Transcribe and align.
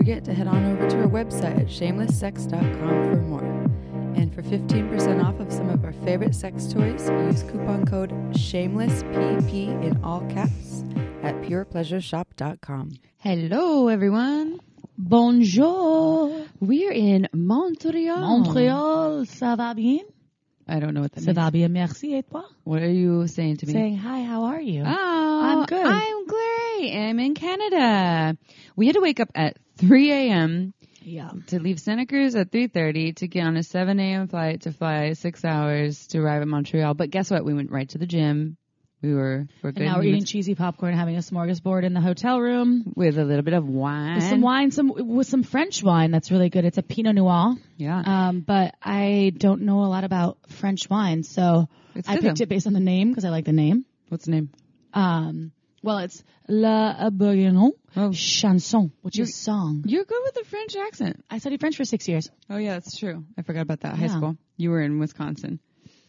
Forget 0.00 0.24
to 0.24 0.32
head 0.32 0.46
on 0.46 0.64
over 0.72 0.88
to 0.88 0.96
our 1.02 1.08
website 1.08 1.58
at 1.60 1.66
shamelesssex.com 1.66 2.70
for 3.10 3.20
more. 3.20 3.42
And 4.16 4.34
for 4.34 4.40
15% 4.40 5.22
off 5.22 5.38
of 5.40 5.52
some 5.52 5.68
of 5.68 5.84
our 5.84 5.92
favorite 5.92 6.34
sex 6.34 6.72
toys, 6.72 7.10
use 7.26 7.42
coupon 7.42 7.84
code 7.84 8.08
SHAMELESSPP 8.32 9.52
in 9.84 10.00
all 10.02 10.22
caps 10.30 10.84
at 11.22 11.34
purepleasureshop.com. 11.42 12.92
Hello, 13.18 13.88
everyone. 13.88 14.60
Bonjour. 14.96 16.46
We're 16.60 16.92
in 16.92 17.28
Montreal. 17.34 18.16
Montréal, 18.20 19.26
ça 19.26 19.54
va 19.54 19.74
bien? 19.74 20.00
I 20.66 20.80
don't 20.80 20.94
know 20.94 21.02
what 21.02 21.12
that 21.12 21.20
Ça 21.24 21.34
means. 21.34 21.36
va 21.44 21.50
bien, 21.50 21.68
merci. 21.68 22.14
Et 22.14 22.22
toi? 22.22 22.44
What 22.64 22.80
are 22.80 22.88
you 22.90 23.26
saying 23.26 23.58
to 23.58 23.66
me? 23.66 23.72
Saying 23.74 23.96
hi, 23.98 24.22
how 24.22 24.44
are 24.44 24.62
you? 24.62 24.82
Oh, 24.86 25.40
I'm 25.44 25.66
good. 25.66 25.84
I'm 25.84 26.26
great. 26.26 26.69
I'm 26.88 27.18
in 27.18 27.34
Canada. 27.34 28.36
We 28.76 28.86
had 28.86 28.94
to 28.94 29.00
wake 29.00 29.20
up 29.20 29.30
at 29.34 29.56
3 29.78 30.10
a.m. 30.12 30.74
yeah. 31.02 31.30
to 31.48 31.60
leave 31.60 31.78
Santa 31.80 32.06
Cruz 32.06 32.34
at 32.34 32.50
3.30 32.50 33.16
to 33.16 33.28
get 33.28 33.44
on 33.46 33.56
a 33.56 33.62
7 33.62 33.98
a.m. 34.00 34.28
flight 34.28 34.62
to 34.62 34.72
fly 34.72 35.12
six 35.12 35.44
hours 35.44 36.06
to 36.08 36.18
arrive 36.18 36.42
at 36.42 36.48
Montreal. 36.48 36.94
But 36.94 37.10
guess 37.10 37.30
what? 37.30 37.44
We 37.44 37.54
went 37.54 37.70
right 37.70 37.88
to 37.90 37.98
the 37.98 38.06
gym. 38.06 38.56
We 39.02 39.14
were, 39.14 39.46
we're 39.62 39.72
good 39.72 39.82
And 39.82 39.92
now 39.92 39.96
we're 39.98 40.04
eating 40.04 40.26
cheesy 40.26 40.54
popcorn, 40.54 40.92
having 40.94 41.16
a 41.16 41.20
smorgasbord 41.20 41.84
in 41.84 41.94
the 41.94 42.02
hotel 42.02 42.38
room. 42.38 42.92
with 42.96 43.16
a 43.18 43.24
little 43.24 43.42
bit 43.42 43.54
of 43.54 43.66
wine. 43.66 44.16
With 44.16 44.24
some 44.24 44.42
wine, 44.42 44.70
some 44.72 44.92
with 44.94 45.26
some 45.26 45.42
French 45.42 45.82
wine 45.82 46.10
that's 46.10 46.30
really 46.30 46.50
good. 46.50 46.66
It's 46.66 46.76
a 46.76 46.82
Pinot 46.82 47.14
Noir. 47.14 47.54
Yeah. 47.78 48.02
Um, 48.04 48.40
but 48.40 48.74
I 48.82 49.32
don't 49.34 49.62
know 49.62 49.84
a 49.84 49.88
lot 49.88 50.04
about 50.04 50.36
French 50.48 50.90
wine, 50.90 51.22
so 51.22 51.66
It's 51.94 52.06
I 52.10 52.18
picked 52.18 52.38
though. 52.38 52.42
it 52.42 52.48
based 52.50 52.66
on 52.66 52.74
the 52.74 52.80
name 52.80 53.08
because 53.08 53.24
I 53.24 53.30
like 53.30 53.46
the 53.46 53.52
name. 53.52 53.86
What's 54.10 54.26
the 54.26 54.32
name? 54.32 54.50
Um, 54.92 55.52
well, 55.82 55.98
it's 55.98 56.22
La 56.48 57.10
Bourguignon 57.10 57.72
Oh. 57.96 58.12
Chanson, 58.12 58.92
which 59.02 59.16
You're- 59.18 59.28
is 59.28 59.34
song. 59.34 59.82
You're 59.86 60.04
good 60.04 60.20
with 60.24 60.34
the 60.34 60.44
French 60.44 60.76
accent. 60.76 61.24
I 61.30 61.38
studied 61.38 61.60
French 61.60 61.76
for 61.76 61.84
six 61.84 62.06
years. 62.08 62.28
Oh 62.48 62.56
yeah, 62.56 62.74
that's 62.74 62.96
true. 62.96 63.24
I 63.38 63.42
forgot 63.42 63.62
about 63.62 63.80
that. 63.80 63.96
High 63.96 64.06
Yeah. 64.06 64.16
school. 64.16 64.36
You 64.56 64.70
were 64.70 64.80
in 64.82 64.98
Wisconsin. 64.98 65.58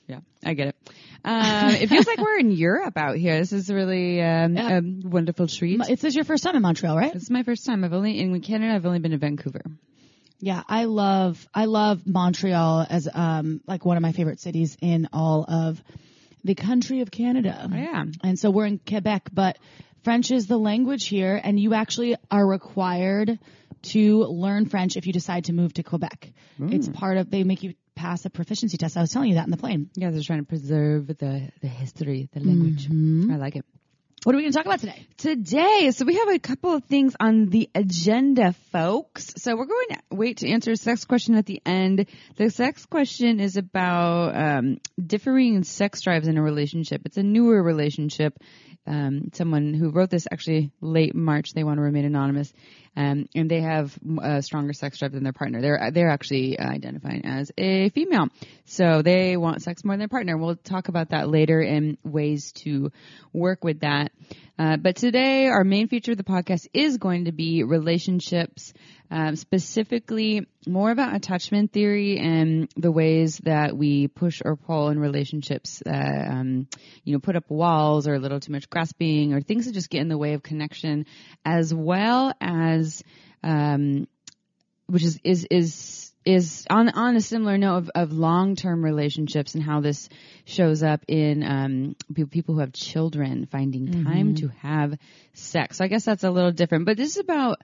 Yeah, 0.07 0.19
I 0.43 0.53
get 0.55 0.67
it. 0.69 0.75
Um, 1.23 1.69
it 1.69 1.87
feels 1.89 2.05
like 2.05 2.19
we're 2.19 2.37
in 2.39 2.51
Europe 2.51 2.97
out 2.97 3.15
here. 3.15 3.39
This 3.39 3.53
is 3.53 3.69
really 3.71 4.21
um, 4.21 4.55
Yeah. 4.55 4.79
a 4.79 4.81
wonderful 5.07 5.47
treat. 5.47 5.79
This 5.87 6.03
is 6.03 6.15
your 6.15 6.25
first 6.25 6.43
time 6.43 6.55
in 6.55 6.61
Montreal, 6.61 6.97
right? 6.97 7.13
This 7.13 7.23
is 7.23 7.29
my 7.29 7.43
first 7.43 7.65
time. 7.65 7.83
I've 7.83 7.93
only 7.93 8.19
in 8.19 8.39
Canada. 8.41 8.73
I've 8.73 8.85
only 8.85 8.99
been 8.99 9.11
to 9.11 9.17
Vancouver. 9.17 9.61
Yeah, 10.39 10.63
I 10.67 10.85
love 10.85 11.47
I 11.53 11.65
love 11.65 12.05
Montreal 12.05 12.85
as 12.89 13.07
um 13.13 13.61
like 13.67 13.85
one 13.85 13.95
of 13.97 14.01
my 14.01 14.11
favorite 14.11 14.39
cities 14.39 14.75
in 14.81 15.07
all 15.13 15.45
of 15.47 15.81
the 16.43 16.55
country 16.55 17.01
of 17.01 17.11
Canada. 17.11 17.69
Oh, 17.71 17.75
yeah. 17.75 18.05
And 18.23 18.37
so 18.37 18.51
we're 18.51 18.65
in 18.65 18.79
Quebec, 18.79 19.29
but 19.33 19.57
French 20.03 20.31
is 20.31 20.47
the 20.47 20.57
language 20.57 21.07
here 21.07 21.39
and 21.41 21.59
you 21.59 21.73
actually 21.73 22.15
are 22.29 22.45
required 22.45 23.39
to 23.83 24.23
learn 24.23 24.65
French 24.67 24.97
if 24.97 25.07
you 25.07 25.13
decide 25.13 25.45
to 25.45 25.53
move 25.53 25.73
to 25.73 25.83
Quebec. 25.83 26.31
Hmm. 26.57 26.73
It's 26.73 26.89
part 26.89 27.17
of 27.17 27.29
they 27.29 27.43
make 27.43 27.63
you 27.63 27.73
pass 27.95 28.25
a 28.25 28.29
proficiency 28.29 28.77
test. 28.77 28.97
I 28.97 29.01
was 29.01 29.11
telling 29.11 29.29
you 29.29 29.35
that 29.35 29.45
in 29.45 29.51
the 29.51 29.57
plane. 29.57 29.89
Guys 29.99 30.17
are 30.17 30.23
trying 30.23 30.39
to 30.39 30.45
preserve 30.45 31.07
the 31.07 31.51
the 31.61 31.67
history, 31.67 32.29
the 32.33 32.39
language. 32.39 32.85
Mm-hmm. 32.87 33.31
I 33.31 33.37
like 33.37 33.55
it. 33.55 33.65
What 34.23 34.35
are 34.35 34.37
we 34.37 34.43
going 34.43 34.51
to 34.51 34.57
talk 34.59 34.67
about 34.67 34.79
today? 34.81 35.07
Today, 35.17 35.89
so 35.89 36.05
we 36.05 36.17
have 36.17 36.29
a 36.29 36.37
couple 36.37 36.75
of 36.75 36.83
things 36.83 37.15
on 37.19 37.47
the 37.47 37.71
agenda, 37.73 38.53
folks. 38.71 39.33
So 39.37 39.55
we're 39.55 39.65
going 39.65 39.87
to 39.89 39.99
wait 40.11 40.37
to 40.37 40.47
answer 40.47 40.69
a 40.69 40.77
sex 40.77 41.05
question 41.05 41.33
at 41.33 41.47
the 41.47 41.59
end. 41.65 42.05
The 42.37 42.51
sex 42.51 42.85
question 42.85 43.39
is 43.39 43.57
about 43.57 44.35
um, 44.35 44.77
differing 45.03 45.63
sex 45.63 46.01
drives 46.01 46.27
in 46.27 46.37
a 46.37 46.43
relationship. 46.43 47.01
It's 47.05 47.17
a 47.17 47.23
newer 47.23 47.63
relationship. 47.63 48.37
Um, 48.85 49.31
someone 49.33 49.73
who 49.73 49.89
wrote 49.89 50.11
this 50.11 50.27
actually 50.31 50.69
late 50.81 51.15
March. 51.15 51.53
They 51.53 51.63
want 51.63 51.77
to 51.77 51.81
remain 51.81 52.05
anonymous, 52.05 52.53
um, 52.95 53.27
and 53.33 53.49
they 53.49 53.61
have 53.61 53.97
a 54.21 54.41
stronger 54.41 54.73
sex 54.73 54.99
drive 54.99 55.13
than 55.13 55.23
their 55.23 55.33
partner. 55.33 55.61
They're 55.61 55.91
they're 55.93 56.09
actually 56.09 56.59
identifying 56.59 57.25
as 57.25 57.51
a 57.57 57.89
female, 57.89 58.27
so 58.65 59.01
they 59.01 59.37
want 59.37 59.61
sex 59.61 59.83
more 59.83 59.93
than 59.93 59.99
their 59.99 60.07
partner. 60.07 60.37
We'll 60.37 60.55
talk 60.55 60.87
about 60.87 61.09
that 61.09 61.29
later 61.29 61.61
and 61.61 61.97
ways 62.03 62.51
to 62.63 62.91
work 63.33 63.63
with 63.63 63.81
that. 63.81 64.11
Uh, 64.59 64.77
but 64.77 64.95
today, 64.95 65.47
our 65.47 65.63
main 65.63 65.87
feature 65.87 66.11
of 66.11 66.17
the 66.17 66.23
podcast 66.23 66.67
is 66.73 66.97
going 66.97 67.25
to 67.25 67.31
be 67.31 67.63
relationships, 67.63 68.73
um, 69.09 69.35
specifically 69.35 70.45
more 70.67 70.91
about 70.91 71.15
attachment 71.15 71.71
theory 71.71 72.19
and 72.19 72.69
the 72.77 72.91
ways 72.91 73.39
that 73.43 73.75
we 73.75 74.07
push 74.07 74.41
or 74.45 74.55
pull 74.55 74.89
in 74.89 74.99
relationships. 74.99 75.81
Uh, 75.83 75.91
um, 76.29 76.67
you 77.03 77.13
know, 77.13 77.19
put 77.19 77.35
up 77.35 77.49
walls 77.49 78.07
or 78.07 78.13
a 78.13 78.19
little 78.19 78.39
too 78.39 78.51
much 78.51 78.69
grasping 78.69 79.33
or 79.33 79.41
things 79.41 79.65
that 79.65 79.73
just 79.73 79.89
get 79.89 80.01
in 80.01 80.09
the 80.09 80.17
way 80.17 80.33
of 80.33 80.43
connection, 80.43 81.05
as 81.43 81.73
well 81.73 82.33
as 82.39 82.80
um, 83.43 84.07
which 84.87 85.03
is 85.03 85.19
is 85.23 85.47
is 85.49 86.11
is 86.23 86.65
on 86.69 86.89
on 86.89 87.15
a 87.15 87.21
similar 87.21 87.57
note 87.57 87.77
of, 87.77 87.91
of 87.95 88.11
long 88.11 88.55
term 88.55 88.83
relationships 88.83 89.55
and 89.55 89.63
how 89.63 89.81
this 89.81 90.09
shows 90.45 90.83
up 90.83 91.03
in 91.07 91.43
um, 91.43 91.95
pe- 92.13 92.25
people 92.25 92.55
who 92.55 92.61
have 92.61 92.73
children 92.73 93.47
finding 93.51 94.03
time 94.03 94.35
to 94.35 94.49
have 94.61 94.97
sex. 95.33 95.77
So 95.77 95.85
I 95.85 95.87
guess 95.87 96.05
that's 96.05 96.23
a 96.23 96.31
little 96.31 96.51
different, 96.51 96.85
but 96.85 96.97
this 96.97 97.11
is 97.11 97.17
about 97.17 97.61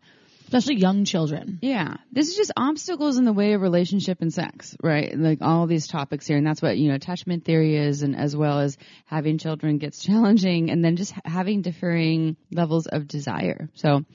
Especially 0.47 0.75
young 0.75 1.03
children. 1.03 1.59
yeah, 1.61 1.97
this 2.11 2.29
is 2.29 2.37
just 2.37 2.53
obstacles 2.55 3.17
in 3.17 3.25
the 3.25 3.33
way 3.33 3.51
of 3.51 3.61
relationship 3.61 4.21
and 4.21 4.33
sex, 4.33 4.77
right? 4.81 5.13
Like 5.17 5.39
all 5.41 5.67
these 5.67 5.87
topics 5.87 6.25
here, 6.25 6.37
and 6.37 6.47
that's 6.47 6.61
what 6.61 6.77
you 6.77 6.87
know 6.87 6.95
attachment 6.95 7.43
theory 7.43 7.75
is, 7.75 8.01
and 8.01 8.15
as 8.15 8.35
well 8.35 8.59
as 8.59 8.77
having 9.05 9.37
children 9.37 9.77
gets 9.77 9.99
challenging, 10.03 10.69
and 10.71 10.83
then 10.83 10.95
just 10.95 11.13
having 11.25 11.61
differing 11.61 12.37
levels 12.51 12.87
of 12.87 13.07
desire. 13.07 13.69
So 13.73 14.05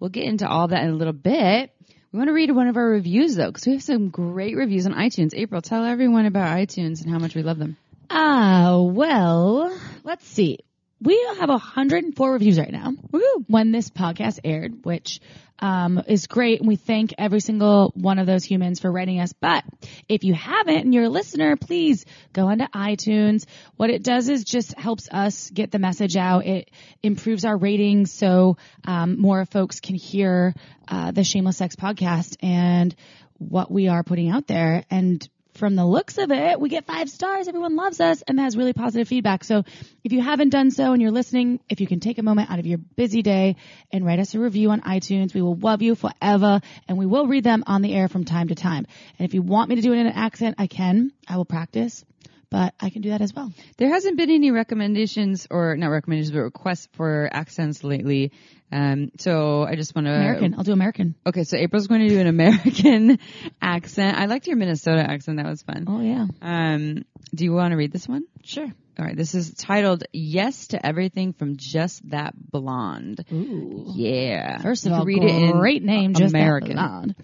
we'll 0.00 0.10
get 0.10 0.24
into 0.24 0.48
all 0.48 0.68
that 0.68 0.82
in 0.82 0.90
a 0.90 0.96
little 0.96 1.12
bit. 1.12 1.74
We 2.10 2.18
want 2.18 2.28
to 2.28 2.34
read 2.34 2.50
one 2.50 2.68
of 2.68 2.76
our 2.76 2.88
reviews 2.88 3.36
though, 3.36 3.48
because 3.48 3.66
we 3.66 3.72
have 3.72 3.82
some 3.82 4.08
great 4.08 4.56
reviews 4.56 4.86
on 4.86 4.94
iTunes. 4.94 5.34
April, 5.34 5.60
tell 5.60 5.84
everyone 5.84 6.24
about 6.26 6.56
iTunes 6.56 7.02
and 7.02 7.10
how 7.10 7.18
much 7.18 7.34
we 7.34 7.42
love 7.42 7.58
them. 7.58 7.76
Ah, 8.10 8.80
well, 8.82 9.78
let's 10.04 10.26
see. 10.26 10.58
We 11.02 11.20
have 11.40 11.48
104 11.48 12.32
reviews 12.32 12.60
right 12.60 12.70
now. 12.70 12.92
Woohoo! 12.92 13.44
when 13.48 13.72
this 13.72 13.90
podcast 13.90 14.38
aired, 14.44 14.84
which 14.84 15.20
um, 15.58 16.00
is 16.06 16.28
great. 16.28 16.60
And 16.60 16.68
we 16.68 16.76
thank 16.76 17.14
every 17.18 17.40
single 17.40 17.92
one 17.94 18.20
of 18.20 18.26
those 18.26 18.44
humans 18.44 18.78
for 18.78 18.90
writing 18.90 19.20
us. 19.20 19.32
But 19.32 19.64
if 20.08 20.22
you 20.22 20.32
haven't 20.34 20.76
and 20.76 20.94
you're 20.94 21.04
a 21.04 21.08
listener, 21.08 21.56
please 21.56 22.04
go 22.32 22.46
onto 22.48 22.66
iTunes. 22.66 23.46
What 23.76 23.90
it 23.90 24.04
does 24.04 24.28
is 24.28 24.44
just 24.44 24.78
helps 24.78 25.08
us 25.10 25.50
get 25.50 25.72
the 25.72 25.80
message 25.80 26.16
out. 26.16 26.46
It 26.46 26.70
improves 27.02 27.44
our 27.44 27.56
ratings 27.56 28.12
so 28.12 28.56
um, 28.84 29.20
more 29.20 29.44
folks 29.44 29.80
can 29.80 29.96
hear 29.96 30.54
uh, 30.86 31.10
the 31.10 31.24
Shameless 31.24 31.56
Sex 31.56 31.74
podcast 31.74 32.36
and 32.42 32.94
what 33.38 33.70
we 33.70 33.88
are 33.88 34.04
putting 34.04 34.30
out 34.30 34.46
there. 34.46 34.84
And 34.88 35.28
from 35.54 35.76
the 35.76 35.84
looks 35.84 36.18
of 36.18 36.30
it, 36.30 36.58
we 36.58 36.68
get 36.68 36.86
five 36.86 37.10
stars. 37.10 37.46
Everyone 37.46 37.76
loves 37.76 38.00
us 38.00 38.22
and 38.22 38.40
has 38.40 38.56
really 38.56 38.72
positive 38.72 39.08
feedback. 39.08 39.44
So 39.44 39.64
if 40.02 40.12
you 40.12 40.20
haven't 40.20 40.48
done 40.48 40.70
so 40.70 40.92
and 40.92 41.02
you're 41.02 41.10
listening, 41.10 41.60
if 41.68 41.80
you 41.80 41.86
can 41.86 42.00
take 42.00 42.18
a 42.18 42.22
moment 42.22 42.50
out 42.50 42.58
of 42.58 42.66
your 42.66 42.78
busy 42.78 43.22
day 43.22 43.56
and 43.92 44.04
write 44.04 44.18
us 44.18 44.34
a 44.34 44.38
review 44.38 44.70
on 44.70 44.80
iTunes, 44.80 45.34
we 45.34 45.42
will 45.42 45.56
love 45.56 45.82
you 45.82 45.94
forever 45.94 46.60
and 46.88 46.98
we 46.98 47.06
will 47.06 47.26
read 47.26 47.44
them 47.44 47.64
on 47.66 47.82
the 47.82 47.94
air 47.94 48.08
from 48.08 48.24
time 48.24 48.48
to 48.48 48.54
time. 48.54 48.86
And 49.18 49.26
if 49.26 49.34
you 49.34 49.42
want 49.42 49.68
me 49.68 49.76
to 49.76 49.82
do 49.82 49.92
it 49.92 49.98
in 49.98 50.06
an 50.06 50.14
accent, 50.14 50.56
I 50.58 50.66
can. 50.66 51.12
I 51.28 51.36
will 51.36 51.44
practice, 51.44 52.04
but 52.52 52.74
I 52.80 52.90
can 52.90 53.02
do 53.02 53.08
that 53.10 53.20
as 53.22 53.34
well. 53.34 53.52
There 53.78 53.88
hasn't 53.88 54.16
been 54.16 54.30
any 54.30 54.50
recommendations 54.52 55.46
or 55.50 55.76
not 55.76 55.88
recommendations, 55.88 56.30
but 56.32 56.40
requests 56.42 56.88
for 56.92 57.28
accents 57.32 57.82
lately. 57.82 58.30
Um, 58.70 59.10
so 59.18 59.64
I 59.64 59.74
just 59.74 59.94
want 59.94 60.06
to 60.06 60.12
American. 60.14 60.54
I'll 60.56 60.64
do 60.64 60.72
American. 60.72 61.14
Okay, 61.26 61.44
so 61.44 61.56
April's 61.56 61.88
going 61.88 62.02
to 62.02 62.08
do 62.08 62.20
an 62.20 62.26
American 62.26 63.18
accent. 63.62 64.16
I 64.16 64.26
liked 64.26 64.46
your 64.46 64.56
Minnesota 64.56 65.00
accent. 65.00 65.38
That 65.38 65.46
was 65.46 65.62
fun. 65.62 65.84
Oh 65.88 66.00
yeah. 66.00 66.26
Um, 66.40 67.04
do 67.34 67.44
you 67.44 67.52
want 67.52 67.72
to 67.72 67.76
read 67.76 67.92
this 67.92 68.06
one? 68.08 68.24
Sure. 68.44 68.70
All 68.98 69.04
right. 69.06 69.16
This 69.16 69.34
is 69.34 69.52
titled 69.54 70.04
"Yes 70.12 70.68
to 70.68 70.84
Everything 70.86 71.32
from 71.32 71.56
Just 71.58 72.08
That 72.10 72.34
Blonde." 72.34 73.24
Ooh. 73.32 73.92
Yeah. 73.94 74.58
First 74.62 74.86
of 74.86 74.92
all, 74.92 75.04
read 75.04 75.22
it 75.22 75.30
in 75.30 75.52
great 75.52 75.82
name, 75.82 76.14
just 76.14 76.32
American, 76.34 76.76
That 76.76 76.88
blonde. 76.88 77.14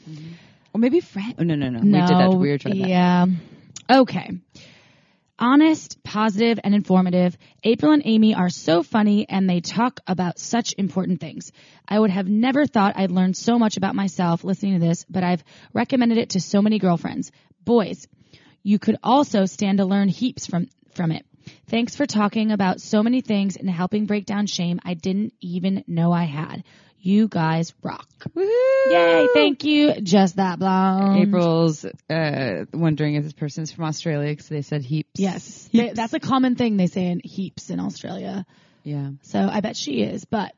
or 0.75 0.81
maybe 0.81 1.01
French. 1.01 1.37
Oh 1.39 1.45
no, 1.45 1.55
no, 1.55 1.69
no. 1.71 1.81
No. 1.81 2.01
We 2.01 2.07
did 2.07 2.17
that. 2.19 2.31
We 2.39 2.49
were 2.51 2.59
trying 2.59 2.79
that. 2.81 2.89
Yeah. 2.89 3.27
Okay. 3.91 4.31
Honest, 5.39 6.03
positive, 6.03 6.59
and 6.63 6.75
informative. 6.75 7.37
April 7.63 7.93
and 7.93 8.03
Amy 8.05 8.35
are 8.35 8.49
so 8.49 8.83
funny 8.83 9.29
and 9.29 9.49
they 9.49 9.61
talk 9.61 10.01
about 10.07 10.39
such 10.39 10.75
important 10.77 11.21
things. 11.21 11.53
I 11.89 11.99
would 11.99 12.11
have 12.11 12.29
never 12.29 12.67
thought 12.67 12.97
I'd 12.97 13.11
learned 13.11 13.37
so 13.37 13.59
much 13.59 13.77
about 13.77 13.95
myself 13.95 14.45
listening 14.45 14.75
to 14.81 14.87
this, 14.87 15.05
but 15.09 15.23
I've 15.23 15.45
recommended 15.73 16.19
it 16.19 16.31
to 16.31 16.41
so 16.41 16.63
many 16.63 16.79
girlfriends. 16.79 17.31
Boys, 17.65 18.07
you 18.63 18.79
could 18.79 18.97
also 19.03 19.47
stand 19.47 19.79
to 19.79 19.85
learn 19.85 20.09
heaps 20.09 20.47
from, 20.47 20.69
from 20.95 21.13
it. 21.13 21.25
Thanks 21.69 21.97
for 21.97 22.07
talking 22.07 22.53
about 22.53 22.81
so 22.81 23.03
many 23.03 23.21
things 23.21 23.57
and 23.57 23.71
helping 23.71 24.07
break 24.07 24.27
down 24.27 24.47
shame 24.47 24.81
I 24.85 24.95
didn't 24.95 25.35
even 25.41 25.85
know 25.87 26.13
I 26.13 26.25
had. 26.25 26.65
You 27.01 27.29
guys 27.29 27.73
rock. 27.83 28.09
Woohoo! 28.37 28.91
Yay, 28.91 29.29
thank 29.33 29.65
you. 29.65 30.01
Just 30.01 30.37
that 30.37 30.59
blonde. 30.59 31.29
April's 31.29 31.85
uh, 32.11 32.65
wondering 32.73 33.15
if 33.15 33.25
this 33.25 33.33
person's 33.33 33.71
from 33.73 33.85
Australia 33.85 34.31
because 34.31 34.49
they 34.49 34.63
said 34.63 34.83
heaps. 34.83 35.19
Yes. 35.21 35.69
They- 35.73 35.91
that's 35.93 36.13
a 36.13 36.21
common 36.21 36.57
thing 36.57 36.77
they 36.77 36.87
say 36.89 37.07
in 37.07 37.21
heaps 37.23 37.71
in 37.71 37.79
Australia. 37.81 38.45
Yeah. 38.83 39.11
So 39.23 39.39
I 39.41 39.61
bet 39.61 39.77
she 39.77 40.03
is, 40.03 40.25
but, 40.25 40.55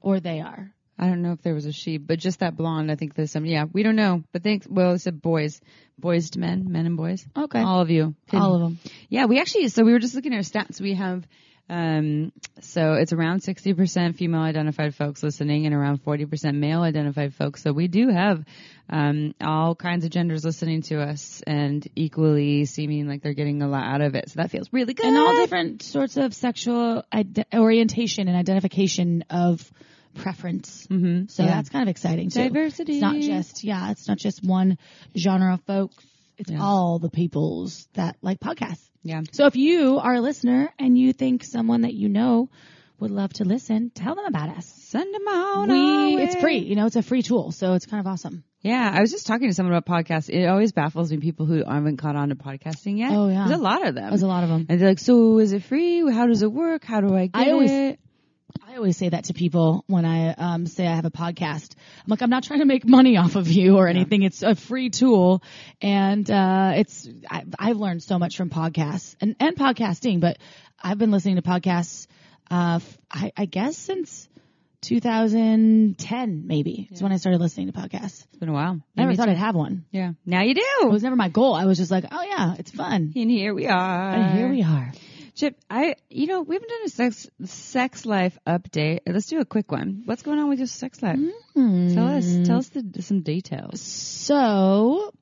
or 0.00 0.20
they 0.20 0.40
are. 0.40 0.70
I 1.00 1.06
don't 1.06 1.22
know 1.22 1.32
if 1.32 1.42
there 1.42 1.54
was 1.54 1.66
a 1.66 1.72
she, 1.72 1.96
but 1.98 2.18
just 2.18 2.40
that 2.40 2.56
blonde. 2.56 2.90
I 2.90 2.96
think 2.96 3.14
there's 3.14 3.30
some. 3.30 3.44
Yeah, 3.46 3.64
we 3.72 3.84
don't 3.84 3.94
know. 3.94 4.24
But 4.32 4.42
thanks. 4.42 4.66
Well, 4.68 4.94
it 4.94 4.98
said 4.98 5.22
boys, 5.22 5.60
boys 5.96 6.30
to 6.30 6.40
men, 6.40 6.72
men 6.72 6.86
and 6.86 6.96
boys. 6.96 7.24
Okay. 7.36 7.60
All 7.60 7.80
of 7.80 7.88
you. 7.90 8.16
All 8.32 8.54
of 8.56 8.60
them. 8.62 8.78
Yeah, 9.08 9.26
we 9.26 9.38
actually. 9.40 9.68
So 9.68 9.84
we 9.84 9.92
were 9.92 10.00
just 10.00 10.16
looking 10.16 10.32
at 10.34 10.36
our 10.38 10.42
stats. 10.42 10.80
We 10.80 10.94
have. 10.94 11.24
Um, 11.68 12.32
so 12.60 12.94
it's 12.94 13.12
around 13.12 13.42
60% 13.42 14.16
female 14.16 14.40
identified 14.40 14.94
folks 14.94 15.22
listening 15.22 15.66
and 15.66 15.74
around 15.74 16.02
40% 16.02 16.54
male 16.54 16.80
identified 16.82 17.34
folks. 17.34 17.62
So 17.62 17.72
we 17.72 17.88
do 17.88 18.08
have, 18.08 18.44
um, 18.88 19.34
all 19.40 19.74
kinds 19.74 20.04
of 20.06 20.10
genders 20.10 20.44
listening 20.44 20.80
to 20.82 21.00
us 21.02 21.42
and 21.46 21.86
equally 21.94 22.64
seeming 22.64 23.06
like 23.06 23.22
they're 23.22 23.34
getting 23.34 23.60
a 23.62 23.68
lot 23.68 23.84
out 23.84 24.00
of 24.00 24.14
it. 24.14 24.30
So 24.30 24.40
that 24.40 24.50
feels 24.50 24.72
really 24.72 24.94
good. 24.94 25.06
And 25.06 25.16
all 25.18 25.34
different 25.34 25.82
sorts 25.82 26.16
of 26.16 26.32
sexual 26.34 27.04
ide- 27.12 27.44
orientation 27.54 28.28
and 28.28 28.36
identification 28.36 29.24
of 29.28 29.70
preference. 30.14 30.86
Mm-hmm. 30.90 31.26
So 31.28 31.42
Yeah. 31.44 31.50
that's 31.50 31.68
kind 31.68 31.82
of 31.82 31.88
exciting 31.88 32.30
too. 32.30 32.44
Diversity. 32.44 32.94
It's 32.94 33.02
not 33.02 33.16
just, 33.16 33.62
yeah, 33.62 33.90
it's 33.90 34.08
not 34.08 34.16
just 34.18 34.42
one 34.42 34.78
genre 35.16 35.54
of 35.54 35.60
folks. 35.62 36.04
It's 36.38 36.50
Yeah. 36.50 36.62
all 36.62 36.98
the 36.98 37.10
peoples 37.10 37.88
that 37.94 38.16
like 38.22 38.40
podcasts. 38.40 38.88
Yeah. 39.02 39.22
So 39.32 39.46
if 39.46 39.56
you 39.56 39.98
are 39.98 40.14
a 40.14 40.20
listener 40.20 40.72
and 40.78 40.96
you 40.98 41.12
think 41.12 41.44
someone 41.44 41.82
that 41.82 41.94
you 41.94 42.08
know 42.08 42.50
would 43.00 43.10
love 43.10 43.32
to 43.34 43.44
listen, 43.44 43.90
tell 43.94 44.14
them 44.14 44.24
about 44.26 44.48
us. 44.56 44.66
Send 44.66 45.14
them 45.14 45.28
out. 45.28 45.68
We, 45.68 46.16
it's 46.22 46.34
free, 46.36 46.58
you 46.58 46.74
know, 46.74 46.86
it's 46.86 46.96
a 46.96 47.02
free 47.02 47.22
tool. 47.22 47.52
So 47.52 47.74
it's 47.74 47.86
kind 47.86 48.00
of 48.00 48.06
awesome. 48.10 48.42
Yeah, 48.60 48.90
I 48.92 49.00
was 49.00 49.12
just 49.12 49.26
talking 49.28 49.48
to 49.48 49.54
someone 49.54 49.72
about 49.74 49.86
podcasts. 49.86 50.28
It 50.28 50.46
always 50.46 50.72
baffles 50.72 51.12
me 51.12 51.18
people 51.18 51.46
who 51.46 51.62
haven't 51.64 51.98
caught 51.98 52.16
on 52.16 52.30
to 52.30 52.34
podcasting 52.34 52.98
yet. 52.98 53.12
Oh, 53.12 53.28
yeah. 53.28 53.46
there's 53.46 53.60
a 53.60 53.62
lot 53.62 53.86
of 53.86 53.94
them. 53.94 54.08
There's 54.08 54.22
a 54.22 54.26
lot 54.26 54.42
of 54.42 54.48
them. 54.50 54.66
and 54.68 54.80
they're 54.80 54.88
like, 54.88 54.98
"So 54.98 55.38
is 55.38 55.52
it 55.52 55.62
free? 55.62 56.10
How 56.10 56.26
does 56.26 56.42
it 56.42 56.50
work? 56.52 56.84
How 56.84 57.00
do 57.00 57.14
I 57.14 57.28
get 57.28 57.36
I 57.46 57.50
always- 57.52 57.70
it?" 57.70 58.00
I 58.66 58.76
always 58.76 58.96
say 58.96 59.08
that 59.08 59.24
to 59.24 59.34
people 59.34 59.84
when 59.88 60.04
I 60.04 60.32
um, 60.32 60.66
say 60.66 60.86
I 60.86 60.94
have 60.94 61.04
a 61.04 61.10
podcast. 61.10 61.74
I'm 61.74 62.06
like, 62.08 62.22
I'm 62.22 62.30
not 62.30 62.44
trying 62.44 62.60
to 62.60 62.64
make 62.66 62.86
money 62.86 63.16
off 63.16 63.36
of 63.36 63.48
you 63.48 63.76
or 63.76 63.88
anything. 63.88 64.22
It's 64.22 64.42
a 64.42 64.54
free 64.54 64.90
tool, 64.90 65.42
and 65.82 66.30
uh, 66.30 66.72
it's 66.76 67.08
I, 67.30 67.44
I've 67.58 67.76
learned 67.76 68.02
so 68.02 68.18
much 68.18 68.36
from 68.36 68.50
podcasts 68.50 69.16
and 69.20 69.36
and 69.40 69.56
podcasting. 69.56 70.20
But 70.20 70.38
I've 70.82 70.98
been 70.98 71.10
listening 71.10 71.36
to 71.36 71.42
podcasts, 71.42 72.06
uh, 72.50 72.80
f- 72.82 72.98
I, 73.10 73.32
I 73.36 73.44
guess 73.46 73.76
since 73.76 74.28
2010, 74.82 76.46
maybe. 76.46 76.88
Is 76.90 77.02
when 77.02 77.12
I 77.12 77.16
started 77.16 77.40
listening 77.40 77.70
to 77.70 77.72
podcasts. 77.72 78.24
It's 78.24 78.36
been 78.38 78.48
a 78.48 78.52
while. 78.52 78.80
I 78.96 79.00
never 79.02 79.14
thought 79.14 79.26
too. 79.26 79.32
I'd 79.32 79.36
have 79.38 79.54
one. 79.54 79.84
Yeah, 79.90 80.12
now 80.24 80.42
you 80.42 80.54
do. 80.54 80.62
It 80.82 80.90
was 80.90 81.02
never 81.02 81.16
my 81.16 81.28
goal. 81.28 81.54
I 81.54 81.64
was 81.64 81.78
just 81.78 81.90
like, 81.90 82.04
oh 82.10 82.22
yeah, 82.22 82.54
it's 82.58 82.70
fun. 82.70 83.12
And 83.14 83.30
here 83.30 83.54
we 83.54 83.66
are. 83.66 84.10
And 84.10 84.38
here 84.38 84.48
we 84.48 84.62
are. 84.62 84.92
Chip, 85.38 85.56
I, 85.70 85.94
you 86.10 86.26
know, 86.26 86.42
we 86.42 86.56
haven't 86.56 86.68
done 86.68 86.82
a 86.84 86.88
sex 86.88 87.28
sex 87.44 88.04
life 88.04 88.36
update. 88.44 89.02
Let's 89.06 89.26
do 89.26 89.38
a 89.38 89.44
quick 89.44 89.70
one. 89.70 90.02
What's 90.04 90.22
going 90.22 90.40
on 90.40 90.48
with 90.48 90.58
your 90.58 90.66
sex 90.66 91.00
life? 91.00 91.20
Hmm. 91.54 91.94
Tell 91.94 92.08
us, 92.08 92.38
tell 92.44 92.58
us 92.58 92.68
the, 92.70 93.02
some 93.02 93.20
details. 93.20 93.80
So, 93.80 95.14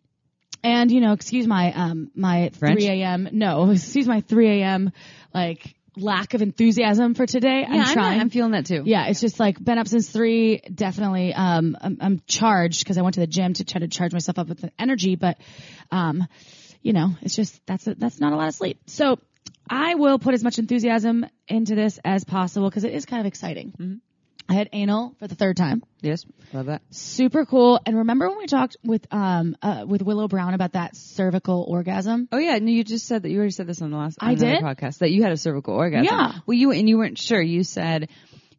and 0.64 0.90
you 0.90 1.02
know, 1.02 1.12
excuse 1.12 1.46
my 1.46 1.70
um 1.70 2.10
my 2.14 2.48
French? 2.58 2.80
3 2.80 3.02
a.m. 3.02 3.28
No, 3.32 3.70
excuse 3.70 4.06
my 4.06 4.22
3 4.22 4.62
a.m. 4.62 4.90
like 5.34 5.74
lack 5.98 6.32
of 6.32 6.40
enthusiasm 6.40 7.12
for 7.12 7.26
today. 7.26 7.66
Yeah, 7.68 7.74
I'm 7.74 7.80
I'm, 7.80 7.92
trying. 7.92 8.20
I'm 8.20 8.30
feeling 8.30 8.52
that 8.52 8.64
too. 8.64 8.84
yeah, 8.86 9.08
it's 9.08 9.20
just 9.20 9.38
like 9.38 9.62
been 9.62 9.76
up 9.76 9.86
since 9.86 10.08
three. 10.08 10.60
Definitely, 10.60 11.34
um, 11.34 11.76
I'm, 11.78 11.98
I'm 12.00 12.22
charged 12.26 12.84
because 12.84 12.96
I 12.96 13.02
went 13.02 13.16
to 13.16 13.20
the 13.20 13.26
gym 13.26 13.52
to 13.52 13.66
try 13.66 13.80
to 13.80 13.88
charge 13.88 14.14
myself 14.14 14.38
up 14.38 14.48
with 14.48 14.62
the 14.62 14.72
energy, 14.78 15.16
but, 15.16 15.36
um, 15.90 16.26
you 16.80 16.94
know, 16.94 17.10
it's 17.20 17.36
just 17.36 17.60
that's 17.66 17.86
a, 17.86 17.94
that's 17.94 18.18
not 18.18 18.32
a 18.32 18.36
lot 18.36 18.48
of 18.48 18.54
sleep. 18.54 18.80
So 18.86 19.18
I 19.68 19.94
will 19.96 20.18
put 20.18 20.34
as 20.34 20.42
much 20.44 20.58
enthusiasm 20.58 21.26
into 21.48 21.74
this 21.74 21.98
as 22.04 22.24
possible 22.24 22.68
because 22.68 22.84
it 22.84 22.94
is 22.94 23.04
kind 23.06 23.20
of 23.20 23.26
exciting. 23.26 23.72
Mm-hmm. 23.78 23.94
I 24.48 24.54
had 24.54 24.68
anal 24.72 25.16
for 25.18 25.26
the 25.26 25.34
third 25.34 25.56
time 25.56 25.82
Yes, 26.02 26.24
love 26.52 26.66
that. 26.66 26.80
super 26.90 27.44
cool. 27.44 27.80
And 27.84 27.96
remember 27.98 28.28
when 28.28 28.38
we 28.38 28.46
talked 28.46 28.76
with 28.84 29.04
um 29.12 29.56
uh, 29.60 29.84
with 29.88 30.02
Willow 30.02 30.28
Brown 30.28 30.54
about 30.54 30.74
that 30.74 30.94
cervical 30.94 31.64
orgasm? 31.68 32.28
Oh 32.30 32.38
yeah, 32.38 32.56
no, 32.58 32.70
you 32.70 32.84
just 32.84 33.06
said 33.08 33.22
that. 33.22 33.30
You 33.30 33.38
already 33.38 33.50
said 33.50 33.66
this 33.66 33.82
on 33.82 33.90
the 33.90 33.96
last 33.96 34.18
I 34.20 34.30
on 34.30 34.36
did? 34.36 34.62
podcast 34.62 34.98
that 34.98 35.10
you 35.10 35.24
had 35.24 35.32
a 35.32 35.36
cervical 35.36 35.74
orgasm. 35.74 36.04
Yeah. 36.04 36.32
Well, 36.46 36.56
you 36.56 36.70
and 36.70 36.88
you 36.88 36.96
weren't 36.96 37.18
sure. 37.18 37.42
You 37.42 37.64
said 37.64 38.08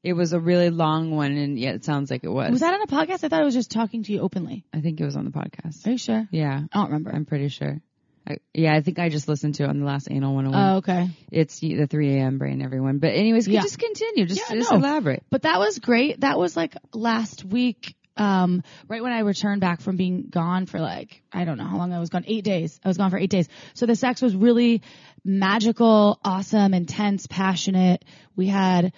it 0.04 0.12
was 0.12 0.34
a 0.34 0.40
really 0.42 0.70
long 0.72 1.12
one, 1.12 1.32
and 1.38 1.58
yet 1.58 1.76
it 1.76 1.86
sounds 1.86 2.12
like 2.12 2.26
it 2.26 2.30
was. 2.30 2.52
Was 2.52 2.60
that 2.60 2.74
on 2.74 2.82
a 2.82 2.88
podcast? 2.88 3.24
I 3.24 3.30
thought 3.30 3.42
I 3.42 3.46
was 3.46 3.54
just 3.54 3.72
talking 3.72 4.04
to 4.04 4.12
you 4.12 4.20
openly. 4.20 4.66
I 4.74 4.82
think 4.82 5.00
it 5.00 5.06
was 5.06 5.16
on 5.16 5.24
the 5.24 5.32
podcast. 5.32 5.88
Are 5.88 5.92
you 5.92 5.98
sure? 5.98 6.28
Yeah, 6.32 6.64
I 6.70 6.78
don't 6.78 6.88
remember. 6.88 7.12
I'm 7.14 7.26
pretty 7.26 7.48
sure. 7.48 7.82
I, 8.28 8.38
yeah, 8.54 8.76
I 8.76 8.82
think 8.82 9.00
I 9.00 9.08
just 9.10 9.28
listened 9.30 9.56
to 9.56 9.64
it 9.64 9.70
on 9.70 9.80
the 9.80 9.86
last 9.86 10.10
anal 10.12 10.36
101. 10.36 10.70
Oh, 10.70 10.78
okay. 10.80 11.10
it's 11.32 11.60
the 11.60 11.86
3 11.88 12.16
a.m. 12.18 12.38
brain, 12.38 12.62
everyone. 12.62 12.98
But 12.98 13.14
anyways, 13.14 13.48
Yeah. 13.48 13.62
just 13.62 13.80
continue. 13.80 14.26
Just, 14.26 14.42
Yeah, 14.50 14.56
just 14.58 14.72
no. 14.72 14.78
elaborate. 14.78 15.24
But 15.30 15.44
that 15.44 15.60
was 15.60 15.80
great. 15.80 16.20
That 16.22 16.38
was 16.38 16.58
like 16.58 16.76
last 16.94 17.46
week. 17.46 17.96
Um, 18.18 18.64
right 18.88 19.04
when 19.04 19.14
I 19.14 19.20
returned 19.20 19.62
back 19.62 19.80
from 19.80 19.96
being 19.96 20.26
gone 20.30 20.66
for 20.66 20.80
like, 20.80 21.22
I 21.32 21.46
don't 21.46 21.60
know 21.60 21.66
how 21.68 21.78
long 21.78 21.94
I 21.94 22.00
was 22.00 22.10
gone, 22.10 22.24
eight 22.28 22.44
days. 22.44 22.80
I 22.84 22.88
was 22.88 22.98
gone 22.98 23.12
for 23.12 23.18
eight 23.20 23.30
days. 23.30 23.48
So 23.76 23.86
the 23.86 23.96
sex 23.96 24.24
was 24.24 24.36
really 24.36 24.82
magical, 25.24 26.20
awesome, 26.24 26.74
intense, 26.74 27.28
passionate. 27.28 28.04
We 28.36 28.48
had 28.48 28.94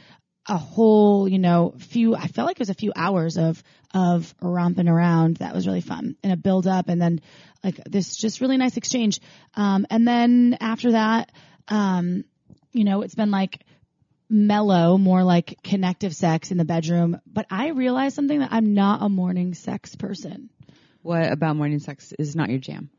a 0.49 0.57
whole, 0.57 1.27
you 1.27 1.39
know, 1.39 1.75
few, 1.77 2.15
I 2.15 2.27
felt 2.27 2.47
like 2.47 2.57
it 2.57 2.59
was 2.59 2.71
a 2.71 2.73
few 2.73 2.91
hours 2.95 3.37
of, 3.37 3.63
of 3.93 4.33
romping 4.41 4.89
around. 4.89 5.37
That 5.37 5.53
was 5.53 5.67
really 5.67 5.81
fun 5.81 6.15
and 6.23 6.33
a 6.33 6.37
build 6.37 6.67
up 6.67 6.89
and 6.89 7.01
then 7.01 7.21
like 7.63 7.75
this 7.85 8.15
just 8.15 8.41
really 8.41 8.57
nice 8.57 8.75
exchange. 8.75 9.19
Um, 9.53 9.85
and 9.89 10.07
then 10.07 10.57
after 10.59 10.93
that, 10.93 11.31
um, 11.67 12.23
you 12.71 12.83
know, 12.83 13.03
it's 13.03 13.15
been 13.15 13.31
like 13.31 13.63
mellow, 14.29 14.97
more 14.97 15.23
like 15.23 15.59
connective 15.63 16.15
sex 16.15 16.51
in 16.51 16.57
the 16.57 16.65
bedroom. 16.65 17.19
But 17.25 17.45
I 17.51 17.69
realized 17.69 18.15
something 18.15 18.39
that 18.39 18.51
I'm 18.51 18.73
not 18.73 19.03
a 19.03 19.09
morning 19.09 19.53
sex 19.53 19.95
person. 19.95 20.49
What 21.01 21.31
about 21.31 21.55
morning 21.55 21.79
sex 21.79 22.11
is 22.17 22.35
not 22.35 22.49
your 22.49 22.59
jam? 22.59 22.89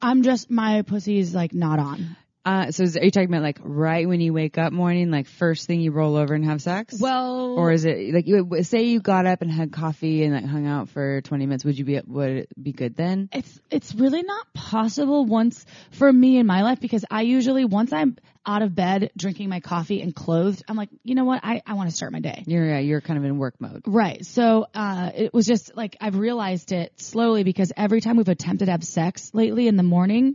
I'm 0.00 0.22
just, 0.22 0.50
my 0.50 0.82
pussy 0.82 1.18
is 1.18 1.34
like 1.34 1.52
not 1.52 1.78
on. 1.78 2.16
Uh, 2.44 2.72
so 2.72 2.82
is, 2.82 2.96
are 2.96 3.04
you 3.04 3.10
talking 3.10 3.28
about 3.28 3.42
like 3.42 3.58
right 3.62 4.08
when 4.08 4.20
you 4.20 4.32
wake 4.32 4.58
up 4.58 4.72
morning, 4.72 5.10
like 5.10 5.28
first 5.28 5.66
thing 5.66 5.80
you 5.80 5.92
roll 5.92 6.16
over 6.16 6.34
and 6.34 6.44
have 6.44 6.60
sex? 6.60 6.98
Well, 6.98 7.54
or 7.56 7.70
is 7.70 7.84
it 7.84 8.12
like 8.12 8.26
you 8.26 8.62
say 8.62 8.82
you 8.84 9.00
got 9.00 9.26
up 9.26 9.42
and 9.42 9.50
had 9.50 9.72
coffee 9.72 10.24
and 10.24 10.34
like 10.34 10.44
hung 10.44 10.66
out 10.66 10.88
for 10.88 11.20
20 11.20 11.46
minutes? 11.46 11.64
Would 11.64 11.78
you 11.78 11.84
be 11.84 12.00
would 12.04 12.30
it 12.30 12.48
be 12.60 12.72
good 12.72 12.96
then? 12.96 13.28
it's 13.32 13.60
it's 13.70 13.94
really 13.94 14.22
not 14.22 14.52
possible 14.54 15.24
once 15.24 15.64
for 15.92 16.12
me 16.12 16.38
in 16.38 16.46
my 16.46 16.62
life 16.62 16.80
because 16.80 17.04
I 17.10 17.22
usually 17.22 17.64
once 17.64 17.92
I'm 17.92 18.16
out 18.44 18.62
of 18.62 18.74
bed 18.74 19.12
drinking 19.16 19.48
my 19.48 19.60
coffee 19.60 20.02
and 20.02 20.12
clothed, 20.12 20.64
I'm 20.66 20.76
like, 20.76 20.88
you 21.04 21.14
know 21.14 21.24
what, 21.24 21.42
I, 21.44 21.62
I 21.64 21.74
want 21.74 21.90
to 21.90 21.94
start 21.94 22.12
my 22.12 22.18
day. 22.18 22.42
You're 22.48 22.66
yeah, 22.66 22.78
you're 22.80 23.00
kind 23.00 23.18
of 23.18 23.24
in 23.24 23.38
work 23.38 23.54
mode. 23.60 23.82
Right. 23.86 24.26
So 24.26 24.66
uh 24.74 25.12
it 25.14 25.32
was 25.32 25.46
just 25.46 25.76
like 25.76 25.96
I've 26.00 26.16
realized 26.16 26.72
it 26.72 27.00
slowly 27.00 27.44
because 27.44 27.72
every 27.76 28.00
time 28.00 28.16
we've 28.16 28.28
attempted 28.28 28.64
to 28.66 28.72
have 28.72 28.82
sex 28.82 29.30
lately 29.32 29.68
in 29.68 29.76
the 29.76 29.84
morning, 29.84 30.34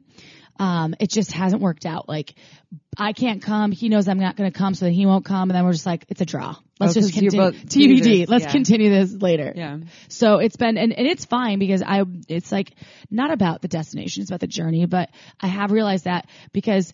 um, 0.59 0.95
it 0.99 1.09
just 1.09 1.31
hasn't 1.31 1.61
worked 1.61 1.85
out. 1.85 2.07
Like 2.07 2.35
I 2.97 3.13
can't 3.13 3.41
come, 3.41 3.71
he 3.71 3.89
knows 3.89 4.07
I'm 4.07 4.19
not 4.19 4.35
gonna 4.35 4.51
come, 4.51 4.73
so 4.73 4.85
then 4.85 4.93
he 4.93 5.05
won't 5.05 5.25
come, 5.25 5.49
and 5.49 5.55
then 5.57 5.63
we're 5.65 5.73
just 5.73 5.85
like, 5.85 6.05
it's 6.09 6.21
a 6.21 6.25
draw. 6.25 6.55
Let's 6.79 6.95
Oh, 6.95 7.01
just 7.01 7.13
continue 7.13 7.51
TBD. 7.51 8.27
Let's 8.27 8.45
yeah. 8.45 8.51
continue 8.51 8.89
this 8.89 9.13
later. 9.13 9.51
Yeah. 9.55 9.77
So 10.09 10.37
it's 10.39 10.55
been, 10.57 10.77
and, 10.77 10.93
and 10.93 11.07
it's 11.07 11.25
fine 11.25 11.59
because 11.59 11.81
I, 11.81 12.03
it's 12.27 12.51
like 12.51 12.71
not 13.09 13.31
about 13.31 13.61
the 13.61 13.67
destination, 13.67 14.21
it's 14.21 14.31
about 14.31 14.41
the 14.41 14.47
journey, 14.47 14.85
but 14.85 15.09
I 15.39 15.47
have 15.47 15.71
realized 15.71 16.05
that 16.05 16.27
because, 16.53 16.93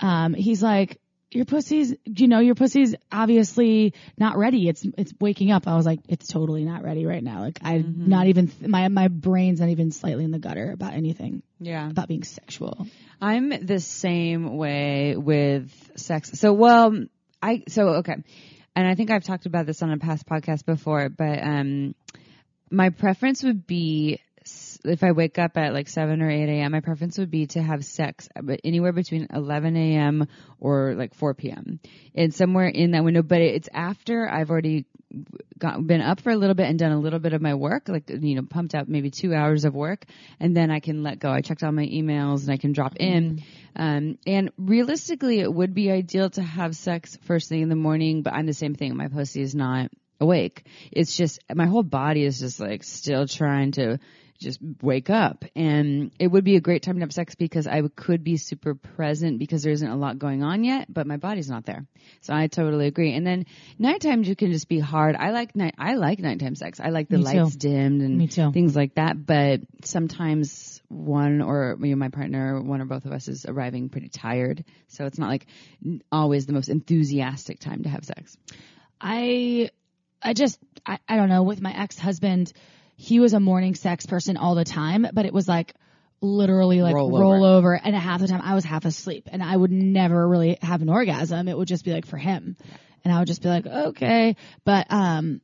um, 0.00 0.34
he's 0.34 0.62
like, 0.62 0.98
your 1.36 1.44
pussy's, 1.44 1.94
you 2.04 2.28
know, 2.28 2.40
your 2.40 2.54
pussy's 2.54 2.94
obviously 3.12 3.94
not 4.18 4.36
ready. 4.36 4.68
It's, 4.68 4.84
it's 4.98 5.12
waking 5.20 5.52
up. 5.52 5.68
I 5.68 5.76
was 5.76 5.86
like, 5.86 6.00
it's 6.08 6.26
totally 6.26 6.64
not 6.64 6.82
ready 6.82 7.06
right 7.06 7.22
now. 7.22 7.40
Like 7.40 7.58
I'm 7.62 7.82
Mm-hmm. 7.84 8.08
not 8.10 8.26
even, 8.26 8.50
my, 8.66 8.88
my 8.88 9.08
brain's 9.08 9.60
not 9.60 9.68
even 9.68 9.90
slightly 9.92 10.24
in 10.24 10.30
the 10.30 10.38
gutter 10.38 10.70
about 10.72 10.94
anything 10.94 11.42
Yeah. 11.60 11.88
about 11.90 12.08
being 12.08 12.24
sexual. 12.24 12.86
I'm 13.20 13.50
the 13.64 13.80
same 13.80 14.56
way 14.56 15.16
with 15.16 15.70
sex. 15.96 16.32
So, 16.34 16.52
well, 16.52 16.94
I, 17.42 17.62
so, 17.68 17.88
okay. 18.00 18.16
And 18.74 18.86
I 18.86 18.94
think 18.94 19.10
I've 19.10 19.24
talked 19.24 19.46
about 19.46 19.66
this 19.66 19.82
on 19.82 19.90
a 19.90 19.98
past 19.98 20.26
podcast 20.26 20.64
before, 20.66 21.08
but, 21.08 21.42
um, 21.42 21.94
my 22.70 22.90
preference 22.90 23.42
would 23.44 23.66
be 23.66 24.20
if 24.84 25.02
I 25.02 25.12
wake 25.12 25.38
up 25.38 25.56
at 25.56 25.72
like 25.72 25.88
7 25.88 26.22
or 26.22 26.30
8 26.30 26.48
a.m., 26.48 26.72
my 26.72 26.80
preference 26.80 27.18
would 27.18 27.30
be 27.30 27.46
to 27.48 27.62
have 27.62 27.84
sex 27.84 28.28
but 28.42 28.60
anywhere 28.64 28.92
between 28.92 29.28
11 29.32 29.76
a.m. 29.76 30.26
or 30.60 30.94
like 30.94 31.14
4 31.14 31.34
p.m. 31.34 31.80
and 32.14 32.34
somewhere 32.34 32.68
in 32.68 32.92
that 32.92 33.04
window. 33.04 33.22
But 33.22 33.40
it's 33.40 33.68
after 33.72 34.28
I've 34.28 34.50
already 34.50 34.86
got, 35.58 35.86
been 35.86 36.00
up 36.00 36.20
for 36.20 36.30
a 36.30 36.36
little 36.36 36.54
bit 36.54 36.68
and 36.68 36.78
done 36.78 36.92
a 36.92 36.98
little 36.98 37.18
bit 37.18 37.32
of 37.32 37.40
my 37.40 37.54
work, 37.54 37.88
like, 37.88 38.10
you 38.10 38.34
know, 38.34 38.42
pumped 38.42 38.74
out 38.74 38.88
maybe 38.88 39.10
two 39.10 39.34
hours 39.34 39.64
of 39.64 39.74
work 39.74 40.04
and 40.40 40.56
then 40.56 40.70
I 40.70 40.80
can 40.80 41.02
let 41.02 41.18
go. 41.18 41.30
I 41.30 41.40
checked 41.40 41.62
all 41.62 41.72
my 41.72 41.86
emails 41.86 42.42
and 42.42 42.50
I 42.50 42.56
can 42.56 42.72
drop 42.72 42.96
in. 42.96 43.42
Um, 43.74 44.18
and 44.26 44.50
realistically, 44.58 45.40
it 45.40 45.52
would 45.52 45.74
be 45.74 45.90
ideal 45.90 46.30
to 46.30 46.42
have 46.42 46.76
sex 46.76 47.18
first 47.22 47.48
thing 47.48 47.62
in 47.62 47.68
the 47.68 47.76
morning, 47.76 48.22
but 48.22 48.32
I'm 48.32 48.46
the 48.46 48.54
same 48.54 48.74
thing. 48.74 48.96
My 48.96 49.08
pussy 49.08 49.42
is 49.42 49.54
not 49.54 49.90
awake. 50.20 50.64
It's 50.92 51.16
just, 51.16 51.40
my 51.54 51.66
whole 51.66 51.82
body 51.82 52.24
is 52.24 52.40
just 52.40 52.60
like 52.60 52.84
still 52.84 53.26
trying 53.26 53.72
to 53.72 53.98
just 54.38 54.60
wake 54.82 55.10
up. 55.10 55.44
And 55.54 56.12
it 56.18 56.28
would 56.28 56.44
be 56.44 56.56
a 56.56 56.60
great 56.60 56.82
time 56.82 56.96
to 56.96 57.00
have 57.00 57.12
sex 57.12 57.34
because 57.34 57.66
I 57.66 57.82
could 57.94 58.24
be 58.24 58.36
super 58.36 58.74
present 58.74 59.38
because 59.38 59.62
there 59.62 59.72
isn't 59.72 59.88
a 59.88 59.96
lot 59.96 60.18
going 60.18 60.42
on 60.42 60.64
yet, 60.64 60.92
but 60.92 61.06
my 61.06 61.16
body's 61.16 61.48
not 61.48 61.66
there. 61.66 61.86
So 62.20 62.34
I 62.34 62.46
totally 62.46 62.86
agree. 62.86 63.14
And 63.14 63.26
then 63.26 63.46
nighttime 63.78 64.24
you 64.24 64.36
can 64.36 64.52
just 64.52 64.68
be 64.68 64.78
hard. 64.78 65.16
I 65.16 65.30
like 65.30 65.56
night, 65.56 65.74
I 65.78 65.94
like 65.94 66.18
nighttime 66.18 66.54
sex. 66.54 66.80
I 66.80 66.90
like 66.90 67.08
the 67.08 67.18
Me 67.18 67.24
too. 67.24 67.42
lights 67.42 67.56
dimmed 67.56 68.02
and 68.02 68.32
things 68.52 68.76
like 68.76 68.94
that. 68.94 69.26
But 69.26 69.60
sometimes 69.84 70.82
one 70.88 71.42
or 71.42 71.76
you 71.80 71.90
know, 71.90 71.96
my 71.96 72.08
partner, 72.08 72.60
one 72.60 72.80
or 72.80 72.84
both 72.84 73.06
of 73.06 73.12
us 73.12 73.28
is 73.28 73.46
arriving 73.46 73.88
pretty 73.88 74.08
tired. 74.08 74.64
So 74.88 75.06
it's 75.06 75.18
not 75.18 75.28
like 75.28 75.46
always 76.12 76.46
the 76.46 76.52
most 76.52 76.68
enthusiastic 76.68 77.60
time 77.60 77.82
to 77.82 77.88
have 77.88 78.04
sex. 78.04 78.36
I, 79.00 79.70
I 80.22 80.32
just, 80.32 80.58
I, 80.84 80.98
I 81.08 81.16
don't 81.16 81.28
know, 81.28 81.42
with 81.42 81.60
my 81.60 81.76
ex-husband, 81.76 82.52
he 82.96 83.20
was 83.20 83.34
a 83.34 83.40
morning 83.40 83.74
sex 83.74 84.06
person 84.06 84.36
all 84.36 84.54
the 84.54 84.64
time, 84.64 85.06
but 85.12 85.26
it 85.26 85.32
was 85.32 85.46
like 85.46 85.74
literally 86.20 86.82
like 86.82 86.94
Roll 86.94 87.10
roll, 87.10 87.44
over. 87.44 87.74
over. 87.74 87.80
And 87.82 87.94
half 87.94 88.20
the 88.20 88.28
time 88.28 88.40
I 88.42 88.54
was 88.54 88.64
half 88.64 88.84
asleep 88.84 89.28
and 89.30 89.42
I 89.42 89.56
would 89.56 89.70
never 89.70 90.26
really 90.26 90.58
have 90.62 90.82
an 90.82 90.88
orgasm. 90.88 91.46
It 91.48 91.56
would 91.56 91.68
just 91.68 91.84
be 91.84 91.92
like 91.92 92.06
for 92.06 92.16
him. 92.16 92.56
And 93.04 93.14
I 93.14 93.18
would 93.18 93.28
just 93.28 93.42
be 93.42 93.48
like, 93.48 93.66
okay. 93.66 94.36
But, 94.64 94.86
um, 94.90 95.40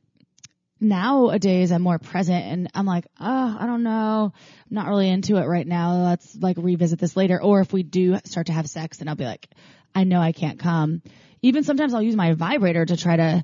nowadays 0.79 1.71
I'm 1.71 1.81
more 1.81 1.99
present 1.99 2.43
and 2.43 2.69
I'm 2.73 2.85
like, 2.85 3.05
oh, 3.19 3.57
I 3.59 3.65
don't 3.65 3.83
know. 3.83 4.33
I'm 4.35 4.75
not 4.75 4.87
really 4.87 5.09
into 5.09 5.37
it 5.37 5.45
right 5.45 5.65
now. 5.65 6.03
Let's 6.03 6.35
like 6.35 6.57
revisit 6.59 6.99
this 6.99 7.15
later. 7.15 7.41
Or 7.41 7.61
if 7.61 7.71
we 7.71 7.83
do 7.83 8.17
start 8.25 8.47
to 8.47 8.53
have 8.53 8.67
sex, 8.67 8.97
then 8.97 9.07
I'll 9.07 9.15
be 9.15 9.25
like, 9.25 9.47
I 9.95 10.03
know 10.03 10.19
I 10.19 10.33
can't 10.33 10.59
come. 10.59 11.01
Even 11.41 11.63
sometimes 11.63 11.93
I'll 11.93 12.01
use 12.01 12.15
my 12.15 12.33
vibrator 12.33 12.85
to 12.85 12.97
try 12.97 13.15
to, 13.15 13.43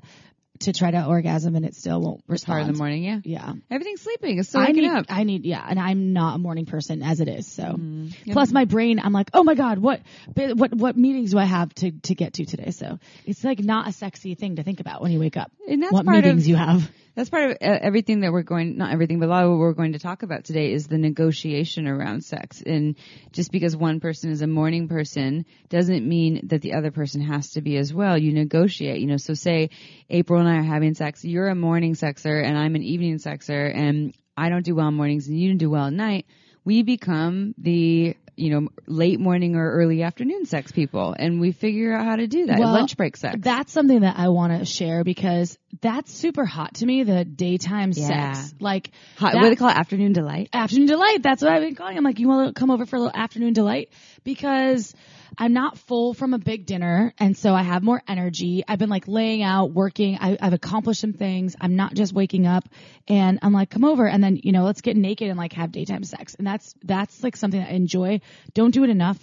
to 0.60 0.72
try 0.72 0.90
to 0.90 1.06
orgasm 1.06 1.56
and 1.56 1.64
it 1.64 1.74
still 1.74 2.00
won't 2.00 2.22
respond. 2.28 2.52
hard 2.58 2.66
in 2.68 2.72
the 2.74 2.78
morning, 2.78 3.02
yeah. 3.02 3.20
Yeah. 3.24 3.52
Everything's 3.70 4.02
sleeping. 4.02 4.38
It's 4.38 4.48
still 4.50 4.60
I 4.60 4.66
waking 4.66 4.82
need, 4.82 4.90
up. 4.90 5.06
I 5.08 5.24
need, 5.24 5.44
yeah, 5.44 5.64
and 5.68 5.78
I'm 5.78 6.12
not 6.12 6.34
a 6.36 6.38
morning 6.38 6.66
person 6.66 7.02
as 7.02 7.20
it 7.20 7.28
is. 7.28 7.46
So, 7.46 7.62
Mm. 7.64 8.12
plus 8.32 8.52
my 8.52 8.64
brain, 8.66 9.00
I'm 9.02 9.12
like, 9.12 9.30
oh 9.34 9.42
my 9.42 9.54
god, 9.54 9.78
what, 9.78 10.00
what, 10.34 10.74
what 10.74 10.96
meetings 10.96 11.30
do 11.32 11.38
I 11.38 11.44
have 11.44 11.74
to 11.76 11.90
to 11.92 12.14
get 12.14 12.34
to 12.34 12.44
today? 12.44 12.70
So 12.72 12.98
it's 13.24 13.42
like 13.42 13.58
not 13.60 13.88
a 13.88 13.92
sexy 13.92 14.34
thing 14.34 14.56
to 14.56 14.62
think 14.62 14.80
about 14.80 15.00
when 15.02 15.12
you 15.12 15.18
wake 15.20 15.36
up. 15.36 15.50
And 15.68 15.82
that's 15.82 15.92
what 15.92 16.04
part 16.04 16.16
meetings 16.24 16.42
of- 16.44 16.48
you 16.48 16.56
have? 16.56 16.90
That's 17.14 17.28
part 17.28 17.50
of 17.50 17.56
uh, 17.60 17.78
everything 17.82 18.20
that 18.20 18.32
we're 18.32 18.42
going, 18.42 18.76
not 18.76 18.92
everything, 18.92 19.18
but 19.18 19.26
a 19.26 19.28
lot 19.28 19.44
of 19.44 19.50
what 19.50 19.58
we're 19.58 19.72
going 19.72 19.94
to 19.94 19.98
talk 19.98 20.22
about 20.22 20.44
today 20.44 20.72
is 20.72 20.86
the 20.86 20.98
negotiation 20.98 21.88
around 21.88 22.24
sex. 22.24 22.62
And 22.64 22.96
just 23.32 23.50
because 23.50 23.76
one 23.76 24.00
person 24.00 24.30
is 24.30 24.42
a 24.42 24.46
morning 24.46 24.88
person 24.88 25.44
doesn't 25.68 26.08
mean 26.08 26.48
that 26.48 26.62
the 26.62 26.74
other 26.74 26.90
person 26.90 27.20
has 27.20 27.50
to 27.52 27.62
be 27.62 27.76
as 27.76 27.92
well. 27.92 28.16
You 28.16 28.32
negotiate, 28.32 29.00
you 29.00 29.06
know, 29.06 29.16
so 29.16 29.34
say 29.34 29.70
April 30.08 30.40
and 30.40 30.48
I 30.48 30.58
are 30.58 30.62
having 30.62 30.94
sex, 30.94 31.24
you're 31.24 31.48
a 31.48 31.54
morning 31.54 31.94
sexer 31.94 32.44
and 32.44 32.56
I'm 32.56 32.76
an 32.76 32.82
evening 32.82 33.18
sexer 33.18 33.74
and 33.74 34.14
I 34.36 34.48
don't 34.48 34.64
do 34.64 34.74
well 34.74 34.88
in 34.88 34.94
mornings 34.94 35.26
and 35.26 35.38
you 35.38 35.48
don't 35.48 35.58
do 35.58 35.70
well 35.70 35.86
at 35.86 35.92
night. 35.92 36.26
We 36.64 36.82
become 36.82 37.54
the, 37.58 38.16
you 38.40 38.50
know, 38.50 38.68
late 38.86 39.20
morning 39.20 39.54
or 39.54 39.70
early 39.72 40.02
afternoon 40.02 40.46
sex 40.46 40.72
people 40.72 41.14
and 41.18 41.40
we 41.40 41.52
figure 41.52 41.92
out 41.94 42.04
how 42.06 42.16
to 42.16 42.26
do 42.26 42.46
that. 42.46 42.58
Well, 42.58 42.72
Lunch 42.72 42.96
break 42.96 43.16
sex. 43.16 43.36
That's 43.40 43.72
something 43.72 44.00
that 44.00 44.16
I 44.18 44.28
want 44.28 44.58
to 44.58 44.64
share 44.64 45.04
because 45.04 45.58
that's 45.80 46.12
super 46.12 46.44
hot 46.44 46.74
to 46.76 46.86
me. 46.86 47.04
The 47.04 47.24
daytime 47.24 47.92
Yeah. 47.94 48.32
sex, 48.32 48.54
like 48.60 48.90
Hot, 49.18 49.32
that- 49.32 49.36
what 49.38 49.44
do 49.44 49.50
they 49.50 49.56
call 49.56 49.68
it? 49.68 49.76
Afternoon 49.76 50.12
delight? 50.12 50.48
afternoon 50.52 50.86
delight. 50.86 51.22
That's 51.22 51.42
what 51.42 51.52
I've 51.52 51.60
been 51.62 51.74
calling. 51.74 51.96
I'm 51.96 52.04
like, 52.04 52.18
you 52.18 52.28
want 52.28 52.54
to 52.54 52.58
come 52.58 52.70
over 52.70 52.86
for 52.86 52.96
a 52.96 53.00
little 53.00 53.16
afternoon 53.20 53.52
delight 53.52 53.90
because 54.24 54.94
I'm 55.38 55.52
not 55.52 55.78
full 55.78 56.14
from 56.14 56.34
a 56.34 56.38
big 56.38 56.66
dinner. 56.66 57.12
And 57.18 57.36
so 57.36 57.54
I 57.54 57.62
have 57.62 57.82
more 57.82 58.02
energy. 58.08 58.64
I've 58.66 58.78
been 58.78 58.88
like 58.88 59.08
laying 59.08 59.42
out, 59.42 59.72
working. 59.72 60.18
I, 60.20 60.36
I've 60.40 60.52
accomplished 60.52 61.00
some 61.00 61.12
things. 61.12 61.56
I'm 61.60 61.76
not 61.76 61.94
just 61.94 62.12
waking 62.12 62.46
up 62.46 62.68
and 63.08 63.38
I'm 63.42 63.52
like, 63.52 63.70
come 63.70 63.84
over 63.84 64.06
and 64.06 64.22
then, 64.22 64.40
you 64.42 64.52
know, 64.52 64.64
let's 64.64 64.80
get 64.80 64.96
naked 64.96 65.28
and 65.28 65.38
like 65.38 65.52
have 65.54 65.72
daytime 65.72 66.04
sex. 66.04 66.34
And 66.34 66.46
that's, 66.46 66.74
that's 66.82 67.22
like 67.22 67.36
something 67.36 67.60
I 67.60 67.70
enjoy. 67.70 68.20
Don't 68.54 68.72
do 68.72 68.84
it 68.84 68.90
enough 68.90 69.18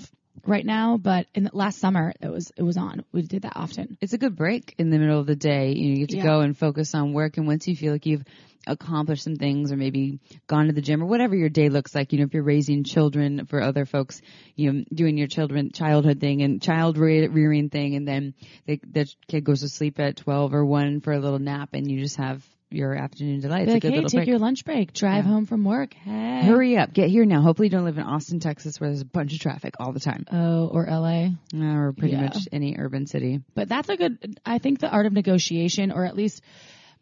right 0.46 0.66
now, 0.66 0.98
but 0.98 1.28
in 1.34 1.44
the, 1.46 1.52
last 1.54 1.80
summer 1.80 2.14
it 2.22 2.30
was, 2.30 2.52
it 2.58 2.64
was 2.64 2.78
on. 2.78 3.04
We 3.12 3.22
did 3.24 3.44
that 3.44 3.54
often. 3.56 3.98
it's 4.02 4.14
a 4.14 4.18
good 4.18 4.36
break 4.36 4.76
in 4.78 4.90
the 4.90 4.98
middle 5.00 5.20
of 5.20 5.26
the 5.28 5.36
day. 5.36 5.74
You 5.74 5.90
know, 5.90 5.94
you 5.96 6.06
get 6.06 6.10
to 6.10 6.18
Yeah. 6.18 6.24
go 6.24 6.40
and 6.42 6.58
focus 6.58 6.94
on 6.96 7.14
work. 7.14 7.38
And 7.38 7.48
once 7.48 7.68
you 7.68 7.76
feel 7.76 7.92
like 7.92 8.06
you've 8.06 8.24
accomplished 8.66 9.24
some 9.24 9.38
things 9.38 9.72
or 9.72 9.78
maybe 9.78 10.20
gone 10.48 10.68
to 10.68 10.74
the 10.74 10.82
gym 10.82 11.02
or 11.02 11.06
whatever 11.06 11.36
your 11.36 11.50
day 11.50 11.70
looks 11.70 11.96
like, 11.96 12.12
you 12.12 12.20
know, 12.20 12.26
if 12.26 12.34
you're 12.34 12.44
raising 12.44 12.84
children 12.84 13.46
for 13.46 13.62
other 13.62 13.86
folks, 13.86 14.22
you 14.56 14.72
know, 14.72 14.84
doing 14.94 15.18
your 15.18 15.28
children, 15.28 15.72
childhood 15.72 16.20
thing 16.20 16.42
and 16.42 16.62
child 16.62 16.98
re- 16.98 17.28
rearing 17.28 17.70
thing. 17.70 17.96
And 17.96 18.08
then 18.08 18.34
the, 18.66 18.80
the 18.92 19.08
kid 19.28 19.44
goes 19.46 19.62
to 19.62 19.70
sleep 19.70 20.00
at 20.00 20.18
12 20.18 20.54
or 20.54 20.66
1 20.66 21.02
for 21.02 21.14
a 21.14 21.20
little 21.20 21.40
nap 21.40 21.70
and 21.74 21.90
you 21.90 22.00
just 22.02 22.18
have 22.18 22.46
your 22.70 22.94
afternoon 22.96 23.40
delight. 23.40 23.64
It's 23.64 23.74
like, 23.74 23.82
good 23.82 23.94
hey, 23.94 24.02
take 24.02 24.12
break. 24.12 24.28
your 24.28 24.40
lunch 24.40 24.66
break, 24.66 24.94
drive 24.94 25.26
Yeah. 25.26 25.32
home 25.32 25.46
from 25.46 25.64
work. 25.64 25.94
Hey. 25.94 26.44
Hurry 26.44 26.78
up. 26.78 26.94
Get 26.94 27.10
here 27.10 27.26
now. 27.26 27.42
Hopefully 27.42 27.68
you 27.68 27.72
don't 27.72 27.86
live 27.86 27.98
in 27.98 28.04
Austin, 28.04 28.40
Texas 28.40 28.80
where 28.80 28.90
there's 28.90 29.02
a 29.02 29.06
bunch 29.06 29.34
of 29.34 29.40
traffic 29.40 29.76
all 29.80 29.94
the 29.94 30.00
time. 30.00 30.26
Oh, 30.32 30.68
or 30.68 30.86
LA. 30.86 31.30
Or 31.56 31.94
pretty 31.94 32.16
Yeah. 32.16 32.24
much 32.24 32.38
any 32.52 32.76
urban 32.78 33.06
city. 33.06 33.42
But 33.56 33.70
that's 33.70 33.90
a 33.90 33.96
good, 33.96 34.40
I 34.46 34.58
think 34.58 34.80
the 34.80 34.90
art 34.90 35.06
of 35.06 35.14
negotiation, 35.14 35.92
or 35.92 36.06
at 36.06 36.16
least 36.16 36.42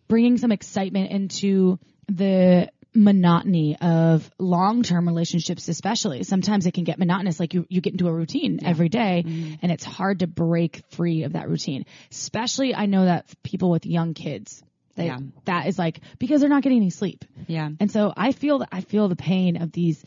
bringing 0.08 0.38
some 0.38 0.52
excitement 0.52 1.12
into 1.12 1.80
the 2.08 2.70
monotony 2.98 3.76
of 3.82 4.30
long-term 4.40 5.06
relationships, 5.08 5.68
especially. 5.68 6.24
Sometimes 6.24 6.66
it 6.66 6.74
can 6.74 6.86
get 6.86 6.98
monotonous, 6.98 7.40
like 7.40 7.54
you, 7.54 7.66
you 7.70 7.82
get 7.82 7.92
into 7.94 8.08
a 8.08 8.14
routine 8.14 8.60
every 8.64 8.88
day, 8.88 9.24
mm-hmm. 9.26 9.54
and 9.62 9.72
it's 9.72 9.84
hard 9.84 10.20
to 10.20 10.28
break 10.28 10.82
free 10.92 11.24
of 11.24 11.34
that 11.34 11.50
routine. 11.50 11.86
Especially, 12.12 12.74
I 12.74 12.86
know 12.86 13.04
that 13.06 13.26
people 13.44 13.70
with 13.70 13.86
young 13.86 14.14
kids, 14.14 14.64
they, 14.96 15.08
Yeah. 15.08 15.20
that 15.46 15.68
is 15.68 15.78
like, 15.78 16.00
because 16.20 16.42
they're 16.42 16.50
not 16.50 16.64
getting 16.64 16.78
any 16.80 16.90
sleep. 16.90 17.26
Yeah. 17.48 17.70
And 17.80 17.92
so 17.92 18.14
I 18.16 18.32
feel 18.32 18.60
that 18.60 18.70
I 18.72 18.82
feel 18.82 19.08
the 19.08 19.16
pain 19.16 19.62
of 19.62 19.72
these. 19.72 20.04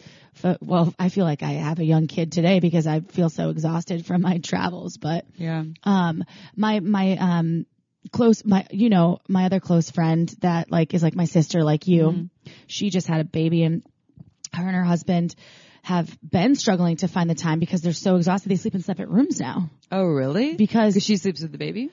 Well, 0.61 0.95
I 0.99 1.09
feel 1.09 1.25
like 1.25 1.43
I 1.43 1.53
have 1.53 1.79
a 1.81 1.85
young 1.85 2.07
kid 2.07 2.33
today 2.33 2.61
because 2.61 2.87
I 2.87 3.01
feel 3.01 3.29
so 3.29 3.51
exhausted 3.51 4.07
from 4.07 4.23
my 4.23 4.39
travels. 4.39 4.97
But 4.97 5.25
Yeah. 5.37 5.65
um, 5.85 6.25
my 6.57 6.81
my 6.81 7.17
um 7.17 7.67
close 8.13 8.45
my 8.45 8.67
you 8.71 8.89
know 8.89 9.19
my 9.29 9.45
other 9.47 9.61
close 9.61 9.91
friend 9.91 10.33
that 10.41 10.71
like 10.71 10.95
is 10.95 11.03
like 11.03 11.15
my 11.17 11.25
sister 11.27 11.63
like 11.63 11.87
you. 11.87 12.31
She 12.67 12.91
just 12.91 13.07
had 13.07 13.21
a 13.21 13.25
baby 13.25 13.65
and 13.65 13.83
her 14.55 14.67
and 14.67 14.75
her 14.77 14.85
husband 14.85 15.35
have 15.83 16.17
been 16.23 16.55
struggling 16.55 16.97
to 16.99 17.09
find 17.09 17.29
the 17.29 17.35
time 17.35 17.59
because 17.59 17.83
they're 17.83 17.93
so 17.93 18.17
exhausted. 18.17 18.49
They 18.49 18.57
sleep 18.57 18.75
in 18.75 18.83
separate 18.83 19.09
rooms 19.09 19.41
now 19.41 19.71
Oh, 19.91 20.05
really? 20.05 20.55
Because 20.55 21.03
she 21.03 21.17
sleeps 21.17 21.41
with 21.43 21.51
the 21.53 21.59
baby? 21.59 21.91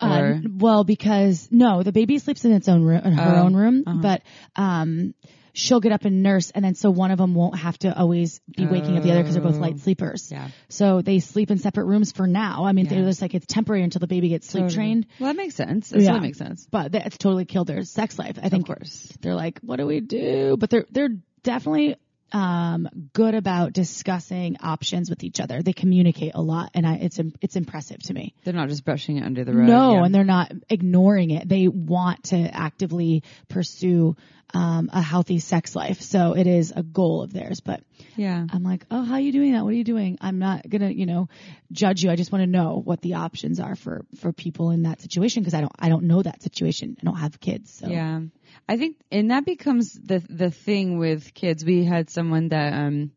Uh, 0.00 0.34
well, 0.48 0.84
because 0.84 1.48
no, 1.50 1.82
the 1.82 1.92
baby 1.92 2.18
sleeps 2.18 2.44
in 2.44 2.52
its 2.52 2.68
own 2.68 2.82
room, 2.82 3.00
in 3.04 3.12
her 3.12 3.36
Oh, 3.36 3.44
own 3.44 3.54
room, 3.56 3.84
uh-huh. 3.86 3.98
but 4.02 4.22
um, 4.56 5.14
she'll 5.52 5.80
get 5.80 5.92
up 5.92 6.04
and 6.04 6.22
nurse, 6.22 6.50
and 6.50 6.64
then 6.64 6.74
so 6.74 6.90
one 6.90 7.10
of 7.10 7.18
them 7.18 7.34
won't 7.34 7.58
have 7.58 7.78
to 7.78 7.96
always 7.98 8.40
be 8.56 8.66
waking 8.66 8.96
up 8.96 9.02
the 9.02 9.10
other 9.10 9.22
because 9.22 9.34
they're 9.34 9.42
both 9.42 9.56
light 9.56 9.78
sleepers. 9.80 10.30
Yeah. 10.30 10.48
So 10.68 11.00
they 11.02 11.18
sleep 11.20 11.50
in 11.50 11.58
separate 11.58 11.84
rooms 11.86 12.12
for 12.12 12.26
now. 12.26 12.64
I 12.66 12.72
mean, 12.72 12.84
Yeah. 12.86 12.90
they're 12.96 13.04
just 13.04 13.22
like 13.22 13.34
it's 13.34 13.46
temporary 13.46 13.82
until 13.82 14.00
the 14.00 14.06
baby 14.06 14.28
gets 14.28 14.46
sleep 14.48 14.64
Totally. 14.64 14.74
trained. 14.76 15.06
Well, 15.18 15.28
that 15.32 15.36
makes 15.36 15.54
sense. 15.54 15.88
That 15.90 16.00
Yeah. 16.00 16.08
totally 16.08 16.28
makes 16.28 16.38
sense. 16.38 16.66
But 16.70 16.92
that's 16.92 17.16
totally 17.16 17.44
killed 17.46 17.66
their 17.68 17.82
sex 17.84 18.18
life. 18.18 18.38
I 18.42 18.48
think 18.50 18.68
of 18.68 18.76
course. 18.76 19.12
they're 19.22 19.34
like, 19.34 19.60
what 19.60 19.76
do 19.76 19.86
we 19.86 20.00
do? 20.00 20.56
But 20.58 20.70
they're 20.70 20.86
they're 20.90 21.16
definitely 21.42 21.96
um 22.32 22.88
good 23.12 23.34
about 23.34 23.72
discussing 23.72 24.56
options 24.60 25.10
with 25.10 25.22
each 25.22 25.40
other. 25.40 25.62
They 25.62 25.72
communicate 25.72 26.32
a 26.34 26.40
lot, 26.40 26.70
and 26.74 26.86
I 26.86 26.94
it's 26.94 27.20
it's 27.40 27.56
impressive 27.56 28.00
to 28.04 28.14
me. 28.14 28.34
They're 28.44 28.54
not 28.54 28.68
just 28.68 28.84
brushing 28.84 29.18
it 29.18 29.24
under 29.24 29.44
the 29.44 29.52
rug. 29.52 29.68
No, 29.68 29.94
yeah. 29.94 30.04
and 30.04 30.14
they're 30.14 30.24
not 30.24 30.52
ignoring 30.68 31.30
it. 31.30 31.48
They 31.48 31.68
want 31.68 32.24
to 32.24 32.36
actively 32.36 33.22
pursue 33.48 34.16
um, 34.54 34.90
a 34.92 35.02
healthy 35.02 35.38
sex 35.38 35.74
life. 35.74 36.00
So 36.00 36.34
it 36.36 36.46
is 36.46 36.72
a 36.74 36.82
goal 36.82 37.22
of 37.22 37.32
theirs. 37.32 37.60
But 37.60 37.82
yeah. 38.16 38.46
I'm 38.50 38.62
like, 38.62 38.86
oh, 38.90 39.02
how 39.02 39.14
are 39.14 39.20
you 39.20 39.32
doing 39.32 39.52
that? 39.52 39.64
What 39.64 39.70
are 39.70 39.76
you 39.76 39.84
doing? 39.84 40.18
I'm 40.20 40.38
not 40.38 40.68
gonna, 40.68 40.90
you 40.90 41.06
know, 41.06 41.28
judge 41.72 42.02
you. 42.02 42.10
I 42.10 42.16
just 42.16 42.32
want 42.32 42.42
to 42.42 42.46
know 42.46 42.80
what 42.82 43.00
the 43.00 43.14
options 43.14 43.60
are 43.60 43.76
for 43.76 44.04
for 44.20 44.32
people 44.32 44.70
in 44.70 44.82
that 44.82 45.00
situation 45.00 45.42
because 45.42 45.54
I 45.54 45.60
don't 45.60 45.72
I 45.78 45.88
don't 45.88 46.04
know 46.04 46.22
that 46.22 46.42
situation. 46.42 46.96
I 47.00 47.04
don't 47.04 47.16
have 47.16 47.40
kids. 47.40 47.72
So 47.72 47.88
Yeah. 47.88 48.20
I 48.68 48.76
think, 48.76 48.96
and 49.10 49.30
that 49.30 49.44
becomes 49.44 49.92
the, 49.92 50.22
the 50.28 50.50
thing 50.50 50.98
with 50.98 51.34
kids. 51.34 51.64
We 51.64 51.84
had 51.84 52.10
someone 52.10 52.48
that, 52.48 52.72
um, 52.72 53.12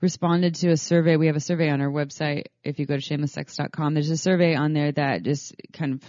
responded 0.00 0.54
to 0.56 0.70
a 0.70 0.76
survey. 0.76 1.16
We 1.16 1.28
have 1.28 1.36
a 1.36 1.40
survey 1.40 1.70
on 1.70 1.80
our 1.80 1.90
website. 1.90 2.44
If 2.62 2.78
you 2.78 2.84
go 2.84 2.96
to 2.96 3.02
shamelesssex.com, 3.02 3.94
there's 3.94 4.10
a 4.10 4.18
survey 4.18 4.54
on 4.54 4.74
there 4.74 4.92
that 4.92 5.22
just 5.22 5.54
kind 5.72 5.94
of 5.94 6.02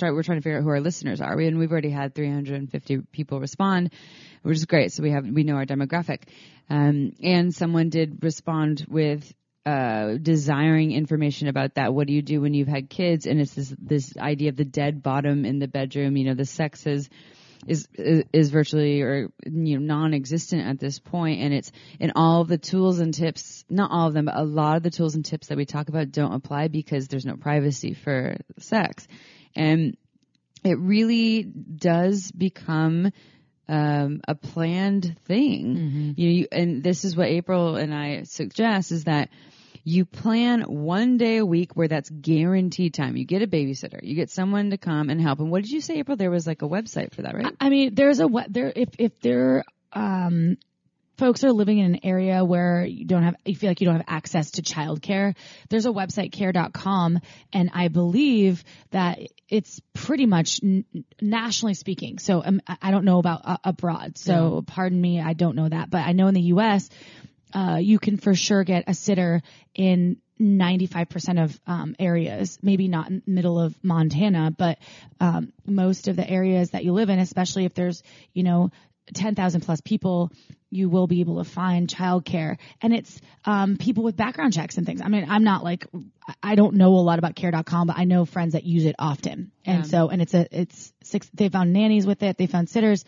we're 0.00 0.22
trying 0.22 0.38
to 0.38 0.42
figure 0.42 0.58
out 0.58 0.64
who 0.64 0.68
our 0.68 0.80
listeners 0.80 1.20
are. 1.20 1.36
We, 1.36 1.46
and 1.46 1.58
we've 1.58 1.72
already 1.72 1.90
had 1.90 2.14
350 2.14 2.98
people 3.10 3.40
respond, 3.40 3.92
which 4.42 4.56
is 4.56 4.66
great. 4.66 4.92
So 4.92 5.02
we 5.02 5.12
have, 5.12 5.24
we 5.24 5.44
know 5.44 5.54
our 5.54 5.64
demographic. 5.64 6.24
Um, 6.68 7.12
and 7.22 7.54
someone 7.54 7.88
did 7.88 8.22
respond 8.22 8.86
with, 8.88 9.32
uh, 9.64 10.14
desiring 10.20 10.92
information 10.92 11.48
about 11.48 11.76
that. 11.76 11.94
What 11.94 12.06
do 12.06 12.12
you 12.12 12.22
do 12.22 12.40
when 12.40 12.52
you've 12.52 12.68
had 12.68 12.90
kids? 12.90 13.26
And 13.26 13.40
it's 13.40 13.54
this, 13.54 13.74
this 13.78 14.16
idea 14.18 14.50
of 14.50 14.56
the 14.56 14.64
dead 14.64 15.02
bottom 15.02 15.44
in 15.44 15.58
the 15.58 15.68
bedroom. 15.68 16.16
You 16.16 16.26
know, 16.26 16.34
the 16.34 16.44
sex 16.44 16.84
is, 17.66 17.88
is 17.96 18.50
virtually 18.50 19.02
or 19.02 19.28
you 19.44 19.78
know 19.78 19.94
non-existent 19.94 20.66
at 20.66 20.78
this 20.78 20.98
point 20.98 21.40
and 21.40 21.54
it's 21.54 21.70
and 22.00 22.12
all 22.16 22.40
of 22.40 22.48
the 22.48 22.58
tools 22.58 22.98
and 22.98 23.14
tips 23.14 23.64
not 23.70 23.90
all 23.90 24.08
of 24.08 24.14
them 24.14 24.24
but 24.24 24.36
a 24.36 24.42
lot 24.42 24.76
of 24.76 24.82
the 24.82 24.90
tools 24.90 25.14
and 25.14 25.24
tips 25.24 25.48
that 25.48 25.56
we 25.56 25.64
talk 25.64 25.88
about 25.88 26.10
don't 26.10 26.34
apply 26.34 26.68
because 26.68 27.08
there's 27.08 27.26
no 27.26 27.36
privacy 27.36 27.94
for 27.94 28.36
sex 28.58 29.06
and 29.54 29.96
it 30.64 30.78
really 30.78 31.42
does 31.42 32.30
become 32.30 33.10
um, 33.68 34.20
a 34.28 34.34
planned 34.34 35.16
thing. 35.24 35.76
Mm-hmm. 35.76 36.10
You, 36.16 36.28
you, 36.28 36.46
and 36.52 36.82
this 36.82 37.04
is 37.04 37.16
what 37.16 37.28
April 37.28 37.76
and 37.76 37.94
I 37.94 38.24
suggest 38.24 38.92
is 38.92 39.04
that 39.04 39.30
you 39.84 40.04
plan 40.04 40.62
one 40.62 41.16
day 41.16 41.38
a 41.38 41.46
week 41.46 41.76
where 41.76 41.88
that's 41.88 42.08
guaranteed 42.08 42.94
time. 42.94 43.16
You 43.16 43.24
get 43.24 43.42
a 43.42 43.46
babysitter, 43.46 44.00
you 44.02 44.14
get 44.14 44.30
someone 44.30 44.70
to 44.70 44.78
come 44.78 45.10
and 45.10 45.20
help. 45.20 45.40
And 45.40 45.50
what 45.50 45.62
did 45.62 45.70
you 45.70 45.80
say, 45.80 45.98
April? 45.98 46.16
There 46.16 46.30
was 46.30 46.46
like 46.46 46.62
a 46.62 46.68
website 46.68 47.14
for 47.14 47.22
that, 47.22 47.34
right? 47.34 47.54
I 47.60 47.68
mean, 47.68 47.94
there's 47.94 48.20
a 48.20 48.28
there 48.48 48.72
if 48.74 48.90
if 48.98 49.20
there 49.20 49.64
um 49.92 50.56
folks 51.18 51.44
are 51.44 51.52
living 51.52 51.78
in 51.78 51.94
an 51.94 52.00
area 52.02 52.44
where 52.44 52.84
you 52.84 53.04
don't 53.04 53.22
have, 53.22 53.36
you 53.44 53.54
feel 53.54 53.70
like 53.70 53.80
you 53.80 53.84
don't 53.84 53.96
have 53.96 54.04
access 54.08 54.52
to 54.52 54.62
childcare, 54.62 55.36
there's 55.68 55.86
a 55.86 55.90
website 55.90 56.32
care.com 56.32 57.20
and 57.52 57.70
I 57.72 57.88
believe 57.88 58.64
that 58.90 59.20
it's 59.48 59.80
pretty 59.92 60.26
much 60.26 60.60
n- 60.62 60.84
nationally 61.20 61.74
speaking. 61.74 62.18
So 62.18 62.42
um, 62.44 62.60
I 62.80 62.90
don't 62.90 63.04
know 63.04 63.18
about 63.18 63.42
uh, 63.44 63.56
abroad. 63.62 64.18
So 64.18 64.64
yeah. 64.66 64.74
pardon 64.74 65.00
me, 65.00 65.20
I 65.20 65.34
don't 65.34 65.54
know 65.54 65.68
that, 65.68 65.90
but 65.90 65.98
I 65.98 66.12
know 66.12 66.26
in 66.28 66.34
the 66.34 66.42
U.S. 66.42 66.88
Uh, 67.52 67.78
you 67.80 67.98
can 67.98 68.16
for 68.16 68.34
sure 68.34 68.64
get 68.64 68.84
a 68.86 68.94
sitter 68.94 69.42
in 69.74 70.16
95% 70.40 71.44
of 71.44 71.60
um, 71.66 71.94
areas, 71.98 72.58
maybe 72.62 72.88
not 72.88 73.08
in 73.10 73.22
middle 73.26 73.60
of 73.60 73.74
Montana, 73.82 74.50
but 74.56 74.78
um, 75.20 75.52
most 75.66 76.08
of 76.08 76.16
the 76.16 76.28
areas 76.28 76.70
that 76.70 76.84
you 76.84 76.92
live 76.92 77.10
in, 77.10 77.18
especially 77.18 77.64
if 77.64 77.74
there's, 77.74 78.02
you 78.32 78.42
know, 78.42 78.70
10,000 79.14 79.60
plus 79.60 79.80
people, 79.80 80.32
you 80.70 80.88
will 80.88 81.06
be 81.06 81.20
able 81.20 81.42
to 81.42 81.48
find 81.48 81.88
childcare. 81.88 82.56
And 82.80 82.94
it's 82.94 83.20
um, 83.44 83.76
people 83.76 84.04
with 84.04 84.16
background 84.16 84.54
checks 84.54 84.78
and 84.78 84.86
things. 84.86 85.02
I 85.02 85.08
mean, 85.08 85.26
I'm 85.28 85.44
not 85.44 85.62
like, 85.62 85.86
I 86.42 86.54
don't 86.54 86.76
know 86.76 86.94
a 86.94 87.02
lot 87.02 87.18
about 87.18 87.34
care.com, 87.34 87.88
but 87.88 87.98
I 87.98 88.04
know 88.04 88.24
friends 88.24 88.52
that 88.54 88.64
use 88.64 88.84
it 88.84 88.96
often. 88.98 89.52
And 89.64 89.84
yeah. 89.84 89.90
so, 89.90 90.08
and 90.08 90.22
it's 90.22 90.34
a, 90.34 90.46
it's 90.50 90.92
six, 91.02 91.28
they 91.34 91.48
found 91.48 91.72
nannies 91.72 92.06
with 92.06 92.22
it, 92.22 92.38
they 92.38 92.46
found 92.46 92.70
sitters. 92.70 93.04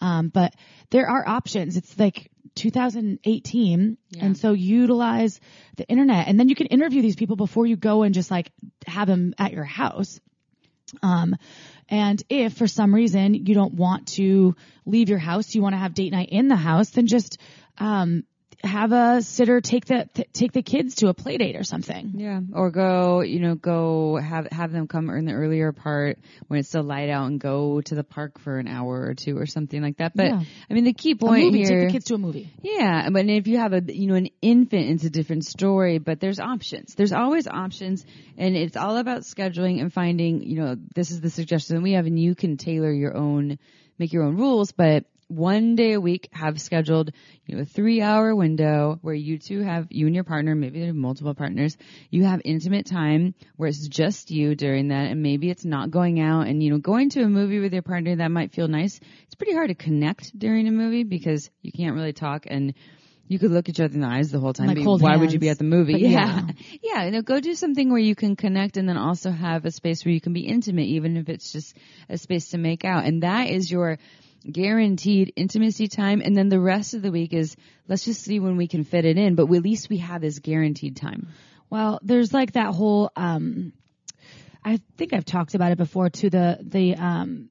Um, 0.00 0.28
but 0.28 0.54
there 0.90 1.08
are 1.08 1.26
options. 1.26 1.76
It's 1.76 1.98
like 1.98 2.30
2018. 2.54 3.98
Yeah. 4.10 4.24
And 4.24 4.36
so 4.36 4.52
utilize 4.52 5.40
the 5.76 5.86
internet 5.88 6.28
and 6.28 6.38
then 6.38 6.48
you 6.48 6.54
can 6.54 6.66
interview 6.66 7.02
these 7.02 7.16
people 7.16 7.36
before 7.36 7.66
you 7.66 7.76
go 7.76 8.02
and 8.02 8.14
just 8.14 8.30
like 8.30 8.50
have 8.86 9.08
them 9.08 9.34
at 9.38 9.52
your 9.52 9.64
house. 9.64 10.20
Um, 11.02 11.36
and 11.88 12.22
if 12.28 12.54
for 12.54 12.66
some 12.66 12.94
reason 12.94 13.34
you 13.34 13.54
don't 13.54 13.74
want 13.74 14.08
to 14.08 14.56
leave 14.86 15.08
your 15.08 15.18
house, 15.18 15.54
you 15.54 15.62
want 15.62 15.74
to 15.74 15.78
have 15.78 15.94
date 15.94 16.12
night 16.12 16.28
in 16.30 16.48
the 16.48 16.56
house, 16.56 16.90
then 16.90 17.06
just, 17.06 17.38
um, 17.78 18.24
have 18.64 18.90
a 18.92 19.22
sitter 19.22 19.60
take 19.60 19.84
the 19.86 20.08
th- 20.12 20.28
take 20.32 20.52
the 20.52 20.62
kids 20.62 20.96
to 20.96 21.08
a 21.08 21.14
play 21.14 21.36
date 21.36 21.56
or 21.56 21.62
something. 21.62 22.12
Yeah, 22.16 22.40
or 22.52 22.70
go, 22.70 23.20
you 23.20 23.38
know, 23.38 23.54
go 23.54 24.16
have 24.16 24.48
have 24.50 24.72
them 24.72 24.88
come 24.88 25.08
in 25.10 25.26
the 25.26 25.32
earlier 25.32 25.72
part 25.72 26.18
when 26.48 26.58
it's 26.58 26.68
still 26.68 26.82
light 26.82 27.08
out 27.08 27.28
and 27.28 27.38
go 27.38 27.80
to 27.82 27.94
the 27.94 28.02
park 28.02 28.40
for 28.40 28.58
an 28.58 28.66
hour 28.66 29.06
or 29.06 29.14
two 29.14 29.38
or 29.38 29.46
something 29.46 29.80
like 29.80 29.98
that. 29.98 30.12
But 30.14 30.26
yeah. 30.26 30.42
I 30.68 30.74
mean, 30.74 30.84
the 30.84 30.92
key 30.92 31.14
point 31.14 31.42
a 31.42 31.44
movie, 31.46 31.64
here, 31.64 31.80
take 31.80 31.88
the 31.88 31.92
kids 31.92 32.04
to 32.06 32.14
a 32.14 32.18
movie. 32.18 32.50
Yeah, 32.62 33.08
but 33.10 33.26
if 33.26 33.46
you 33.46 33.58
have 33.58 33.72
a 33.72 33.82
you 33.86 34.08
know 34.08 34.14
an 34.14 34.28
infant, 34.42 34.90
it's 34.90 35.04
a 35.04 35.10
different 35.10 35.44
story. 35.44 35.98
But 35.98 36.18
there's 36.18 36.40
options. 36.40 36.94
There's 36.94 37.12
always 37.12 37.46
options, 37.46 38.04
and 38.36 38.56
it's 38.56 38.76
all 38.76 38.96
about 38.96 39.22
scheduling 39.22 39.80
and 39.80 39.92
finding. 39.92 40.42
You 40.42 40.60
know, 40.60 40.76
this 40.94 41.10
is 41.10 41.20
the 41.20 41.30
suggestion 41.30 41.82
we 41.82 41.92
have, 41.92 42.06
and 42.06 42.18
you 42.18 42.34
can 42.34 42.56
tailor 42.56 42.92
your 42.92 43.16
own 43.16 43.58
make 43.98 44.12
your 44.12 44.24
own 44.24 44.36
rules, 44.36 44.72
but 44.72 45.04
one 45.28 45.76
day 45.76 45.92
a 45.92 46.00
week 46.00 46.28
have 46.32 46.60
scheduled, 46.60 47.12
you 47.46 47.56
know, 47.56 47.62
a 47.62 47.64
three 47.64 48.00
hour 48.00 48.34
window 48.34 48.98
where 49.02 49.14
you 49.14 49.38
two 49.38 49.62
have, 49.62 49.86
you 49.90 50.06
and 50.06 50.14
your 50.14 50.24
partner, 50.24 50.54
maybe 50.54 50.80
there 50.80 50.90
are 50.90 50.94
multiple 50.94 51.34
partners, 51.34 51.76
you 52.10 52.24
have 52.24 52.40
intimate 52.44 52.86
time 52.86 53.34
where 53.56 53.68
it's 53.68 53.86
just 53.86 54.30
you 54.30 54.54
during 54.54 54.88
that 54.88 55.10
and 55.10 55.22
maybe 55.22 55.50
it's 55.50 55.64
not 55.64 55.90
going 55.90 56.20
out 56.20 56.46
and, 56.46 56.62
you 56.62 56.70
know, 56.70 56.78
going 56.78 57.10
to 57.10 57.22
a 57.22 57.28
movie 57.28 57.60
with 57.60 57.72
your 57.72 57.82
partner 57.82 58.16
that 58.16 58.30
might 58.30 58.52
feel 58.52 58.68
nice. 58.68 58.98
It's 59.24 59.34
pretty 59.34 59.52
hard 59.52 59.68
to 59.68 59.74
connect 59.74 60.36
during 60.36 60.66
a 60.66 60.72
movie 60.72 61.04
because 61.04 61.50
you 61.62 61.72
can't 61.72 61.94
really 61.94 62.14
talk 62.14 62.46
and 62.46 62.74
you 63.28 63.38
could 63.38 63.50
look 63.50 63.68
each 63.68 63.78
other 63.78 63.92
in 63.92 64.00
the 64.00 64.06
eyes 64.06 64.30
the 64.30 64.40
whole 64.40 64.54
time. 64.54 64.68
Like 64.68 64.78
why 64.78 65.10
hands. 65.10 65.20
would 65.20 65.32
you 65.34 65.38
be 65.38 65.50
at 65.50 65.58
the 65.58 65.64
movie? 65.64 65.92
But 65.92 66.00
yeah. 66.00 66.08
Yeah. 66.10 66.78
yeah. 66.82 67.04
You 67.04 67.10
know, 67.10 67.22
go 67.22 67.40
do 67.40 67.54
something 67.54 67.90
where 67.90 68.00
you 68.00 68.14
can 68.14 68.36
connect 68.36 68.78
and 68.78 68.88
then 68.88 68.96
also 68.96 69.30
have 69.30 69.66
a 69.66 69.70
space 69.70 70.04
where 70.04 70.12
you 70.12 70.20
can 70.20 70.32
be 70.32 70.46
intimate, 70.46 70.86
even 70.86 71.18
if 71.18 71.28
it's 71.28 71.52
just 71.52 71.76
a 72.08 72.16
space 72.16 72.50
to 72.50 72.58
make 72.58 72.86
out. 72.86 73.04
And 73.04 73.22
that 73.22 73.50
is 73.50 73.70
your, 73.70 73.98
guaranteed 74.50 75.32
intimacy 75.36 75.88
time. 75.88 76.20
And 76.24 76.36
then 76.36 76.48
the 76.48 76.60
rest 76.60 76.94
of 76.94 77.02
the 77.02 77.10
week 77.10 77.32
is 77.32 77.56
let's 77.86 78.04
just 78.04 78.22
see 78.22 78.40
when 78.40 78.56
we 78.56 78.68
can 78.68 78.84
fit 78.84 79.04
it 79.04 79.18
in. 79.18 79.34
But 79.34 79.44
at 79.44 79.62
least 79.62 79.88
we 79.88 79.98
have 79.98 80.20
this 80.20 80.38
guaranteed 80.38 80.96
time. 80.96 81.28
Well, 81.70 82.00
there's 82.02 82.32
like 82.32 82.52
that 82.52 82.74
whole, 82.74 83.10
um, 83.16 83.72
I 84.64 84.80
think 84.96 85.12
I've 85.12 85.24
talked 85.24 85.54
about 85.54 85.72
it 85.72 85.78
before 85.78 86.10
too. 86.10 86.30
The, 86.30 86.58
the, 86.62 86.96
um, 86.96 87.50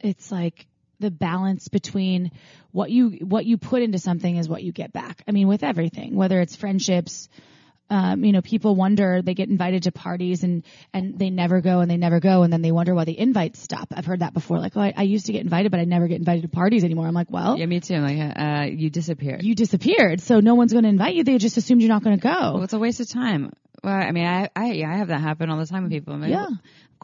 it's 0.00 0.30
like 0.32 0.66
the 1.00 1.10
balance 1.10 1.68
between 1.68 2.30
what 2.72 2.90
you, 2.90 3.10
what 3.22 3.44
you 3.44 3.58
put 3.58 3.82
into 3.82 3.98
something 3.98 4.36
is 4.36 4.48
what 4.48 4.62
you 4.62 4.72
get 4.72 4.92
back. 4.92 5.22
I 5.28 5.32
mean, 5.32 5.48
with 5.48 5.62
everything, 5.62 6.16
whether 6.16 6.40
it's 6.40 6.56
friendships, 6.56 7.28
um, 7.90 8.24
you 8.24 8.32
know, 8.32 8.40
people 8.40 8.74
wonder, 8.74 9.22
they 9.22 9.34
get 9.34 9.48
invited 9.48 9.84
to 9.84 9.92
parties 9.92 10.42
and, 10.42 10.64
and 10.92 11.18
they 11.18 11.30
never 11.30 11.60
go 11.60 11.80
and 11.80 11.90
they 11.90 11.96
never 11.96 12.20
go 12.20 12.42
and 12.42 12.52
then 12.52 12.62
they 12.62 12.72
wonder 12.72 12.94
why 12.94 13.04
the 13.04 13.18
invites 13.18 13.60
stop. 13.60 13.88
I've 13.94 14.06
heard 14.06 14.20
that 14.20 14.32
before. 14.32 14.58
Like, 14.58 14.76
oh, 14.76 14.80
I, 14.80 14.94
I 14.96 15.02
used 15.02 15.26
to 15.26 15.32
get 15.32 15.42
invited, 15.42 15.70
but 15.70 15.80
I 15.80 15.84
never 15.84 16.08
get 16.08 16.18
invited 16.18 16.42
to 16.42 16.48
parties 16.48 16.84
anymore. 16.84 17.06
I'm 17.06 17.14
like, 17.14 17.30
well. 17.30 17.58
Yeah, 17.58 17.66
me 17.66 17.80
too. 17.80 17.98
Like, 17.98 18.18
uh, 18.36 18.66
you 18.70 18.90
disappeared. 18.90 19.42
You 19.42 19.54
disappeared. 19.54 20.20
So 20.20 20.40
no 20.40 20.54
one's 20.54 20.72
going 20.72 20.84
to 20.84 20.90
invite 20.90 21.14
you. 21.14 21.24
They 21.24 21.38
just 21.38 21.56
assumed 21.56 21.82
you're 21.82 21.90
not 21.90 22.02
going 22.02 22.18
to 22.18 22.22
go. 22.22 22.54
Well, 22.54 22.62
it's 22.62 22.72
a 22.72 22.78
waste 22.78 23.00
of 23.00 23.08
time. 23.08 23.52
Well, 23.82 23.94
I 23.94 24.12
mean, 24.12 24.26
I, 24.26 24.48
I, 24.56 24.72
yeah, 24.72 24.90
I 24.90 24.96
have 24.96 25.08
that 25.08 25.20
happen 25.20 25.50
all 25.50 25.58
the 25.58 25.66
time 25.66 25.82
with 25.82 25.92
people. 25.92 26.14
I'm 26.14 26.22
like, 26.22 26.30
yeah 26.30 26.48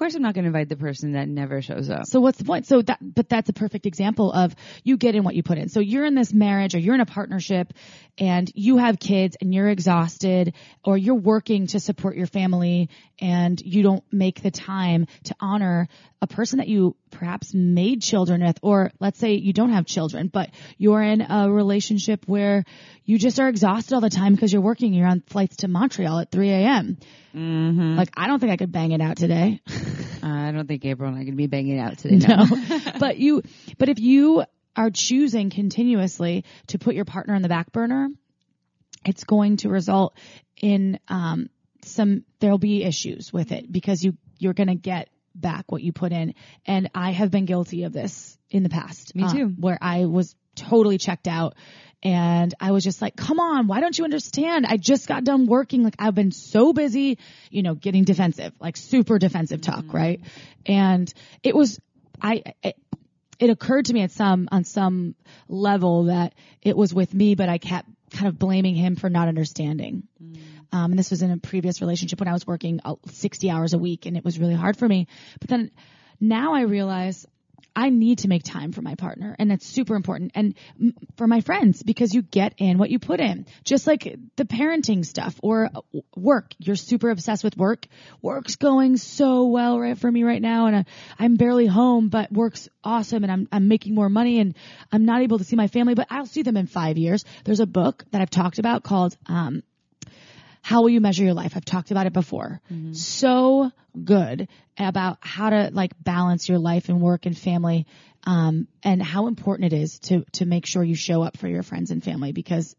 course 0.00 0.14
I'm 0.14 0.22
not 0.22 0.34
going 0.34 0.44
to 0.44 0.48
invite 0.48 0.68
the 0.68 0.76
person 0.76 1.12
that 1.12 1.28
never 1.28 1.60
shows 1.60 1.90
up. 1.90 2.06
So 2.06 2.20
what's 2.20 2.38
the 2.38 2.44
point? 2.44 2.66
So 2.66 2.80
that, 2.82 2.98
but 3.02 3.28
that's 3.28 3.50
a 3.50 3.52
perfect 3.52 3.84
example 3.84 4.32
of 4.32 4.56
you 4.82 4.96
get 4.96 5.14
in 5.14 5.24
what 5.24 5.34
you 5.34 5.42
put 5.42 5.58
in. 5.58 5.68
So 5.68 5.80
you're 5.80 6.06
in 6.06 6.14
this 6.14 6.32
marriage 6.32 6.74
or 6.74 6.78
you're 6.78 6.94
in 6.94 7.02
a 7.02 7.06
partnership 7.06 7.72
and 8.18 8.50
you 8.54 8.78
have 8.78 8.98
kids 8.98 9.36
and 9.40 9.52
you're 9.52 9.68
exhausted 9.68 10.54
or 10.82 10.96
you're 10.96 11.14
working 11.14 11.66
to 11.68 11.80
support 11.80 12.16
your 12.16 12.26
family 12.26 12.88
and 13.20 13.60
you 13.60 13.82
don't 13.82 14.02
make 14.10 14.42
the 14.42 14.50
time 14.50 15.06
to 15.24 15.36
honor 15.38 15.86
a 16.22 16.26
person 16.26 16.58
that 16.58 16.68
you 16.68 16.96
perhaps 17.10 17.54
made 17.54 18.02
children 18.02 18.42
with, 18.42 18.58
or 18.62 18.92
let's 19.00 19.18
say 19.18 19.34
you 19.34 19.52
don't 19.52 19.72
have 19.72 19.86
children, 19.86 20.28
but 20.28 20.50
you're 20.76 21.02
in 21.02 21.22
a 21.22 21.50
relationship 21.50 22.24
where 22.26 22.64
you 23.04 23.18
just 23.18 23.40
are 23.40 23.48
exhausted 23.48 23.94
all 23.94 24.00
the 24.00 24.10
time 24.10 24.34
because 24.34 24.52
you're 24.52 24.62
working, 24.62 24.92
you're 24.92 25.06
on 25.06 25.22
flights 25.26 25.56
to 25.56 25.68
Montreal 25.68 26.20
at 26.20 26.30
3 26.30 26.50
a.m. 26.50 26.98
Mm-hmm. 27.34 27.96
Like, 27.96 28.10
I 28.16 28.26
don't 28.26 28.38
think 28.38 28.52
I 28.52 28.56
could 28.56 28.72
bang 28.72 28.92
it 28.92 29.00
out 29.00 29.16
today. 29.16 29.60
I 30.22 30.52
don't 30.52 30.66
think 30.66 30.84
April 30.84 31.08
and 31.08 31.18
I 31.18 31.24
could 31.24 31.36
be 31.36 31.46
banging 31.46 31.78
out 31.78 31.98
today. 31.98 32.26
No. 32.26 32.46
but 32.98 33.18
you, 33.18 33.42
but 33.78 33.88
if 33.88 33.98
you 33.98 34.44
are 34.76 34.90
choosing 34.90 35.50
continuously 35.50 36.44
to 36.68 36.78
put 36.78 36.94
your 36.94 37.04
partner 37.04 37.34
on 37.34 37.42
the 37.42 37.48
back 37.48 37.72
burner, 37.72 38.08
it's 39.04 39.24
going 39.24 39.58
to 39.58 39.68
result 39.68 40.16
in, 40.60 40.98
um, 41.08 41.48
some, 41.82 42.24
there'll 42.40 42.58
be 42.58 42.84
issues 42.84 43.32
with 43.32 43.52
it 43.52 43.70
because 43.70 44.02
you, 44.02 44.16
you're 44.38 44.52
going 44.52 44.68
to 44.68 44.74
get 44.74 45.08
back 45.34 45.70
what 45.72 45.82
you 45.82 45.92
put 45.92 46.12
in. 46.12 46.34
And 46.66 46.90
I 46.94 47.12
have 47.12 47.30
been 47.30 47.46
guilty 47.46 47.84
of 47.84 47.92
this 47.92 48.36
in 48.50 48.62
the 48.62 48.68
past. 48.68 49.14
Me 49.14 49.22
too. 49.30 49.44
Um, 49.44 49.56
where 49.60 49.78
I 49.80 50.06
was 50.06 50.34
totally 50.54 50.98
checked 50.98 51.28
out 51.28 51.54
and 52.02 52.54
I 52.58 52.72
was 52.72 52.82
just 52.82 53.02
like, 53.02 53.14
come 53.14 53.40
on, 53.40 53.66
why 53.66 53.80
don't 53.80 53.96
you 53.96 54.04
understand? 54.04 54.66
I 54.66 54.78
just 54.78 55.06
got 55.06 55.22
done 55.24 55.46
working. 55.46 55.82
Like 55.82 55.96
I've 55.98 56.14
been 56.14 56.32
so 56.32 56.72
busy, 56.72 57.18
you 57.50 57.62
know, 57.62 57.74
getting 57.74 58.04
defensive, 58.04 58.52
like 58.58 58.76
super 58.76 59.18
defensive 59.18 59.60
talk, 59.60 59.84
mm-hmm. 59.84 59.96
right? 59.96 60.20
And 60.64 61.12
it 61.42 61.54
was, 61.54 61.78
I, 62.20 62.42
it, 62.62 62.76
it 63.38 63.50
occurred 63.50 63.86
to 63.86 63.92
me 63.92 64.02
at 64.02 64.12
some, 64.12 64.48
on 64.50 64.64
some 64.64 65.14
level 65.48 66.04
that 66.04 66.34
it 66.62 66.76
was 66.76 66.94
with 66.94 67.12
me, 67.12 67.34
but 67.34 67.48
I 67.48 67.58
kept 67.58 67.88
kind 68.12 68.28
of 68.28 68.38
blaming 68.38 68.74
him 68.74 68.96
for 68.96 69.10
not 69.10 69.28
understanding. 69.28 70.04
Mm. 70.22 70.38
Um, 70.72 70.92
and 70.92 70.98
this 70.98 71.10
was 71.10 71.22
in 71.22 71.30
a 71.30 71.36
previous 71.36 71.80
relationship 71.80 72.20
when 72.20 72.28
I 72.28 72.32
was 72.32 72.46
working 72.46 72.80
60 73.08 73.50
hours 73.50 73.72
a 73.72 73.78
week 73.78 74.06
and 74.06 74.16
it 74.16 74.24
was 74.24 74.38
really 74.38 74.54
hard 74.54 74.76
for 74.76 74.88
me. 74.88 75.06
But 75.40 75.50
then 75.50 75.70
now 76.20 76.54
I 76.54 76.62
realize 76.62 77.26
I 77.74 77.90
need 77.90 78.18
to 78.20 78.28
make 78.28 78.42
time 78.42 78.72
for 78.72 78.82
my 78.82 78.94
partner 78.94 79.36
and 79.38 79.52
it's 79.52 79.66
super 79.66 79.94
important. 79.94 80.32
And 80.34 80.54
for 81.16 81.26
my 81.26 81.40
friends, 81.40 81.82
because 81.82 82.12
you 82.14 82.22
get 82.22 82.54
in 82.58 82.78
what 82.78 82.90
you 82.90 82.98
put 82.98 83.20
in, 83.20 83.46
just 83.64 83.86
like 83.86 84.16
the 84.36 84.44
parenting 84.44 85.04
stuff 85.04 85.38
or 85.42 85.70
uh, 85.74 85.80
work. 86.16 86.54
You're 86.58 86.76
super 86.76 87.10
obsessed 87.10 87.44
with 87.44 87.56
work. 87.56 87.86
Work's 88.22 88.56
going 88.56 88.96
so 88.96 89.46
well 89.46 89.78
right 89.78 89.98
for 89.98 90.10
me 90.10 90.24
right 90.24 90.42
now. 90.42 90.66
And 90.66 90.76
I, 90.76 90.84
I'm 91.18 91.36
barely 91.36 91.66
home, 91.66 92.08
but 92.08 92.32
work's 92.32 92.68
awesome. 92.82 93.22
And 93.22 93.32
I'm, 93.32 93.48
I'm 93.52 93.68
making 93.68 93.94
more 93.94 94.08
money 94.08 94.40
and 94.40 94.54
I'm 94.90 95.04
not 95.04 95.22
able 95.22 95.38
to 95.38 95.44
see 95.44 95.56
my 95.56 95.68
family, 95.68 95.94
but 95.94 96.06
I'll 96.10 96.26
see 96.26 96.42
them 96.42 96.56
in 96.56 96.66
five 96.66 96.98
years. 96.98 97.24
There's 97.44 97.60
a 97.60 97.66
book 97.66 98.04
that 98.10 98.20
I've 98.20 98.30
talked 98.30 98.58
about 98.58 98.82
called, 98.82 99.16
um, 99.26 99.62
how 100.70 100.82
will 100.82 100.90
you 100.90 101.00
measure 101.00 101.24
your 101.24 101.34
life? 101.34 101.54
I've 101.56 101.64
talked 101.64 101.90
about 101.90 102.06
it 102.06 102.12
before. 102.12 102.60
Mm-hmm. 102.72 102.92
So 102.92 103.72
good 104.04 104.46
about 104.78 105.18
how 105.20 105.50
to 105.50 105.70
like 105.72 105.90
balance 106.00 106.48
your 106.48 106.60
life 106.60 106.88
and 106.88 107.00
work 107.00 107.26
and 107.26 107.36
family, 107.36 107.88
um, 108.22 108.68
and 108.84 109.02
how 109.02 109.26
important 109.26 109.72
it 109.72 109.76
is 109.76 109.98
to 110.10 110.24
to 110.34 110.46
make 110.46 110.66
sure 110.66 110.84
you 110.84 110.94
show 110.94 111.22
up 111.22 111.36
for 111.36 111.48
your 111.48 111.64
friends 111.64 111.90
and 111.90 112.04
family 112.04 112.30
because 112.30 112.76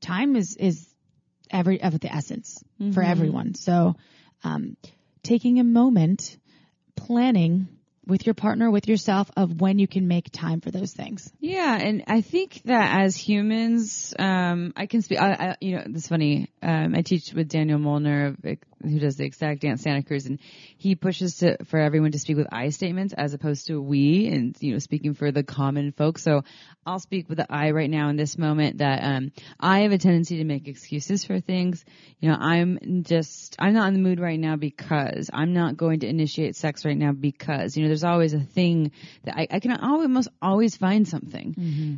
time 0.00 0.36
is 0.36 0.54
is 0.54 0.86
every 1.50 1.82
of 1.82 1.98
the 1.98 2.14
essence 2.14 2.62
for 2.78 2.84
Mm-hmm. 2.84 3.10
everyone. 3.10 3.54
So, 3.54 3.96
um, 4.44 4.76
taking 5.24 5.58
a 5.58 5.64
moment, 5.64 6.38
planning 6.94 7.66
with 8.06 8.26
your 8.26 8.34
partner, 8.34 8.70
with 8.70 8.88
yourself, 8.88 9.30
of 9.36 9.60
when 9.60 9.78
you 9.78 9.88
can 9.88 10.08
make 10.08 10.30
time 10.30 10.60
for 10.60 10.70
those 10.70 10.92
things. 10.92 11.32
Yeah, 11.40 11.76
and 11.76 12.04
I 12.06 12.20
think 12.20 12.62
that 12.64 13.00
as 13.00 13.16
humans, 13.16 14.14
um, 14.18 14.72
I 14.76 14.86
can 14.86 15.02
speak. 15.02 15.20
I, 15.20 15.32
I, 15.32 15.56
you 15.60 15.76
know, 15.76 15.82
it's 15.86 16.08
funny. 16.08 16.50
Um, 16.62 16.94
I 16.94 17.02
teach 17.02 17.32
with 17.32 17.48
Daniel 17.48 17.78
Molnar, 17.78 18.36
who 18.82 18.98
does 18.98 19.16
the 19.16 19.24
Ecstatic 19.24 19.60
Dance 19.60 19.82
Santa 19.82 20.02
Cruz, 20.02 20.26
and 20.26 20.38
he 20.76 20.94
pushes 20.94 21.38
to, 21.38 21.64
for 21.64 21.78
everyone 21.78 22.12
to 22.12 22.18
speak 22.18 22.36
with 22.36 22.48
I 22.52 22.68
statements 22.70 23.14
as 23.14 23.34
opposed 23.34 23.66
to 23.68 23.80
we, 23.80 24.28
and 24.28 24.56
you 24.60 24.72
know, 24.72 24.78
speaking 24.78 25.14
for 25.14 25.32
the 25.32 25.42
common 25.42 25.92
folk. 25.92 26.18
So 26.18 26.42
I'll 26.86 26.98
speak 26.98 27.28
with 27.28 27.38
the 27.38 27.46
I 27.50 27.70
right 27.70 27.90
now 27.90 28.08
in 28.08 28.16
this 28.16 28.36
moment. 28.36 28.78
That 28.78 29.02
um, 29.02 29.32
I 29.58 29.80
have 29.80 29.92
a 29.92 29.98
tendency 29.98 30.38
to 30.38 30.44
make 30.44 30.68
excuses 30.68 31.24
for 31.24 31.40
things. 31.40 31.84
You 32.20 32.30
know, 32.30 32.36
I'm 32.36 33.02
just 33.04 33.56
I'm 33.58 33.74
not 33.74 33.88
in 33.88 33.94
the 33.94 34.00
mood 34.00 34.20
right 34.20 34.38
now 34.38 34.56
because 34.56 35.30
I'm 35.32 35.54
not 35.54 35.76
going 35.76 36.00
to 36.00 36.08
initiate 36.08 36.56
sex 36.56 36.84
right 36.84 36.96
now 36.96 37.12
because 37.12 37.76
you 37.76 37.84
know 37.84 37.93
there's 37.94 38.04
always 38.04 38.34
a 38.34 38.40
thing 38.40 38.90
that 39.24 39.36
I, 39.36 39.46
I 39.50 39.60
can 39.60 39.70
almost 39.72 40.28
always 40.42 40.76
find 40.76 41.06
something 41.06 41.54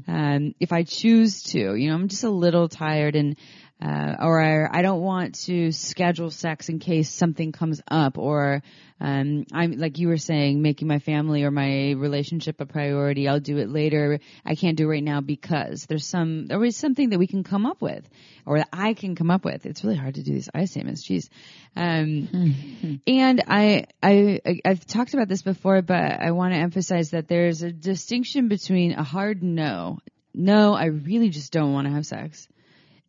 um, 0.06 0.54
if 0.60 0.72
I 0.72 0.82
choose 0.82 1.42
to. 1.52 1.74
You 1.74 1.88
know, 1.88 1.94
I'm 1.94 2.08
just 2.08 2.24
a 2.24 2.30
little 2.30 2.68
tired 2.68 3.16
and. 3.16 3.36
Uh, 3.78 4.14
or 4.20 4.40
I, 4.40 4.78
I 4.78 4.80
don't 4.82 5.02
want 5.02 5.34
to 5.44 5.70
schedule 5.70 6.30
sex 6.30 6.70
in 6.70 6.78
case 6.78 7.10
something 7.12 7.52
comes 7.52 7.82
up, 7.90 8.16
or 8.16 8.62
um, 9.02 9.44
I'm 9.52 9.72
like 9.72 9.98
you 9.98 10.08
were 10.08 10.16
saying, 10.16 10.62
making 10.62 10.88
my 10.88 10.98
family 10.98 11.44
or 11.44 11.50
my 11.50 11.90
relationship 11.90 12.58
a 12.62 12.64
priority. 12.66 13.28
I'll 13.28 13.38
do 13.38 13.58
it 13.58 13.68
later. 13.68 14.18
I 14.46 14.54
can't 14.54 14.78
do 14.78 14.84
it 14.84 14.88
right 14.88 15.04
now 15.04 15.20
because 15.20 15.84
there's 15.90 16.06
some 16.06 16.46
there 16.46 16.64
is 16.64 16.74
something 16.74 17.10
that 17.10 17.18
we 17.18 17.26
can 17.26 17.44
come 17.44 17.66
up 17.66 17.82
with, 17.82 18.08
or 18.46 18.58
that 18.58 18.68
I 18.72 18.94
can 18.94 19.14
come 19.14 19.30
up 19.30 19.44
with. 19.44 19.66
It's 19.66 19.84
really 19.84 19.96
hard 19.96 20.14
to 20.14 20.22
do 20.22 20.32
these 20.32 20.48
I 20.54 20.64
statements. 20.64 21.06
Jeez. 21.06 21.28
Um, 21.76 23.00
and 23.06 23.42
I, 23.46 23.84
I, 24.02 24.40
I- 24.46 24.60
I've 24.64 24.86
talked 24.86 25.12
about 25.12 25.28
this 25.28 25.42
before, 25.42 25.82
but 25.82 26.18
I 26.20 26.30
want 26.30 26.54
to 26.54 26.58
emphasize 26.58 27.10
that 27.10 27.28
there's 27.28 27.62
a 27.62 27.70
distinction 27.70 28.48
between 28.48 28.92
a 28.92 29.02
hard 29.02 29.42
no, 29.42 29.98
no, 30.32 30.74
I 30.74 30.86
really 30.86 31.28
just 31.28 31.52
don't 31.52 31.72
want 31.74 31.86
to 31.88 31.92
have 31.92 32.06
sex, 32.06 32.48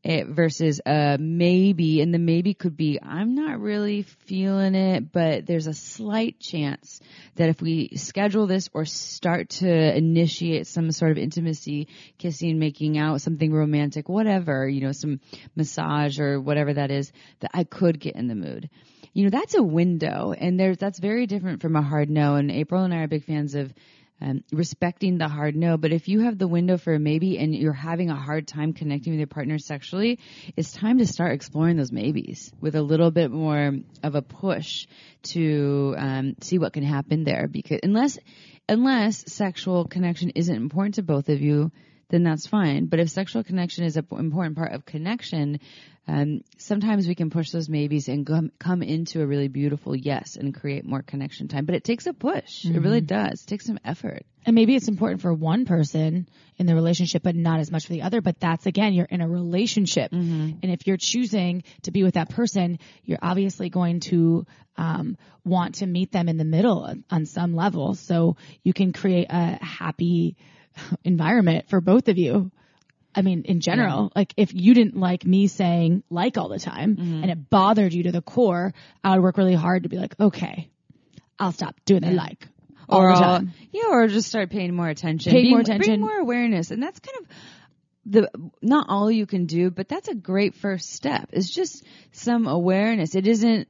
it 0.07 0.27
versus 0.27 0.79
a 0.85 1.17
maybe, 1.19 2.01
and 2.01 2.13
the 2.13 2.19
maybe 2.19 2.53
could 2.53 2.77
be 2.77 2.99
I'm 3.01 3.35
not 3.35 3.59
really 3.59 4.03
feeling 4.03 4.73
it, 4.73 5.11
but 5.11 5.45
there's 5.45 5.67
a 5.67 5.73
slight 5.73 6.39
chance 6.39 7.01
that 7.35 7.49
if 7.49 7.61
we 7.61 7.91
schedule 7.95 8.47
this 8.47 8.69
or 8.73 8.85
start 8.85 9.49
to 9.49 9.97
initiate 9.97 10.67
some 10.67 10.91
sort 10.91 11.11
of 11.11 11.17
intimacy, 11.17 11.89
kissing, 12.17 12.57
making 12.57 12.97
out, 12.97 13.21
something 13.21 13.51
romantic, 13.51 14.07
whatever, 14.07 14.67
you 14.67 14.81
know, 14.81 14.93
some 14.93 15.19
massage 15.55 16.19
or 16.19 16.39
whatever 16.39 16.73
that 16.73 16.89
is, 16.89 17.11
that 17.41 17.51
I 17.53 17.65
could 17.65 17.99
get 17.99 18.15
in 18.15 18.27
the 18.27 18.35
mood. 18.35 18.69
You 19.13 19.23
know, 19.23 19.29
that's 19.29 19.55
a 19.55 19.63
window, 19.63 20.33
and 20.37 20.59
there's 20.59 20.77
that's 20.77 20.99
very 20.99 21.25
different 21.25 21.61
from 21.61 21.75
a 21.75 21.81
hard 21.81 22.09
no. 22.09 22.35
And 22.35 22.51
April 22.51 22.83
and 22.83 22.93
I 22.93 22.97
are 22.97 23.07
big 23.07 23.25
fans 23.25 23.55
of 23.55 23.73
um, 24.21 24.43
respecting 24.51 25.17
the 25.17 25.27
hard 25.27 25.55
no. 25.55 25.77
But 25.77 25.91
if 25.91 26.07
you 26.07 26.21
have 26.21 26.37
the 26.37 26.47
window 26.47 26.77
for 26.77 26.93
a 26.93 26.99
maybe 26.99 27.37
and 27.37 27.55
you're 27.55 27.73
having 27.73 28.09
a 28.09 28.15
hard 28.15 28.47
time 28.47 28.73
connecting 28.73 29.13
with 29.13 29.19
your 29.19 29.27
partner 29.27 29.59
sexually, 29.59 30.19
it's 30.55 30.71
time 30.71 30.97
to 30.99 31.07
start 31.07 31.33
exploring 31.33 31.77
those 31.77 31.91
maybes 31.91 32.51
with 32.59 32.75
a 32.75 32.81
little 32.81 33.11
bit 33.11 33.31
more 33.31 33.73
of 34.03 34.15
a 34.15 34.21
push 34.21 34.87
to 35.23 35.95
um, 35.97 36.35
see 36.41 36.57
what 36.57 36.73
can 36.73 36.83
happen 36.83 37.23
there. 37.23 37.47
Because 37.47 37.79
unless 37.83 38.17
unless 38.69 39.31
sexual 39.31 39.85
connection 39.85 40.31
isn't 40.31 40.55
important 40.55 40.95
to 40.95 41.03
both 41.03 41.29
of 41.29 41.41
you, 41.41 41.71
then 42.09 42.23
that's 42.23 42.47
fine. 42.47 42.85
But 42.85 42.99
if 42.99 43.09
sexual 43.09 43.43
connection 43.43 43.85
is 43.85 43.97
an 43.97 44.05
important 44.17 44.55
part 44.55 44.73
of 44.73 44.85
connection, 44.85 45.59
um, 46.07 46.41
sometimes 46.57 47.07
we 47.07 47.15
can 47.15 47.29
push 47.29 47.51
those 47.51 47.67
maybes 47.67 48.07
and 48.07 48.25
come, 48.25 48.51
come 48.59 48.81
into 48.81 49.21
a 49.21 49.27
really 49.27 49.49
beautiful 49.49 49.95
yes 49.95 50.37
and 50.37 50.53
create 50.53 50.85
more 50.85 51.01
connection 51.01 51.47
time. 51.47 51.65
But 51.65 51.75
it 51.75 51.83
takes 51.83 52.07
a 52.07 52.13
push. 52.13 52.63
It 52.65 52.79
really 52.79 53.01
does. 53.01 53.43
It 53.43 53.47
takes 53.47 53.65
some 53.65 53.79
effort. 53.83 54.25
And 54.45 54.55
maybe 54.55 54.75
it's 54.75 54.87
important 54.87 55.21
for 55.21 55.33
one 55.33 55.65
person 55.65 56.29
in 56.57 56.65
the 56.65 56.75
relationship, 56.75 57.23
but 57.23 57.35
not 57.35 57.59
as 57.59 57.69
much 57.69 57.87
for 57.87 57.91
the 57.91 58.03
other. 58.03 58.21
But 58.21 58.39
that's 58.39 58.65
again, 58.65 58.93
you're 58.93 59.05
in 59.05 59.19
a 59.19 59.27
relationship. 59.27 60.11
And 60.63 60.71
if 60.71 60.87
you're 60.87 60.97
choosing 60.97 61.63
to 61.83 61.91
be 61.91 62.03
with 62.03 62.13
that 62.13 62.29
person, 62.29 62.79
you're 63.03 63.19
obviously 63.21 63.69
going 63.69 63.99
to 64.01 64.45
um, 64.77 65.17
want 65.43 65.75
to 65.75 65.85
meet 65.85 66.13
them 66.13 66.29
in 66.29 66.37
the 66.37 66.45
middle 66.45 66.89
on 67.11 67.25
some 67.25 67.53
level. 67.53 67.95
So 67.95 68.37
you 68.63 68.71
can 68.71 68.93
create 68.93 69.27
a 69.29 69.63
happy 69.63 70.37
environment 71.03 71.69
for 71.69 71.81
both 71.81 72.07
of 72.07 72.17
you. 72.17 72.51
I 73.15 73.21
mean, 73.21 73.43
in 73.45 73.61
general, 73.61 74.11
like 74.15 74.33
if 74.37 74.53
you 74.53 74.73
didn't 74.73 74.95
like 74.95 75.25
me 75.25 75.47
saying 75.47 76.03
like 76.09 76.37
all 76.37 76.49
the 76.49 76.59
time 76.59 76.95
mm-hmm. 76.95 77.23
and 77.23 77.31
it 77.31 77.49
bothered 77.49 77.93
you 77.93 78.03
to 78.03 78.11
the 78.11 78.21
core, 78.21 78.73
I 79.03 79.15
would 79.15 79.23
work 79.23 79.37
really 79.37 79.55
hard 79.55 79.83
to 79.83 79.89
be 79.89 79.97
like, 79.97 80.19
okay, 80.19 80.69
I'll 81.39 81.51
stop 81.51 81.75
doing 81.85 82.01
the 82.01 82.11
like. 82.11 82.47
All 82.89 83.01
or 83.01 83.13
the 83.13 83.19
time. 83.19 83.53
yeah, 83.71 83.89
or 83.89 84.07
just 84.07 84.29
start 84.29 84.49
paying 84.49 84.73
more 84.73 84.87
attention. 84.87 85.31
Pay 85.31 85.41
Being- 85.41 85.51
more 85.51 85.61
attention. 85.61 85.93
Bring 85.93 86.01
more 86.01 86.19
awareness. 86.19 86.71
And 86.71 86.81
that's 86.81 86.99
kind 86.99 87.17
of 87.19 87.27
the, 88.05 88.51
not 88.61 88.85
all 88.87 89.11
you 89.11 89.25
can 89.25 89.45
do, 89.45 89.69
but 89.69 89.89
that's 89.89 90.07
a 90.07 90.15
great 90.15 90.55
first 90.55 90.93
step. 90.93 91.29
It's 91.33 91.49
just 91.49 91.83
some 92.13 92.47
awareness. 92.47 93.15
It 93.15 93.27
isn't, 93.27 93.67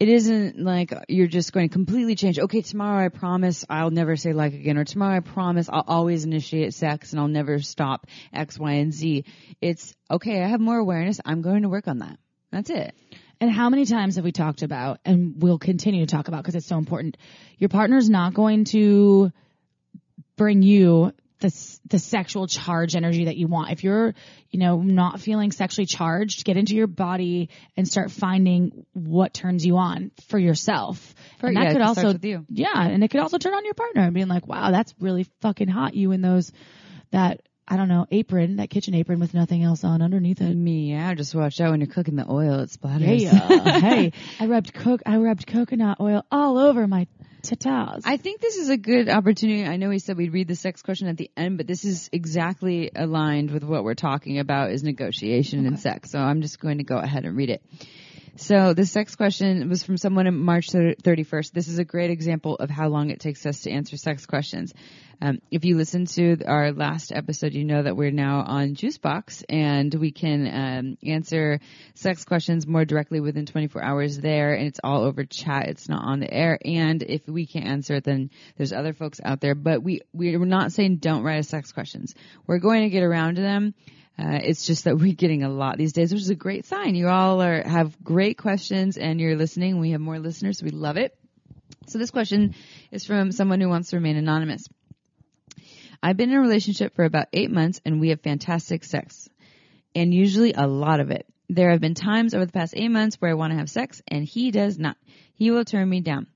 it 0.00 0.08
isn't 0.08 0.58
like 0.58 0.92
you're 1.08 1.26
just 1.26 1.52
going 1.52 1.68
to 1.68 1.72
completely 1.72 2.14
change. 2.14 2.38
Okay, 2.38 2.62
tomorrow 2.62 3.04
I 3.04 3.08
promise 3.08 3.64
I'll 3.68 3.90
never 3.90 4.16
say 4.16 4.32
like 4.32 4.54
again, 4.54 4.78
or 4.78 4.84
tomorrow 4.84 5.16
I 5.16 5.20
promise 5.20 5.68
I'll 5.68 5.84
always 5.86 6.24
initiate 6.24 6.74
sex 6.74 7.12
and 7.12 7.20
I'll 7.20 7.28
never 7.28 7.58
stop 7.60 8.06
X, 8.32 8.58
Y, 8.58 8.72
and 8.72 8.92
Z. 8.92 9.24
It's 9.60 9.94
okay. 10.10 10.42
I 10.42 10.48
have 10.48 10.60
more 10.60 10.78
awareness. 10.78 11.20
I'm 11.24 11.42
going 11.42 11.62
to 11.62 11.68
work 11.68 11.88
on 11.88 11.98
that. 11.98 12.18
That's 12.52 12.70
it. 12.70 12.94
And 13.40 13.50
how 13.50 13.70
many 13.70 13.86
times 13.86 14.16
have 14.16 14.24
we 14.24 14.32
talked 14.32 14.62
about, 14.62 14.98
and 15.04 15.40
we'll 15.40 15.58
continue 15.58 16.04
to 16.04 16.10
talk 16.10 16.28
about 16.28 16.42
because 16.42 16.54
it's 16.54 16.66
so 16.66 16.78
important, 16.78 17.16
your 17.56 17.68
partner's 17.68 18.08
not 18.08 18.34
going 18.34 18.64
to 18.66 19.30
bring 20.36 20.62
you 20.62 21.12
the, 21.40 21.78
the 21.86 21.98
sexual 21.98 22.46
charge 22.46 22.96
energy 22.96 23.26
that 23.26 23.36
you 23.36 23.46
want. 23.46 23.70
If 23.70 23.84
you're, 23.84 24.14
you 24.50 24.58
know, 24.58 24.80
not 24.80 25.20
feeling 25.20 25.52
sexually 25.52 25.86
charged, 25.86 26.44
get 26.44 26.56
into 26.56 26.74
your 26.74 26.86
body 26.86 27.50
and 27.76 27.86
start 27.86 28.10
finding 28.10 28.86
what 28.92 29.34
turns 29.34 29.64
you 29.64 29.76
on 29.76 30.10
for 30.28 30.38
yourself. 30.38 31.14
For- 31.38 31.48
and 31.48 31.56
that 31.56 31.64
yeah, 31.64 31.72
could 31.72 31.82
also, 31.82 32.12
with 32.12 32.24
you. 32.24 32.44
yeah, 32.48 32.74
and 32.74 33.04
it 33.04 33.08
could 33.08 33.20
also 33.20 33.38
turn 33.38 33.54
on 33.54 33.64
your 33.64 33.74
partner 33.74 34.02
and 34.02 34.14
being 34.14 34.28
like, 34.28 34.46
wow, 34.46 34.70
that's 34.70 34.94
really 34.98 35.26
fucking 35.40 35.68
hot. 35.68 35.94
You 35.94 36.12
in 36.12 36.22
those, 36.22 36.52
that, 37.12 37.42
I 37.66 37.76
don't 37.76 37.88
know, 37.88 38.06
apron, 38.10 38.56
that 38.56 38.70
kitchen 38.70 38.94
apron 38.94 39.20
with 39.20 39.34
nothing 39.34 39.62
else 39.62 39.84
on 39.84 40.02
underneath 40.02 40.40
it. 40.40 40.54
Meow. 40.54 41.14
Just 41.14 41.34
watch 41.34 41.60
out 41.60 41.70
when 41.70 41.80
you're 41.80 41.92
cooking 41.92 42.16
the 42.16 42.26
oil. 42.28 42.60
It 42.60 42.70
splatters. 42.70 43.20
Yeah. 43.20 43.78
hey, 43.80 44.12
I 44.40 44.46
rubbed 44.46 44.72
coke. 44.72 45.02
I 45.06 45.18
rubbed 45.18 45.46
coconut 45.46 45.98
oil 46.00 46.24
all 46.30 46.58
over 46.58 46.86
my 46.86 47.06
tatas. 47.42 48.02
I 48.04 48.16
think 48.16 48.40
this 48.40 48.56
is 48.56 48.68
a 48.68 48.76
good 48.76 49.08
opportunity. 49.08 49.64
I 49.64 49.76
know 49.76 49.88
we 49.88 49.98
said 49.98 50.16
we'd 50.16 50.32
read 50.32 50.48
the 50.48 50.56
sex 50.56 50.82
question 50.82 51.08
at 51.08 51.16
the 51.16 51.30
end, 51.36 51.56
but 51.56 51.66
this 51.66 51.84
is 51.84 52.08
exactly 52.12 52.90
aligned 52.94 53.50
with 53.50 53.64
what 53.64 53.84
we're 53.84 53.94
talking 53.94 54.38
about 54.38 54.70
is 54.70 54.82
negotiation 54.82 55.66
and 55.66 55.78
sex. 55.78 56.10
So 56.10 56.18
I'm 56.18 56.42
just 56.42 56.60
going 56.60 56.78
to 56.78 56.84
go 56.84 56.96
ahead 56.96 57.24
and 57.24 57.36
read 57.36 57.50
it. 57.50 57.62
So 58.40 58.72
the 58.72 58.86
sex 58.86 59.16
question 59.16 59.68
was 59.68 59.82
from 59.82 59.96
someone 59.96 60.28
on 60.28 60.38
March 60.38 60.68
31st. 60.68 61.50
This 61.50 61.66
is 61.66 61.80
a 61.80 61.84
great 61.84 62.10
example 62.10 62.54
of 62.54 62.70
how 62.70 62.86
long 62.86 63.10
it 63.10 63.18
takes 63.18 63.44
us 63.44 63.62
to 63.62 63.72
answer 63.72 63.96
sex 63.96 64.26
questions. 64.26 64.72
Um, 65.20 65.40
if 65.50 65.64
you 65.64 65.76
listen 65.76 66.06
to 66.06 66.44
our 66.46 66.70
last 66.70 67.10
episode, 67.10 67.52
you 67.52 67.64
know 67.64 67.82
that 67.82 67.96
we're 67.96 68.12
now 68.12 68.44
on 68.46 68.76
Juicebox 68.76 69.42
and 69.48 69.92
we 69.92 70.12
can 70.12 70.46
um, 70.46 70.98
answer 71.04 71.58
sex 71.94 72.24
questions 72.24 72.64
more 72.64 72.84
directly 72.84 73.18
within 73.18 73.44
24 73.44 73.82
hours 73.82 74.20
there, 74.20 74.54
and 74.54 74.68
it's 74.68 74.78
all 74.84 75.02
over 75.02 75.24
chat. 75.24 75.66
It's 75.66 75.88
not 75.88 76.04
on 76.04 76.20
the 76.20 76.32
air. 76.32 76.60
And 76.64 77.02
if 77.02 77.26
we 77.26 77.44
can't 77.44 77.66
answer 77.66 77.96
it, 77.96 78.04
then 78.04 78.30
there's 78.56 78.72
other 78.72 78.92
folks 78.92 79.20
out 79.24 79.40
there. 79.40 79.56
But 79.56 79.82
we 79.82 80.02
we're 80.12 80.38
not 80.44 80.70
saying 80.70 80.98
don't 80.98 81.24
write 81.24 81.40
us 81.40 81.48
sex 81.48 81.72
questions. 81.72 82.14
We're 82.46 82.60
going 82.60 82.82
to 82.82 82.90
get 82.90 83.02
around 83.02 83.34
to 83.34 83.42
them. 83.42 83.74
Uh, 84.18 84.40
it's 84.42 84.66
just 84.66 84.84
that 84.84 84.98
we're 84.98 85.14
getting 85.14 85.44
a 85.44 85.48
lot 85.48 85.78
these 85.78 85.92
days, 85.92 86.12
which 86.12 86.22
is 86.22 86.30
a 86.30 86.34
great 86.34 86.66
sign. 86.66 86.96
You 86.96 87.08
all 87.08 87.40
are 87.40 87.62
have 87.62 88.02
great 88.02 88.36
questions 88.36 88.96
and 88.96 89.20
you're 89.20 89.36
listening. 89.36 89.78
We 89.78 89.92
have 89.92 90.00
more 90.00 90.18
listeners. 90.18 90.60
We 90.60 90.70
love 90.70 90.96
it. 90.96 91.16
So 91.86 91.98
this 91.98 92.10
question 92.10 92.54
is 92.90 93.06
from 93.06 93.30
someone 93.30 93.60
who 93.60 93.68
wants 93.68 93.90
to 93.90 93.96
remain 93.96 94.16
anonymous. 94.16 94.66
I've 96.02 96.16
been 96.16 96.30
in 96.30 96.36
a 96.36 96.40
relationship 96.40 96.96
for 96.96 97.04
about 97.04 97.28
eight 97.32 97.50
months 97.50 97.80
and 97.84 98.00
we 98.00 98.10
have 98.10 98.20
fantastic 98.20 98.84
sex. 98.84 99.28
And 99.94 100.12
usually 100.12 100.52
a 100.52 100.66
lot 100.66 101.00
of 101.00 101.10
it. 101.10 101.26
There 101.48 101.70
have 101.70 101.80
been 101.80 101.94
times 101.94 102.34
over 102.34 102.44
the 102.44 102.52
past 102.52 102.74
eight 102.76 102.90
months 102.90 103.16
where 103.16 103.30
I 103.30 103.34
want 103.34 103.52
to 103.52 103.58
have 103.58 103.70
sex 103.70 104.02
and 104.08 104.24
he 104.24 104.50
does 104.50 104.78
not. 104.78 104.96
He 105.34 105.50
will 105.50 105.64
turn 105.64 105.88
me 105.88 106.00
down. 106.00 106.26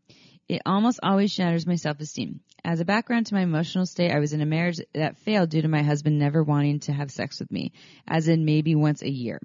It 0.49 0.62
almost 0.64 1.01
always 1.03 1.33
shatters 1.33 1.66
my 1.66 1.77
self-esteem. 1.77 2.40
As 2.64 2.79
a 2.79 2.85
background 2.85 3.27
to 3.27 3.35
my 3.35 3.40
emotional 3.40 3.87
state, 3.87 4.12
I 4.12 4.20
was 4.20 4.33
in 4.33 4.40
a 4.40 4.46
marriage 4.46 4.81
that 4.94 5.18
failed 5.18 5.51
due 5.51 5.62
to 5.62 5.68
my 5.68 5.83
husband 5.83 6.20
never 6.20 6.44
wanting 6.44 6.79
to 6.81 6.92
have 6.92 7.11
sex 7.11 7.40
with 7.40 7.51
me, 7.51 7.72
as 8.07 8.29
in 8.29 8.44
maybe 8.44 8.77
once 8.77 9.03
a 9.03 9.11
year. 9.11 9.40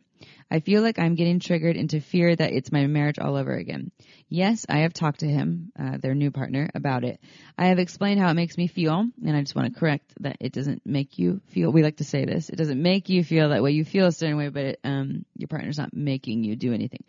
I 0.51 0.59
feel 0.59 0.83
like 0.83 0.99
I'm 0.99 1.15
getting 1.15 1.39
triggered 1.39 1.77
into 1.77 1.99
fear 1.99 2.35
that 2.35 2.53
it's 2.53 2.71
my 2.71 2.85
marriage 2.85 3.17
all 3.17 3.35
over 3.35 3.53
again. 3.53 3.91
Yes, 4.29 4.67
I 4.69 4.79
have 4.79 4.93
talked 4.93 5.21
to 5.21 5.27
him, 5.27 5.71
uh, 5.79 5.97
their 5.97 6.13
new 6.13 6.29
partner, 6.29 6.69
about 6.75 7.03
it. 7.03 7.19
I 7.57 7.67
have 7.67 7.79
explained 7.79 8.19
how 8.19 8.29
it 8.29 8.35
makes 8.35 8.55
me 8.55 8.67
feel, 8.67 8.93
and 9.25 9.35
I 9.35 9.41
just 9.41 9.55
want 9.55 9.73
to 9.73 9.79
correct 9.79 10.13
that 10.19 10.37
it 10.39 10.53
doesn't 10.53 10.85
make 10.85 11.17
you 11.17 11.41
feel. 11.47 11.71
We 11.71 11.81
like 11.81 11.97
to 11.97 12.03
say 12.03 12.23
this: 12.23 12.49
it 12.49 12.55
doesn't 12.55 12.81
make 12.81 13.09
you 13.09 13.23
feel 13.23 13.49
that 13.49 13.63
way. 13.63 13.71
You 13.71 13.83
feel 13.83 14.05
a 14.05 14.11
certain 14.11 14.37
way, 14.37 14.49
but 14.49 14.63
it, 14.63 14.79
um, 14.83 15.25
your 15.35 15.47
partner's 15.47 15.79
not 15.79 15.91
making 15.91 16.43
you 16.43 16.55
do 16.55 16.71
anything. 16.71 17.03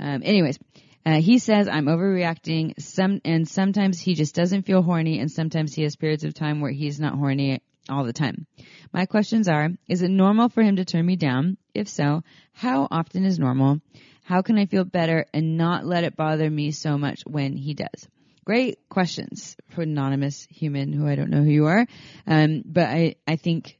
Um, 0.00 0.22
anyways, 0.24 0.58
uh, 1.06 1.20
he 1.20 1.38
says 1.38 1.68
I'm 1.68 1.86
overreacting. 1.86 2.80
Some 2.80 3.20
and 3.24 3.46
sometimes 3.46 4.00
he 4.00 4.14
just 4.14 4.34
doesn't 4.34 4.66
feel 4.66 4.82
horny, 4.82 5.20
and 5.20 5.30
sometimes 5.30 5.72
he 5.72 5.84
has 5.84 5.94
periods 5.94 6.24
of 6.24 6.34
time 6.34 6.60
where 6.60 6.72
he's 6.72 6.98
not 6.98 7.14
horny 7.14 7.62
all 7.88 8.02
the 8.02 8.12
time. 8.12 8.46
My 8.92 9.06
questions 9.06 9.46
are, 9.46 9.70
is 9.88 10.02
it 10.02 10.10
normal 10.10 10.48
for 10.48 10.62
him 10.62 10.76
to 10.76 10.84
turn 10.84 11.06
me 11.06 11.14
down? 11.14 11.56
If 11.74 11.88
so, 11.88 12.22
how 12.52 12.88
often 12.90 13.24
is 13.24 13.38
normal? 13.38 13.80
How 14.24 14.42
can 14.42 14.58
I 14.58 14.66
feel 14.66 14.84
better 14.84 15.26
and 15.32 15.56
not 15.56 15.86
let 15.86 16.02
it 16.02 16.16
bother 16.16 16.50
me 16.50 16.72
so 16.72 16.98
much 16.98 17.22
when 17.24 17.56
he 17.56 17.74
does? 17.74 18.08
Great 18.44 18.80
questions 18.88 19.56
for 19.68 19.82
anonymous 19.82 20.48
human 20.50 20.92
who 20.92 21.06
I 21.06 21.14
don't 21.14 21.30
know 21.30 21.44
who 21.44 21.50
you 21.50 21.66
are. 21.66 21.86
Um, 22.26 22.62
but 22.64 22.88
I, 22.88 23.14
I 23.26 23.36
think 23.36 23.78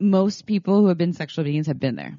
most 0.00 0.46
people 0.46 0.80
who 0.80 0.88
have 0.88 0.98
been 0.98 1.12
sexual 1.12 1.44
beings 1.44 1.68
have 1.68 1.78
been 1.78 1.94
there. 1.94 2.18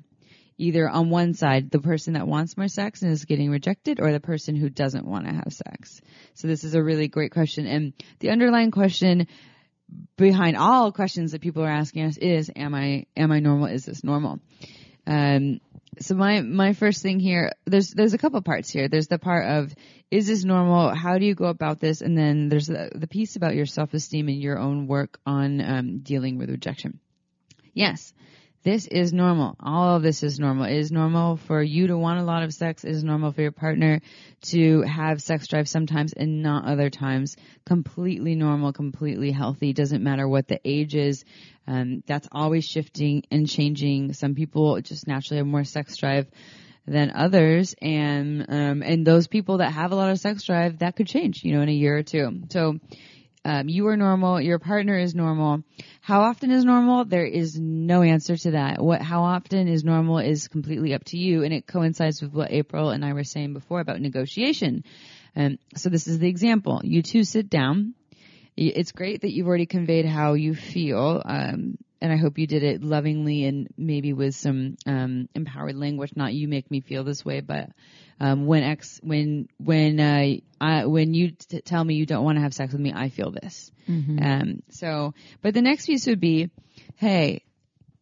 Either 0.61 0.87
on 0.87 1.09
one 1.09 1.33
side, 1.33 1.71
the 1.71 1.79
person 1.79 2.13
that 2.13 2.27
wants 2.27 2.55
more 2.55 2.67
sex 2.67 3.01
and 3.01 3.11
is 3.11 3.25
getting 3.25 3.49
rejected 3.49 3.99
or 3.99 4.11
the 4.11 4.19
person 4.19 4.55
who 4.55 4.69
doesn't 4.69 5.07
want 5.07 5.25
to 5.25 5.33
have 5.33 5.51
sex. 5.51 6.01
So 6.35 6.47
this 6.47 6.63
is 6.63 6.75
a 6.75 6.83
really 6.83 7.07
great 7.07 7.31
question. 7.31 7.65
And 7.65 7.93
the 8.19 8.29
underlying 8.29 8.69
question 8.69 9.27
behind 10.17 10.57
all 10.57 10.91
questions 10.91 11.31
that 11.31 11.41
people 11.41 11.63
are 11.63 11.69
asking 11.69 12.05
us 12.05 12.17
is, 12.17 12.51
am 12.55 12.75
I, 12.75 13.07
am 13.17 13.31
I 13.31 13.39
normal? 13.39 13.65
Is 13.65 13.85
this 13.85 14.03
normal? 14.03 14.39
Um, 15.07 15.61
so 15.99 16.13
my, 16.13 16.41
my 16.41 16.73
first 16.73 17.01
thing 17.01 17.19
here, 17.19 17.53
there's, 17.65 17.89
there's 17.89 18.13
a 18.13 18.19
couple 18.19 18.39
parts 18.41 18.69
here. 18.69 18.87
There's 18.87 19.07
the 19.07 19.17
part 19.17 19.47
of, 19.47 19.73
is 20.11 20.27
this 20.27 20.43
normal? 20.43 20.93
How 20.93 21.17
do 21.17 21.25
you 21.25 21.33
go 21.33 21.45
about 21.45 21.79
this? 21.79 22.01
And 22.01 22.15
then 22.15 22.49
there's 22.49 22.67
the, 22.67 22.91
the 22.93 23.07
piece 23.07 23.35
about 23.35 23.55
your 23.55 23.65
self-esteem 23.65 24.27
and 24.27 24.39
your 24.39 24.59
own 24.59 24.85
work 24.85 25.19
on, 25.25 25.59
um, 25.59 25.99
dealing 25.99 26.37
with 26.37 26.51
rejection. 26.51 26.99
Yes, 27.73 28.13
this 28.63 28.85
is 28.85 29.11
normal. 29.11 29.55
All 29.59 29.95
of 29.95 30.03
this 30.03 30.21
is 30.21 30.39
normal. 30.39 30.65
It 30.65 30.77
is 30.77 30.91
normal 30.91 31.37
for 31.37 31.63
you 31.63 31.87
to 31.87 31.97
want 31.97 32.19
a 32.19 32.23
lot 32.23 32.43
of 32.43 32.53
sex. 32.53 32.83
It 32.83 32.91
is 32.91 33.03
normal 33.03 33.31
for 33.31 33.41
your 33.41 33.51
partner 33.51 34.01
to 34.49 34.81
have 34.81 35.21
sex 35.21 35.47
drive 35.47 35.67
sometimes 35.67 36.13
and 36.13 36.43
not 36.43 36.65
other 36.65 36.89
times. 36.89 37.37
Completely 37.65 38.35
normal, 38.35 38.71
completely 38.71 39.31
healthy. 39.31 39.73
Doesn't 39.73 40.03
matter 40.03 40.27
what 40.27 40.47
the 40.47 40.59
age 40.63 40.95
is. 40.95 41.25
Um, 41.67 42.03
that's 42.05 42.27
always 42.31 42.65
shifting 42.65 43.23
and 43.31 43.49
changing. 43.49 44.13
Some 44.13 44.35
people 44.35 44.79
just 44.81 45.07
naturally 45.07 45.37
have 45.37 45.47
more 45.47 45.63
sex 45.63 45.97
drive 45.97 46.27
than 46.87 47.11
others 47.11 47.75
and 47.81 48.45
um, 48.49 48.81
and 48.81 49.05
those 49.05 49.27
people 49.27 49.59
that 49.59 49.71
have 49.71 49.91
a 49.91 49.95
lot 49.95 50.09
of 50.09 50.19
sex 50.19 50.43
drive 50.43 50.79
that 50.79 50.95
could 50.95 51.05
change 51.05 51.43
you 51.43 51.53
know 51.53 51.61
in 51.61 51.69
a 51.69 51.73
year 51.73 51.95
or 51.95 52.01
two 52.01 52.41
so 52.49 52.79
um, 53.43 53.69
you 53.69 53.87
are 53.87 53.97
normal, 53.97 54.39
your 54.39 54.59
partner 54.59 54.97
is 54.97 55.15
normal. 55.15 55.63
How 56.01 56.21
often 56.21 56.51
is 56.51 56.63
normal? 56.63 57.05
There 57.05 57.25
is 57.25 57.59
no 57.59 58.03
answer 58.03 58.37
to 58.37 58.51
that. 58.51 58.81
What, 58.81 59.01
how 59.01 59.23
often 59.23 59.67
is 59.67 59.83
normal 59.83 60.19
is 60.19 60.47
completely 60.47 60.93
up 60.93 61.03
to 61.05 61.17
you, 61.17 61.43
and 61.43 61.53
it 61.53 61.65
coincides 61.65 62.21
with 62.21 62.33
what 62.33 62.51
April 62.51 62.91
and 62.91 63.03
I 63.03 63.13
were 63.13 63.23
saying 63.23 63.53
before 63.53 63.79
about 63.79 63.99
negotiation. 63.99 64.83
Um, 65.35 65.57
so 65.75 65.89
this 65.89 66.07
is 66.07 66.19
the 66.19 66.27
example. 66.27 66.81
You 66.83 67.01
two 67.01 67.23
sit 67.23 67.49
down. 67.49 67.95
It's 68.57 68.91
great 68.91 69.21
that 69.21 69.31
you've 69.31 69.47
already 69.47 69.65
conveyed 69.65 70.05
how 70.05 70.33
you 70.33 70.53
feel. 70.53 71.21
Um, 71.23 71.77
and 72.01 72.11
I 72.11 72.17
hope 72.17 72.37
you 72.37 72.47
did 72.47 72.63
it 72.63 72.83
lovingly 72.83 73.45
and 73.45 73.67
maybe 73.77 74.11
with 74.11 74.35
some 74.35 74.75
um, 74.85 75.29
empowered 75.35 75.75
language. 75.75 76.11
Not 76.15 76.33
you 76.33 76.47
make 76.47 76.69
me 76.69 76.81
feel 76.81 77.03
this 77.03 77.23
way, 77.23 77.41
but 77.41 77.69
um, 78.21 78.45
when 78.45 78.61
ex 78.61 78.99
when 79.01 79.49
when 79.57 79.99
uh, 79.99 80.35
I, 80.61 80.85
when 80.85 81.15
you 81.15 81.31
t- 81.31 81.61
tell 81.61 81.83
me 81.83 81.95
you 81.95 82.05
don't 82.05 82.23
want 82.23 82.37
to 82.37 82.43
have 82.43 82.53
sex 82.53 82.71
with 82.71 82.79
me, 82.79 82.93
I 82.95 83.09
feel 83.09 83.31
this. 83.31 83.71
Mm-hmm. 83.89 84.23
Um, 84.23 84.63
so, 84.69 85.15
but 85.41 85.55
the 85.55 85.61
next 85.63 85.87
piece 85.87 86.05
would 86.07 86.21
be, 86.21 86.51
hey. 86.95 87.43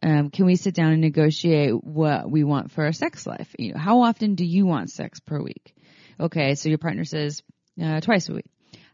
Um, 0.02 0.30
can 0.30 0.46
we 0.46 0.56
sit 0.56 0.76
down 0.76 0.94
and 0.94 1.02
negotiate 1.02 1.74
what 1.84 2.32
we 2.32 2.46
want 2.46 2.72
for 2.72 2.86
our 2.86 2.94
sex 2.94 3.28
life? 3.28 3.54
You 3.60 3.74
know, 3.74 3.80
how 3.80 4.04
often 4.04 4.36
do 4.36 4.46
you 4.46 4.66
want 4.66 4.90
sex 4.90 5.20
per 5.20 5.42
week? 5.42 5.76
Okay, 6.18 6.56
so 6.56 6.70
your 6.70 6.78
partner 6.78 7.04
says 7.04 7.44
uh, 7.84 8.00
twice 8.00 8.30
a 8.30 8.34
week. 8.36 8.46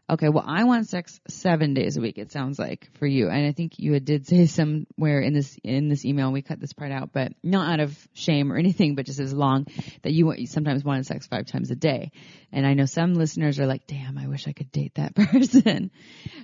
Okay, 0.08 0.28
well, 0.28 0.44
I 0.46 0.62
want 0.62 0.88
sex 0.88 1.20
seven 1.26 1.74
days 1.74 1.96
a 1.96 2.00
week. 2.00 2.16
It 2.16 2.30
sounds 2.30 2.60
like 2.60 2.88
for 2.98 3.08
you, 3.08 3.28
and 3.28 3.44
I 3.44 3.50
think 3.50 3.80
you 3.80 3.98
did 3.98 4.24
say 4.24 4.46
somewhere 4.46 5.20
in 5.20 5.32
this 5.32 5.58
in 5.64 5.88
this 5.88 6.04
email. 6.04 6.30
We 6.30 6.42
cut 6.42 6.60
this 6.60 6.72
part 6.72 6.92
out, 6.92 7.10
but 7.12 7.32
not 7.42 7.72
out 7.72 7.80
of 7.80 8.08
shame 8.14 8.52
or 8.52 8.56
anything, 8.56 8.94
but 8.94 9.06
just 9.06 9.18
as 9.18 9.34
long 9.34 9.66
that 10.02 10.12
you, 10.12 10.32
you 10.34 10.46
sometimes 10.46 10.84
wanted 10.84 11.06
sex 11.06 11.26
five 11.26 11.46
times 11.46 11.72
a 11.72 11.74
day. 11.74 12.12
And 12.52 12.64
I 12.64 12.74
know 12.74 12.84
some 12.84 13.14
listeners 13.14 13.58
are 13.58 13.66
like, 13.66 13.88
"Damn, 13.88 14.16
I 14.16 14.28
wish 14.28 14.46
I 14.46 14.52
could 14.52 14.70
date 14.70 14.94
that 14.94 15.14
person." 15.16 15.90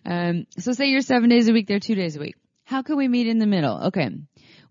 um, 0.05 0.47
so 0.59 0.73
say 0.73 0.87
you're 0.87 1.01
seven 1.01 1.29
days 1.29 1.49
a 1.49 1.53
week, 1.53 1.69
they're 1.69 1.79
two 1.79 1.95
days 1.95 2.17
a 2.17 2.21
week. 2.21 2.35
How 2.65 2.83
can 2.83 2.97
we 2.97 3.07
meet 3.07 3.29
in 3.29 3.39
the 3.39 3.47
middle? 3.47 3.87
Okay, 3.89 4.11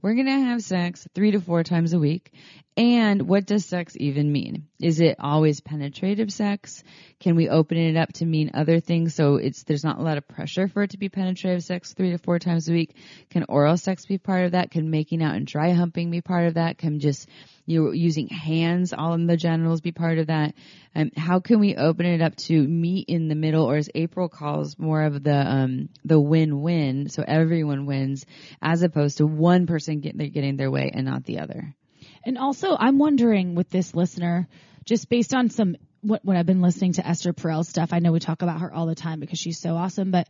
we're 0.01 0.15
gonna 0.15 0.47
have 0.47 0.61
sex 0.63 1.07
three 1.15 1.31
to 1.31 1.39
four 1.39 1.63
times 1.63 1.93
a 1.93 1.99
week, 1.99 2.33
and 2.81 3.27
what 3.27 3.45
does 3.45 3.63
sex 3.63 3.95
even 3.99 4.31
mean? 4.31 4.65
Is 4.81 5.01
it 5.01 5.17
always 5.19 5.61
penetrative 5.61 6.33
sex? 6.33 6.83
Can 7.19 7.35
we 7.35 7.47
open 7.47 7.77
it 7.77 7.95
up 7.95 8.11
to 8.13 8.25
mean 8.25 8.49
other 8.55 8.79
things 8.79 9.13
so 9.13 9.35
it's 9.35 9.61
there's 9.65 9.83
not 9.83 9.99
a 9.99 10.01
lot 10.01 10.17
of 10.17 10.27
pressure 10.27 10.67
for 10.67 10.81
it 10.81 10.89
to 10.89 10.97
be 10.97 11.07
penetrative 11.07 11.63
sex 11.63 11.93
three 11.93 12.09
to 12.09 12.17
four 12.17 12.39
times 12.39 12.67
a 12.67 12.73
week? 12.73 12.95
Can 13.29 13.45
oral 13.47 13.77
sex 13.77 14.07
be 14.07 14.17
part 14.17 14.45
of 14.45 14.53
that? 14.53 14.71
Can 14.71 14.89
making 14.89 15.21
out 15.21 15.35
and 15.35 15.45
dry 15.45 15.73
humping 15.73 16.09
be 16.09 16.21
part 16.21 16.47
of 16.47 16.55
that? 16.55 16.79
Can 16.79 16.99
just 16.99 17.29
you 17.67 17.83
know, 17.83 17.91
using 17.91 18.29
hands 18.29 18.93
all 18.93 19.13
in 19.13 19.27
the 19.27 19.37
genitals 19.37 19.81
be 19.81 19.91
part 19.91 20.17
of 20.17 20.27
that? 20.27 20.55
Um, 20.95 21.11
how 21.15 21.39
can 21.39 21.59
we 21.59 21.75
open 21.75 22.07
it 22.07 22.19
up 22.23 22.35
to 22.47 22.67
meet 22.67 23.09
in 23.09 23.27
the 23.27 23.35
middle, 23.35 23.65
or 23.65 23.75
as 23.75 23.91
April 23.93 24.27
calls 24.27 24.79
more 24.79 25.03
of 25.03 25.21
the 25.21 25.37
um, 25.37 25.89
the 26.03 26.19
win-win, 26.19 27.09
so 27.09 27.23
everyone 27.27 27.85
wins, 27.85 28.25
as 28.59 28.81
opposed 28.81 29.19
to 29.19 29.27
one 29.27 29.67
person 29.67 29.99
get, 29.99 30.17
getting 30.17 30.57
their 30.57 30.71
way 30.71 30.89
and 30.91 31.05
not 31.05 31.25
the 31.25 31.41
other. 31.41 31.75
And 32.23 32.37
also, 32.37 32.75
I'm 32.77 32.99
wondering 32.99 33.55
with 33.55 33.69
this 33.69 33.95
listener, 33.95 34.47
just 34.85 35.09
based 35.09 35.33
on 35.33 35.49
some 35.49 35.75
what, 36.01 36.25
what 36.25 36.35
I've 36.35 36.45
been 36.45 36.61
listening 36.61 36.93
to 36.93 37.07
Esther 37.07 37.33
Perel 37.33 37.65
stuff. 37.65 37.93
I 37.93 37.99
know 37.99 38.11
we 38.11 38.19
talk 38.19 38.41
about 38.41 38.61
her 38.61 38.73
all 38.73 38.87
the 38.87 38.95
time 38.95 39.19
because 39.19 39.39
she's 39.39 39.59
so 39.59 39.75
awesome, 39.75 40.11
but 40.11 40.27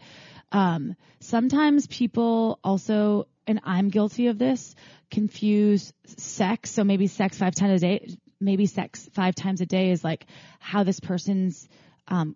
um, 0.51 0.95
sometimes 1.19 1.87
people 1.87 2.59
also, 2.63 3.27
and 3.47 3.61
I'm 3.63 3.89
guilty 3.89 4.27
of 4.27 4.37
this, 4.37 4.75
confuse 5.09 5.93
sex. 6.17 6.71
So 6.71 6.83
maybe 6.83 7.07
sex 7.07 7.37
five 7.37 7.55
times 7.55 7.83
a 7.83 7.87
day, 7.87 8.15
maybe 8.39 8.65
sex 8.65 9.09
five 9.13 9.35
times 9.35 9.61
a 9.61 9.65
day 9.65 9.91
is 9.91 10.03
like 10.03 10.25
how 10.59 10.83
this 10.83 10.99
person's 10.99 11.67
um, 12.07 12.35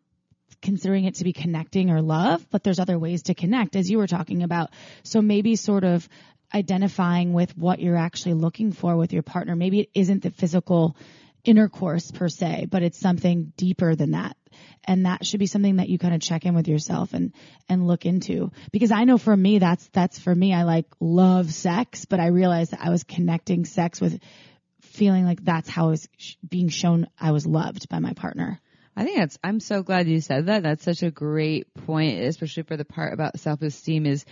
considering 0.61 1.05
it 1.05 1.15
to 1.15 1.23
be 1.23 1.33
connecting 1.33 1.91
or 1.91 2.01
love, 2.01 2.45
but 2.49 2.63
there's 2.63 2.79
other 2.79 2.97
ways 2.97 3.23
to 3.23 3.35
connect, 3.35 3.75
as 3.75 3.89
you 3.89 3.97
were 3.97 4.07
talking 4.07 4.43
about. 4.43 4.71
So 5.03 5.21
maybe 5.21 5.55
sort 5.55 5.83
of 5.83 6.07
identifying 6.53 7.33
with 7.33 7.57
what 7.57 7.79
you're 7.79 7.97
actually 7.97 8.35
looking 8.35 8.71
for 8.71 8.95
with 8.95 9.13
your 9.13 9.23
partner. 9.23 9.55
Maybe 9.55 9.81
it 9.81 9.89
isn't 9.93 10.23
the 10.23 10.31
physical 10.31 10.95
intercourse 11.43 12.11
per 12.11 12.27
se, 12.27 12.67
but 12.69 12.83
it's 12.83 12.99
something 12.99 13.53
deeper 13.55 13.95
than 13.95 14.11
that. 14.11 14.35
And 14.85 15.05
that 15.05 15.25
should 15.25 15.39
be 15.39 15.47
something 15.47 15.77
that 15.77 15.89
you 15.89 15.97
kind 15.97 16.13
of 16.13 16.21
check 16.21 16.45
in 16.45 16.55
with 16.55 16.67
yourself 16.67 17.13
and, 17.13 17.33
and 17.67 17.87
look 17.87 18.05
into. 18.05 18.51
Because 18.71 18.91
I 18.91 19.03
know 19.03 19.17
for 19.17 19.35
me, 19.35 19.59
that's, 19.59 19.87
that's 19.89 20.19
for 20.19 20.33
me, 20.33 20.53
I 20.53 20.63
like 20.63 20.85
love 20.99 21.51
sex, 21.51 22.05
but 22.05 22.19
I 22.19 22.27
realized 22.27 22.71
that 22.71 22.81
I 22.81 22.89
was 22.89 23.03
connecting 23.03 23.65
sex 23.65 23.99
with 23.99 24.19
feeling 24.81 25.25
like 25.25 25.43
that's 25.43 25.69
how 25.69 25.87
I 25.87 25.91
was 25.91 26.07
being 26.47 26.69
shown 26.69 27.07
I 27.19 27.31
was 27.31 27.45
loved 27.45 27.89
by 27.89 27.99
my 27.99 28.13
partner. 28.13 28.59
I 28.95 29.03
think 29.03 29.17
that's, 29.17 29.37
I'm 29.43 29.59
so 29.59 29.83
glad 29.83 30.07
you 30.07 30.21
said 30.21 30.45
that. 30.45 30.63
That's 30.63 30.83
such 30.83 31.03
a 31.03 31.11
great 31.11 31.73
point, 31.73 32.21
especially 32.21 32.63
for 32.63 32.77
the 32.77 32.85
part 32.85 33.13
about 33.13 33.39
self-esteem 33.39 34.05
is 34.05 34.23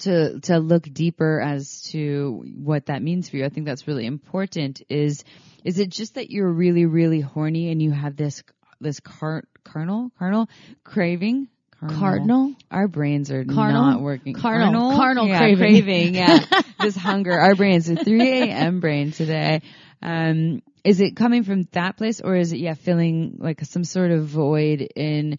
to 0.00 0.40
to 0.40 0.58
look 0.58 0.82
deeper 0.84 1.40
as 1.40 1.82
to 1.92 2.44
what 2.56 2.86
that 2.86 3.02
means 3.02 3.28
for 3.28 3.36
you. 3.36 3.44
I 3.44 3.48
think 3.48 3.66
that's 3.66 3.86
really 3.86 4.06
important. 4.06 4.82
Is 4.88 5.24
is 5.64 5.78
it 5.78 5.88
just 5.90 6.14
that 6.14 6.30
you're 6.30 6.50
really 6.50 6.86
really 6.86 7.20
horny 7.20 7.70
and 7.70 7.80
you 7.80 7.90
have 7.90 8.16
this 8.16 8.42
this 8.80 9.00
car, 9.00 9.44
carnal 9.64 10.10
carnal 10.18 10.48
craving? 10.82 11.48
Carnal. 11.80 11.98
Cardinal. 11.98 12.54
Our 12.70 12.88
brains 12.88 13.30
are 13.30 13.44
carnal? 13.44 13.82
not 13.82 14.00
working. 14.00 14.34
Carnal. 14.34 14.72
Carnal, 14.72 14.96
carnal 14.96 15.26
yeah, 15.26 15.38
craving. 15.38 15.58
craving. 15.58 16.14
Yeah, 16.14 16.62
this 16.80 16.96
hunger. 16.96 17.38
Our 17.38 17.54
brains 17.54 17.90
are 17.90 17.96
3 17.96 18.42
a.m. 18.42 18.80
brain 18.80 19.12
today. 19.12 19.60
Um, 20.00 20.62
is 20.84 21.00
it 21.00 21.16
coming 21.16 21.42
from 21.42 21.64
that 21.72 21.96
place, 21.96 22.20
or 22.20 22.36
is 22.36 22.52
it 22.52 22.58
yeah 22.58 22.74
feeling 22.74 23.36
like 23.38 23.64
some 23.64 23.84
sort 23.84 24.12
of 24.12 24.26
void 24.26 24.80
in 24.80 25.38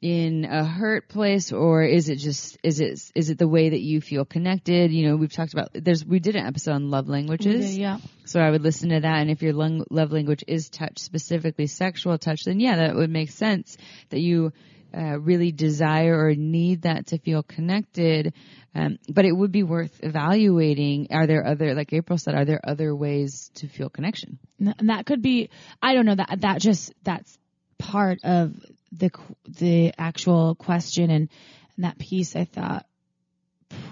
in 0.00 0.44
a 0.44 0.64
hurt 0.64 1.08
place 1.08 1.50
or 1.50 1.82
is 1.82 2.08
it 2.08 2.16
just 2.16 2.56
is 2.62 2.78
it 2.78 3.00
is 3.16 3.30
it 3.30 3.38
the 3.38 3.48
way 3.48 3.70
that 3.70 3.80
you 3.80 4.00
feel 4.00 4.24
connected? 4.24 4.92
You 4.92 5.08
know 5.08 5.16
we've 5.16 5.32
talked 5.32 5.52
about 5.52 5.70
there's 5.72 6.04
we 6.04 6.20
did 6.20 6.36
an 6.36 6.46
episode 6.46 6.72
on 6.72 6.90
love 6.90 7.08
languages. 7.08 7.76
yeah. 7.76 7.98
so 8.24 8.40
i 8.40 8.48
would 8.48 8.62
listen 8.62 8.90
to 8.90 9.00
that 9.00 9.18
and 9.18 9.30
if 9.30 9.42
your 9.42 9.52
lung, 9.52 9.84
love 9.90 10.12
language 10.12 10.44
is 10.46 10.68
touch 10.68 10.98
specifically 10.98 11.66
sexual 11.66 12.16
touch 12.16 12.44
then 12.44 12.60
yeah 12.60 12.76
that 12.76 12.94
would 12.94 13.10
make 13.10 13.30
sense 13.30 13.76
that 14.10 14.20
you 14.20 14.52
uh, 14.96 15.18
really 15.18 15.52
desire 15.52 16.18
or 16.18 16.34
need 16.34 16.82
that 16.82 17.08
to 17.08 17.18
feel 17.18 17.42
connected. 17.42 18.32
Um, 18.74 18.98
but 19.08 19.26
it 19.26 19.32
would 19.32 19.52
be 19.52 19.62
worth 19.62 20.00
evaluating 20.02 21.08
are 21.10 21.26
there 21.26 21.46
other 21.46 21.74
like 21.74 21.92
april 21.92 22.18
said 22.18 22.34
are 22.34 22.44
there 22.44 22.60
other 22.62 22.94
ways 22.94 23.50
to 23.56 23.68
feel 23.68 23.90
connection? 23.90 24.38
And 24.60 24.88
that 24.90 25.06
could 25.06 25.22
be 25.22 25.50
i 25.82 25.94
don't 25.94 26.06
know 26.06 26.14
that 26.14 26.38
that 26.40 26.60
just 26.60 26.94
that's 27.02 27.36
part 27.78 28.20
of 28.24 28.54
the 28.92 29.10
the 29.46 29.92
actual 29.98 30.54
question 30.54 31.10
and, 31.10 31.28
and 31.76 31.84
that 31.84 31.98
piece 31.98 32.34
I 32.36 32.44
thought 32.44 32.86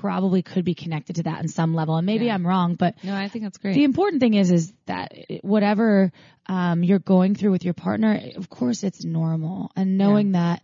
probably 0.01 0.43
could 0.43 0.65
be 0.65 0.75
connected 0.75 1.17
to 1.17 1.23
that 1.25 1.43
in 1.43 1.49
some 1.49 1.75
level. 1.75 1.97
And 1.97 2.07
maybe 2.07 2.27
Yeah. 2.27 2.35
I'm 2.35 2.47
wrong 2.47 2.77
but 2.77 2.95
no 3.05 3.15
i 3.15 3.29
think 3.29 3.45
that's 3.45 3.59
great. 3.59 3.75
the 3.75 3.85
important 3.85 4.21
thing 4.21 4.35
is 4.35 4.51
is 4.51 4.73
that 4.87 5.13
whatever 5.43 6.13
um, 6.47 6.83
you're 6.83 6.99
going 6.99 7.35
through 7.35 7.51
with 7.51 7.65
your 7.65 7.75
partner 7.75 8.19
of 8.37 8.49
course 8.49 8.83
it's 8.85 9.05
normal. 9.05 9.71
And 9.77 9.99
knowing 9.99 10.33
that 10.33 10.63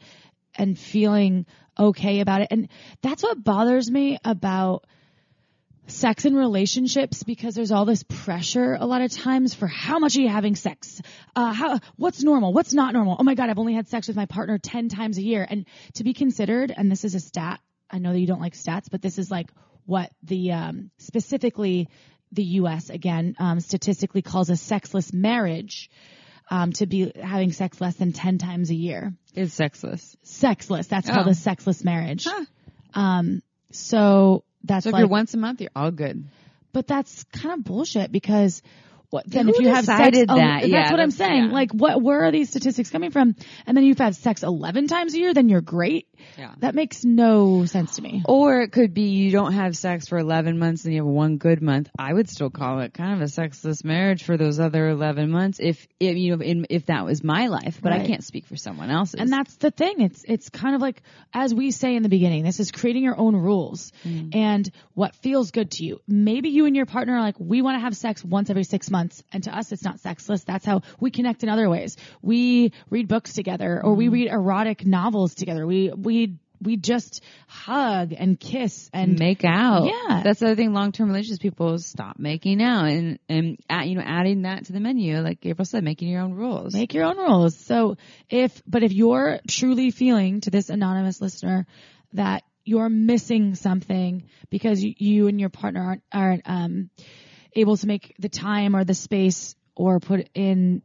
and 0.54 0.78
feeling 0.78 1.46
okay 1.78 2.20
about 2.20 2.42
it. 2.42 2.48
And 2.50 2.68
that's 3.02 3.22
what 3.22 3.42
bothers 3.42 3.90
me 3.90 4.18
about 4.24 4.84
sex 5.88 6.24
and 6.24 6.36
relationships 6.36 7.22
because 7.22 7.54
there's 7.54 7.72
all 7.72 7.84
this 7.84 8.04
pressure 8.04 8.76
a 8.78 8.86
lot 8.86 9.02
of 9.02 9.10
times 9.10 9.52
for 9.54 9.66
how 9.66 9.98
much 9.98 10.16
are 10.16 10.20
you 10.20 10.28
having 10.28 10.54
sex? 10.56 11.02
Uh 11.34 11.52
how 11.52 11.80
what's 11.96 12.22
normal? 12.22 12.52
What's 12.52 12.72
not 12.72 12.92
normal? 12.94 13.16
Oh 13.18 13.24
my 13.24 13.34
god 13.34 13.50
i've 13.50 13.58
only 13.58 13.74
had 13.74 13.88
sex 13.88 14.06
with 14.08 14.16
my 14.16 14.26
partner 14.26 14.58
10 14.58 14.88
times 14.88 15.18
a 15.18 15.22
year. 15.22 15.46
And 15.48 15.66
to 15.94 16.04
be 16.04 16.14
considered 16.14 16.72
and 16.76 16.90
this 16.90 17.04
is 17.04 17.14
a 17.14 17.20
stat 17.20 17.60
i 17.90 17.98
know 17.98 18.12
that 18.12 18.18
you 18.20 18.26
don't 18.26 18.40
like 18.40 18.54
stats 18.54 18.88
but 18.90 19.02
this 19.02 19.18
is 19.18 19.30
like 19.30 19.50
what 19.84 20.10
the 20.22 20.52
um 20.52 20.90
specifically 20.98 21.88
the 22.30 22.44
us 22.44 22.88
again 22.88 23.34
um 23.38 23.60
statistically 23.60 24.22
calls 24.22 24.48
a 24.50 24.56
sexless 24.56 25.12
marriage 25.12 25.90
um 26.50 26.72
to 26.72 26.86
be 26.86 27.12
having 27.20 27.52
sex 27.52 27.80
less 27.80 27.96
than 27.96 28.12
10 28.12 28.38
times 28.38 28.70
a 28.70 28.74
year. 28.74 29.12
It's 29.34 29.52
sexless. 29.54 30.16
Sexless. 30.22 30.86
That's 30.86 31.08
called 31.10 31.26
Oh. 31.26 31.30
a 31.30 31.34
sexless 31.34 31.84
marriage. 31.84 32.24
Huh. 32.30 32.44
um 32.94 33.42
so 33.72 34.44
that's 34.64 34.84
so 34.84 34.90
if 34.90 34.92
like 34.94 35.00
you're 35.00 35.08
once 35.08 35.34
a 35.34 35.38
month 35.38 35.60
you're 35.60 35.70
all 35.74 35.90
good 35.90 36.24
but 36.72 36.86
that's 36.86 37.24
kind 37.24 37.54
of 37.58 37.64
bullshit 37.64 38.10
because 38.10 38.62
what, 39.10 39.28
then 39.28 39.44
Who 39.44 39.52
if 39.52 39.60
you 39.60 39.68
have 39.68 39.84
sex, 39.84 39.98
that? 40.16 40.26
that's 40.26 40.66
Yeah, 40.66 40.90
what 40.90 40.98
I'm 40.98 41.10
saying. 41.10 41.44
yeah. 41.48 41.52
Like, 41.52 41.70
what, 41.72 42.00
where 42.00 42.24
are 42.24 42.32
these 42.32 42.48
statistics 42.48 42.88
coming 42.88 43.10
from? 43.10 43.36
And 43.66 43.76
then 43.76 43.84
you've 43.84 43.98
had 43.98 44.16
sex 44.16 44.42
11 44.42 44.86
times 44.86 45.12
a 45.12 45.18
year, 45.18 45.34
then 45.34 45.50
you're 45.50 45.60
great. 45.60 46.08
Yeah. 46.38 46.54
That 46.58 46.74
makes 46.74 47.04
no 47.04 47.64
sense 47.66 47.96
to 47.96 48.02
me. 48.02 48.22
Or 48.26 48.60
it 48.62 48.72
could 48.72 48.94
be 48.94 49.02
you 49.10 49.30
don't 49.30 49.52
have 49.52 49.76
sex 49.76 50.08
for 50.08 50.18
11 50.18 50.58
months 50.58 50.84
and 50.84 50.94
you 50.94 51.00
have 51.04 51.06
one 51.12 51.36
good 51.38 51.60
month. 51.62 51.88
I 51.98 52.12
would 52.12 52.28
still 52.28 52.50
call 52.50 52.80
it 52.80 52.94
kind 52.94 53.14
of 53.14 53.20
a 53.22 53.28
sexless 53.28 53.84
marriage 53.84 54.24
for 54.24 54.36
those 54.36 54.58
other 54.60 54.88
11 54.88 55.30
months 55.30 55.58
if, 55.60 55.86
if 56.00 56.16
you 56.16 56.36
know, 56.36 56.42
in, 56.42 56.66
if 56.70 56.86
that 56.86 57.04
was 57.04 57.22
my 57.24 57.46
life, 57.48 57.80
but 57.82 57.92
I 57.92 58.06
can't 58.06 58.24
speak 58.24 58.46
for 58.46 58.56
someone 58.56 58.90
else's. 58.90 59.20
And 59.20 59.30
that's 59.32 59.54
the 59.56 59.70
thing. 59.70 60.00
It's 60.00 60.24
it's 60.26 60.48
kind 60.50 60.74
of 60.74 60.80
like 60.80 61.02
as 61.34 61.54
we 61.54 61.70
say 61.70 61.94
in 61.96 62.02
the 62.02 62.08
beginning, 62.08 62.44
this 62.44 62.60
is 62.60 62.70
creating 62.70 63.02
your 63.04 63.18
own 63.18 63.36
rules 63.36 63.92
Mm. 64.04 64.34
and 64.34 64.70
what 64.94 65.14
feels 65.16 65.50
good 65.50 65.70
to 65.72 65.84
you. 65.84 66.00
Maybe 66.08 66.48
you 66.50 66.66
and 66.66 66.74
your 66.76 66.86
partner 66.86 67.14
are 67.16 67.20
like, 67.20 67.36
we 67.38 67.62
want 67.62 67.76
to 67.76 67.80
have 67.80 67.96
sex 67.96 68.24
once 68.24 68.50
every 68.50 68.64
six 68.64 68.90
months, 68.90 69.22
and 69.32 69.44
to 69.44 69.56
us 69.56 69.70
it's 69.72 69.84
not 69.84 70.00
sexless. 70.00 70.44
That's 70.44 70.64
how 70.64 70.82
we 71.00 71.10
connect 71.10 71.42
in 71.42 71.48
other 71.48 71.68
ways. 71.68 71.96
We 72.22 72.72
read 72.90 73.08
books 73.08 73.32
together, 73.32 73.80
or 73.82 73.94
Mm. 73.94 73.96
we 73.98 74.08
read 74.08 74.28
erotic 74.28 74.84
novels 74.86 75.34
together. 75.34 75.66
We 75.66 75.90
we 75.90 76.11
we 76.64 76.76
just 76.76 77.22
hug 77.48 78.12
and 78.16 78.38
kiss 78.38 78.88
and 78.92 79.18
make 79.18 79.44
out. 79.44 79.86
Yeah. 79.86 80.22
That's 80.22 80.38
the 80.38 80.46
other 80.46 80.54
thing. 80.54 80.72
Long-term 80.72 81.08
relationships, 81.08 81.42
people 81.42 81.78
stop 81.78 82.20
making 82.20 82.62
out 82.62 82.84
and, 82.86 83.18
and, 83.28 83.58
you 83.84 83.96
know, 83.96 84.04
adding 84.04 84.42
that 84.42 84.66
to 84.66 84.72
the 84.72 84.78
menu, 84.78 85.18
like 85.20 85.40
Gabriel 85.40 85.64
said, 85.64 85.82
making 85.82 86.08
your 86.08 86.22
own 86.22 86.34
rules. 86.34 86.72
Make 86.72 86.94
your 86.94 87.04
own 87.04 87.16
rules. 87.16 87.56
So 87.56 87.96
if, 88.30 88.62
but 88.64 88.84
if 88.84 88.92
you're 88.92 89.40
truly 89.48 89.90
feeling 89.90 90.40
to 90.42 90.50
this 90.50 90.70
anonymous 90.70 91.20
listener 91.20 91.66
that 92.12 92.44
you're 92.64 92.88
missing 92.88 93.56
something 93.56 94.28
because 94.48 94.84
you, 94.84 94.94
you 94.96 95.26
and 95.26 95.40
your 95.40 95.50
partner 95.50 95.82
aren't, 95.82 96.02
aren't, 96.12 96.42
um, 96.46 96.90
able 97.54 97.76
to 97.76 97.86
make 97.88 98.14
the 98.20 98.28
time 98.28 98.76
or 98.76 98.84
the 98.84 98.94
space 98.94 99.56
or 99.74 99.98
put 99.98 100.28
in 100.34 100.82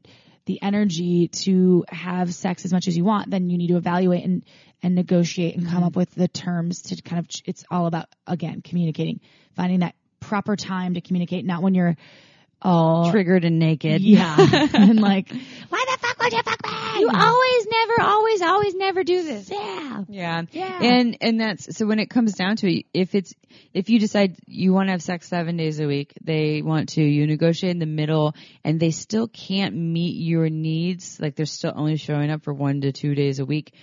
the 0.47 0.61
energy 0.61 1.27
to 1.27 1.85
have 1.89 2.33
sex 2.33 2.65
as 2.65 2.73
much 2.73 2.87
as 2.87 2.97
you 2.97 3.03
want, 3.03 3.29
then 3.29 3.49
you 3.49 3.57
need 3.57 3.67
to 3.67 3.77
evaluate 3.77 4.23
and, 4.23 4.43
and 4.83 4.95
negotiate 4.95 5.55
and 5.55 5.67
come 5.67 5.83
up 5.83 5.91
mm-hmm. 5.91 5.99
with 5.99 6.15
the 6.15 6.27
terms 6.27 6.81
to 6.83 7.01
kind 7.01 7.19
of, 7.19 7.27
it's 7.45 7.63
all 7.71 7.87
about, 7.87 8.05
again, 8.25 8.61
communicating, 8.61 9.19
finding 9.55 9.79
that 9.79 9.95
proper 10.19 10.55
time 10.55 10.93
to 10.93 11.01
communicate, 11.01 11.45
not 11.45 11.61
when 11.61 11.73
you're 11.73 11.95
all 12.61 13.11
Triggered 13.11 13.45
and 13.45 13.59
naked. 13.59 14.01
yeah. 14.01 14.35
and 14.73 14.99
like, 14.99 15.29
why 15.29 15.85
the 15.91 15.97
fuck 15.99 16.19
would 16.21 16.33
you 16.33 16.41
fuck 16.43 16.65
me? 16.65 17.01
You 17.01 17.09
always 17.13 17.67
never, 17.67 18.01
always, 18.01 18.41
always 18.41 18.75
never 18.75 19.03
do 19.03 19.23
this. 19.23 19.49
yeah. 19.49 20.03
Yeah. 20.09 20.41
Yeah. 20.51 20.79
And 20.81 21.17
and 21.21 21.39
that's 21.39 21.77
so 21.77 21.85
when 21.85 21.99
it 21.99 22.09
comes 22.09 22.33
down 22.33 22.55
to 22.57 22.71
it, 22.71 22.85
if 22.93 23.13
it's 23.13 23.33
if 23.73 23.89
you 23.89 23.99
decide 23.99 24.37
you 24.47 24.73
want 24.73 24.87
to 24.87 24.91
have 24.91 25.03
sex 25.03 25.27
seven 25.27 25.57
days 25.57 25.79
a 25.79 25.85
week, 25.85 26.13
they 26.23 26.63
want 26.63 26.89
to 26.89 27.03
you 27.03 27.27
negotiate 27.27 27.71
in 27.71 27.79
the 27.79 27.85
middle 27.85 28.33
and 28.63 28.79
they 28.79 28.91
still 28.91 29.27
can't 29.27 29.75
meet 29.75 30.15
your 30.15 30.49
needs, 30.49 31.19
like 31.19 31.35
they're 31.35 31.45
still 31.45 31.73
only 31.75 31.97
showing 31.97 32.31
up 32.31 32.43
for 32.43 32.53
one 32.53 32.81
to 32.81 32.91
two 32.91 33.13
days 33.13 33.39
a 33.39 33.45
week 33.45 33.73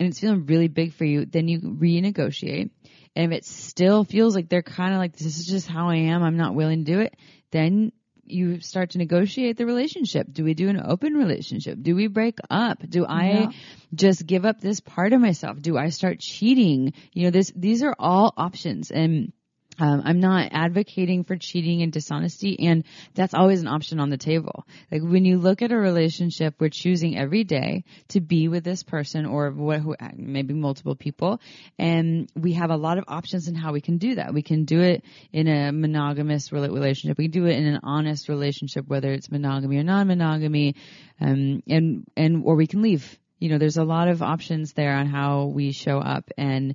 and 0.00 0.08
it's 0.08 0.18
feeling 0.18 0.46
really 0.46 0.68
big 0.68 0.94
for 0.94 1.04
you, 1.04 1.26
then 1.26 1.46
you 1.46 1.60
renegotiate. 1.60 2.70
And 3.14 3.32
if 3.32 3.38
it 3.38 3.44
still 3.44 4.02
feels 4.04 4.34
like 4.34 4.48
they're 4.48 4.62
kind 4.62 4.94
of 4.94 4.98
like 4.98 5.14
this 5.14 5.38
is 5.38 5.46
just 5.46 5.68
how 5.68 5.90
I 5.90 5.96
am, 5.96 6.22
I'm 6.22 6.38
not 6.38 6.54
willing 6.54 6.84
to 6.84 6.92
do 6.92 7.00
it, 7.00 7.14
then 7.50 7.92
you 8.24 8.60
start 8.60 8.90
to 8.90 8.98
negotiate 8.98 9.58
the 9.58 9.66
relationship. 9.66 10.26
Do 10.32 10.42
we 10.44 10.54
do 10.54 10.68
an 10.68 10.80
open 10.82 11.14
relationship? 11.14 11.78
Do 11.82 11.94
we 11.94 12.06
break 12.06 12.38
up? 12.48 12.78
Do 12.88 13.04
I 13.04 13.26
Yeah. 13.26 13.50
just 13.94 14.24
give 14.26 14.46
up 14.46 14.60
this 14.60 14.80
part 14.80 15.12
of 15.12 15.20
myself? 15.20 15.60
Do 15.60 15.76
I 15.76 15.90
start 15.90 16.20
cheating? 16.20 16.94
You 17.12 17.24
know, 17.24 17.30
this, 17.30 17.52
these 17.54 17.82
are 17.82 17.94
all 17.98 18.32
options 18.36 18.90
and 18.90 19.32
um, 19.78 20.02
I'm 20.04 20.20
not 20.20 20.48
advocating 20.52 21.24
for 21.24 21.36
cheating 21.36 21.82
and 21.82 21.92
dishonesty, 21.92 22.68
and 22.68 22.84
that's 23.14 23.34
always 23.34 23.60
an 23.60 23.68
option 23.68 24.00
on 24.00 24.10
the 24.10 24.18
table. 24.18 24.66
Like 24.90 25.02
when 25.02 25.24
you 25.24 25.38
look 25.38 25.62
at 25.62 25.72
a 25.72 25.76
relationship, 25.76 26.54
we're 26.58 26.68
choosing 26.68 27.16
every 27.16 27.44
day 27.44 27.84
to 28.08 28.20
be 28.20 28.48
with 28.48 28.64
this 28.64 28.82
person 28.82 29.26
or 29.26 29.50
what, 29.50 29.80
who, 29.80 29.96
maybe 30.16 30.54
multiple 30.54 30.96
people, 30.96 31.40
and 31.78 32.30
we 32.34 32.54
have 32.54 32.70
a 32.70 32.76
lot 32.76 32.98
of 32.98 33.04
options 33.08 33.48
in 33.48 33.54
how 33.54 33.72
we 33.72 33.80
can 33.80 33.98
do 33.98 34.16
that. 34.16 34.34
We 34.34 34.42
can 34.42 34.64
do 34.64 34.80
it 34.80 35.04
in 35.32 35.48
a 35.48 35.72
monogamous 35.72 36.52
relationship. 36.52 37.16
We 37.16 37.24
can 37.24 37.42
do 37.42 37.46
it 37.46 37.56
in 37.56 37.66
an 37.66 37.80
honest 37.82 38.28
relationship, 38.28 38.86
whether 38.86 39.12
it's 39.12 39.30
monogamy 39.30 39.78
or 39.78 39.84
non-monogamy, 39.84 40.74
um, 41.20 41.62
and 41.68 42.04
and 42.16 42.42
or 42.44 42.56
we 42.56 42.66
can 42.66 42.82
leave. 42.82 43.18
You 43.38 43.48
know, 43.48 43.56
there's 43.56 43.78
a 43.78 43.84
lot 43.84 44.08
of 44.08 44.20
options 44.20 44.74
there 44.74 44.94
on 44.94 45.06
how 45.06 45.46
we 45.46 45.72
show 45.72 45.98
up 45.98 46.28
and. 46.36 46.74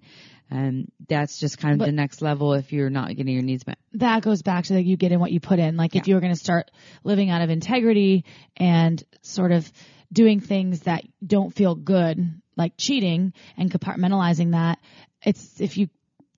Um, 0.51 0.85
that's 1.07 1.39
just 1.39 1.57
kind 1.57 1.73
of 1.73 1.79
But- 1.79 1.85
the 1.85 1.91
next 1.91 2.21
level 2.21 2.53
if 2.53 2.71
you're 2.71 2.89
not 2.89 3.15
getting 3.15 3.33
your 3.33 3.43
needs 3.43 3.65
met. 3.65 3.79
That 3.93 4.21
goes 4.23 4.41
back 4.41 4.65
to 4.65 4.73
the 4.73 4.83
you 4.83 4.97
get 4.97 5.11
in 5.11 5.19
what 5.19 5.31
you 5.31 5.39
put 5.39 5.59
in. 5.59 5.77
Like 5.77 5.95
if 5.95 6.07
you 6.07 6.15
were 6.15 6.21
going 6.21 6.33
to 6.33 6.39
start 6.39 6.69
living 7.03 7.29
out 7.29 7.41
of 7.41 7.49
integrity 7.49 8.25
and 8.55 9.03
sort 9.21 9.51
of 9.51 9.71
doing 10.11 10.39
things 10.39 10.81
that 10.81 11.03
don't 11.25 11.53
feel 11.53 11.75
good, 11.75 12.41
like 12.55 12.73
cheating 12.77 13.33
and 13.57 13.71
compartmentalizing 13.71 14.51
that, 14.51 14.79
it's 15.23 15.59
if 15.59 15.77
you 15.77 15.89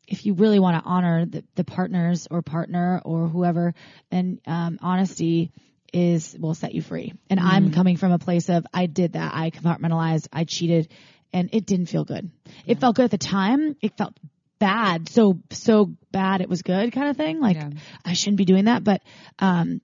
if 0.07 0.25
you 0.25 0.33
really 0.33 0.59
want 0.59 0.81
to 0.81 0.89
honor 0.89 1.25
the, 1.25 1.43
the 1.55 1.65
partners 1.65 2.27
or 2.31 2.41
partner 2.41 3.01
or 3.03 3.27
whoever, 3.27 3.73
then 4.09 4.39
um, 4.47 4.79
honesty 4.81 5.51
is 5.93 6.35
will 6.39 6.53
set 6.53 6.73
you 6.73 6.81
free. 6.81 7.13
And 7.29 7.39
I'm 7.39 7.71
coming 7.71 7.97
from 7.97 8.11
a 8.11 8.19
place 8.19 8.49
of 8.49 8.65
I 8.73 8.85
did 8.85 9.13
that. 9.13 9.33
I 9.33 9.51
compartmentalized. 9.51 10.27
I 10.31 10.43
cheated, 10.43 10.89
and 11.33 11.49
it 11.53 11.65
didn't 11.65 11.87
feel 11.87 12.05
good. 12.05 12.29
It 12.65 12.79
felt 12.79 12.95
good 12.95 13.05
at 13.05 13.11
the 13.11 13.17
time. 13.17 13.75
It 13.81 13.97
felt 13.97 14.17
bad, 14.59 15.09
so 15.09 15.39
so 15.51 15.95
bad 16.11 16.41
it 16.41 16.49
was 16.49 16.61
good, 16.61 16.91
kind 16.91 17.09
of 17.09 17.17
thing. 17.17 17.39
Like 17.39 17.57
Yeah. 17.57 17.69
I 18.03 18.13
shouldn't 18.13 18.37
be 18.37 18.45
doing 18.45 18.65
that, 18.65 18.83
but 18.83 19.01
um, 19.39 19.81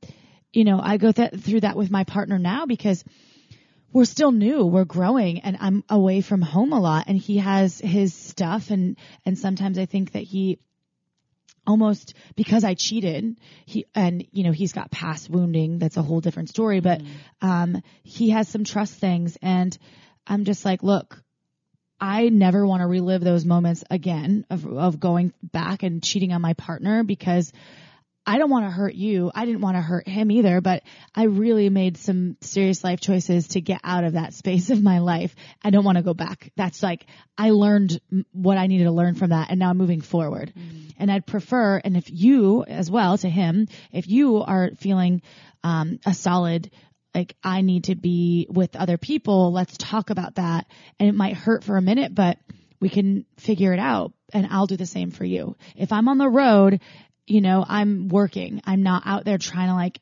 you 0.52 0.64
know, 0.64 0.80
I 0.82 0.98
go 0.98 1.12
th- 1.12 1.36
through 1.40 1.62
that 1.62 1.76
with 1.76 1.92
my 1.92 2.04
partner 2.04 2.40
now 2.40 2.66
because 2.66 3.04
we're 3.92 4.06
still 4.06 4.32
new, 4.32 4.66
we're 4.66 4.86
growing, 4.86 5.42
and 5.42 5.58
I'm 5.60 5.84
away 5.90 6.22
from 6.22 6.42
home 6.42 6.74
a 6.74 6.80
lot, 6.80 7.06
and 7.08 7.18
he 7.18 7.38
has 7.38 7.80
his 7.80 8.14
stuff, 8.14 8.72
and 8.72 8.98
and 9.26 9.38
sometimes 9.38 9.78
I 9.78 9.86
think 9.86 10.14
that 10.14 10.24
he 10.24 10.60
almost 11.66 12.16
because 12.36 12.64
I 12.64 12.74
cheated, 12.74 13.40
he 13.66 13.86
and 13.94 14.26
you 14.32 14.44
know 14.44 14.52
he's 14.52 14.74
got 14.74 14.92
past 14.92 15.30
wounding. 15.30 15.78
That's 15.78 15.98
a 15.98 16.02
whole 16.02 16.22
different 16.22 16.50
story, 16.50 16.80
but 16.80 17.02
um, 17.42 17.82
he 18.04 18.32
has 18.32 18.48
some 18.48 18.64
trust 18.64 18.96
things, 18.96 19.38
and 19.42 19.78
I'm 20.26 20.46
just 20.46 20.66
like, 20.66 20.82
look, 20.84 21.22
I 22.04 22.28
never 22.28 22.68
want 22.68 22.82
to 22.82 22.88
relive 22.88 23.24
those 23.24 23.46
moments 23.46 23.86
again 23.90 24.46
of 24.50 24.68
of 24.68 25.00
going 25.00 25.32
back 25.42 25.84
and 25.84 26.04
cheating 26.04 26.34
on 26.34 26.42
my 26.42 26.52
partner 26.52 27.06
because 27.06 27.54
I 28.26 28.40
don't 28.40 28.50
want 28.50 28.66
to 28.66 28.72
hurt 28.72 28.94
you. 28.94 29.32
I 29.34 29.46
didn't 29.46 29.62
want 29.62 29.78
to 29.78 29.82
hurt 29.82 30.06
him 30.06 30.30
either, 30.30 30.60
but 30.60 30.84
I 31.16 31.24
really 31.24 31.70
made 31.70 31.96
some 31.96 32.36
serious 32.42 32.84
life 32.84 33.00
choices 33.00 33.48
to 33.50 33.62
get 33.62 33.80
out 33.86 34.04
of 34.04 34.14
that 34.14 34.34
space 34.34 34.70
of 34.70 34.84
my 34.84 35.00
life. 35.00 35.34
I 35.64 35.70
don't 35.70 35.86
want 35.86 35.98
to 35.98 36.04
go 36.04 36.14
back. 36.14 36.52
That's 36.58 36.84
like, 36.84 37.06
I 37.38 37.52
learned 37.52 38.02
what 38.34 38.58
I 38.58 38.68
needed 38.68 38.84
to 38.84 38.92
learn 38.92 39.16
from 39.16 39.30
that 39.30 39.50
and 39.50 39.60
now 39.60 39.70
I'm 39.70 39.78
moving 39.78 40.02
forward. 40.02 40.52
Mm-hmm. 40.54 40.88
And 41.00 41.10
I'd 41.10 41.26
prefer, 41.26 41.78
and 41.82 41.96
if 41.96 42.12
you 42.12 42.66
as 42.66 42.92
well 42.92 43.18
to 43.18 43.30
him, 43.30 43.70
if 43.94 44.10
you 44.10 44.42
are 44.42 44.72
feeling, 44.78 45.22
um, 45.64 46.00
a 46.06 46.14
solid, 46.14 46.70
like 47.14 47.36
I 47.44 47.62
need 47.62 47.86
to 47.86 47.96
be 47.96 48.48
with 48.50 48.76
other 48.76 48.98
people, 48.98 49.52
let's 49.52 49.78
talk 49.78 50.10
about 50.10 50.36
that. 50.36 50.68
And 51.00 51.10
it 51.10 51.16
might 51.16 51.36
hurt 51.36 51.64
for 51.64 51.78
a 51.78 51.82
minute, 51.82 52.14
but 52.14 52.38
we 52.80 52.90
can 52.90 53.26
figure 53.38 53.74
it 53.74 53.80
out 53.80 54.14
and 54.34 54.48
I'll 54.50 54.68
do 54.68 54.78
the 54.78 54.86
same 54.86 55.12
for 55.12 55.24
you. 55.24 55.56
If 55.76 55.92
I'm 55.92 56.08
on 56.10 56.18
the 56.18 56.30
road 56.30 56.82
you 57.26 57.42
know, 57.42 57.66
I'm 57.68 58.10
working. 58.10 58.62
I'm 58.66 58.84
not 58.84 59.04
out 59.06 59.26
there 59.26 59.38
trying 59.38 59.70
to 59.70 59.76
like 59.76 60.00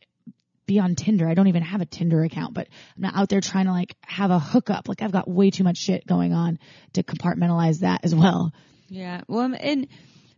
be 0.65 0.79
on 0.79 0.95
Tinder. 0.95 1.27
I 1.27 1.33
don't 1.33 1.47
even 1.47 1.63
have 1.63 1.81
a 1.81 1.85
Tinder 1.85 2.23
account, 2.23 2.53
but 2.53 2.67
I'm 2.95 3.03
not 3.03 3.15
out 3.15 3.29
there 3.29 3.41
trying 3.41 3.65
to 3.65 3.71
like 3.71 3.95
have 4.01 4.31
a 4.31 4.39
hookup. 4.39 4.87
Like 4.87 5.01
I've 5.01 5.11
got 5.11 5.29
way 5.29 5.51
too 5.51 5.63
much 5.63 5.77
shit 5.77 6.05
going 6.07 6.33
on 6.33 6.59
to 6.93 7.03
compartmentalize 7.03 7.79
that 7.79 8.01
as 8.03 8.15
well. 8.15 8.53
Yeah. 8.87 9.21
Well, 9.27 9.53
and 9.57 9.87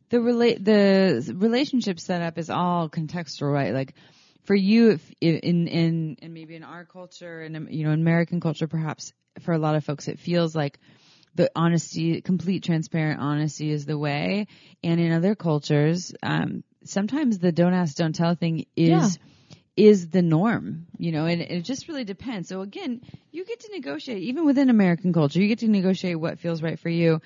the 0.10 0.22
relate 0.22 0.64
the 0.64 1.34
relationship 1.36 2.00
setup 2.00 2.38
is 2.38 2.50
all 2.50 2.90
contextual, 2.90 3.52
right? 3.52 3.74
Like 3.74 3.96
for 4.44 4.56
you, 4.56 4.92
if 4.92 5.12
in 5.22 5.68
in 5.68 6.18
and 6.22 6.34
maybe 6.34 6.56
in 6.56 6.64
our 6.64 6.86
culture 6.86 7.42
and 7.42 7.68
you 7.70 7.86
know 7.86 7.92
American 7.92 8.40
culture, 8.40 8.68
perhaps 8.68 9.14
for 9.42 9.54
a 9.54 9.58
lot 9.58 9.76
of 9.76 9.84
folks, 9.84 10.08
it 10.08 10.20
feels 10.20 10.56
like 10.56 10.80
the 11.36 11.50
honesty, 11.56 12.22
complete 12.22 12.64
transparent 12.64 13.20
honesty 13.20 13.72
is 13.72 13.86
the 13.86 13.98
way. 13.98 14.48
And 14.84 15.00
in 15.00 15.12
other 15.12 15.36
cultures, 15.36 16.14
um, 16.22 16.64
sometimes 16.84 17.40
the 17.40 17.52
don't 17.52 17.74
ask, 17.74 17.96
don't 17.96 18.14
tell 18.14 18.36
thing 18.36 18.66
is 18.76 19.18
yeah. 19.18 19.56
is 19.76 20.10
the 20.10 20.22
norm, 20.22 20.88
you 20.98 21.12
know, 21.12 21.26
and 21.26 21.42
it 21.42 21.62
just 21.62 21.88
really 21.88 22.04
depends. 22.04 22.50
So 22.50 22.62
again, 22.62 23.02
you 23.32 23.46
get 23.46 23.62
to 23.62 23.72
negotiate 23.72 24.24
even 24.24 24.46
within 24.46 24.70
American 24.70 25.14
culture. 25.14 25.42
You 25.42 25.48
get 25.48 25.60
to 25.60 25.68
negotiate 25.68 26.20
what 26.20 26.40
feels 26.40 26.62
right 26.62 26.80
for 26.80 26.90
you. 26.90 27.22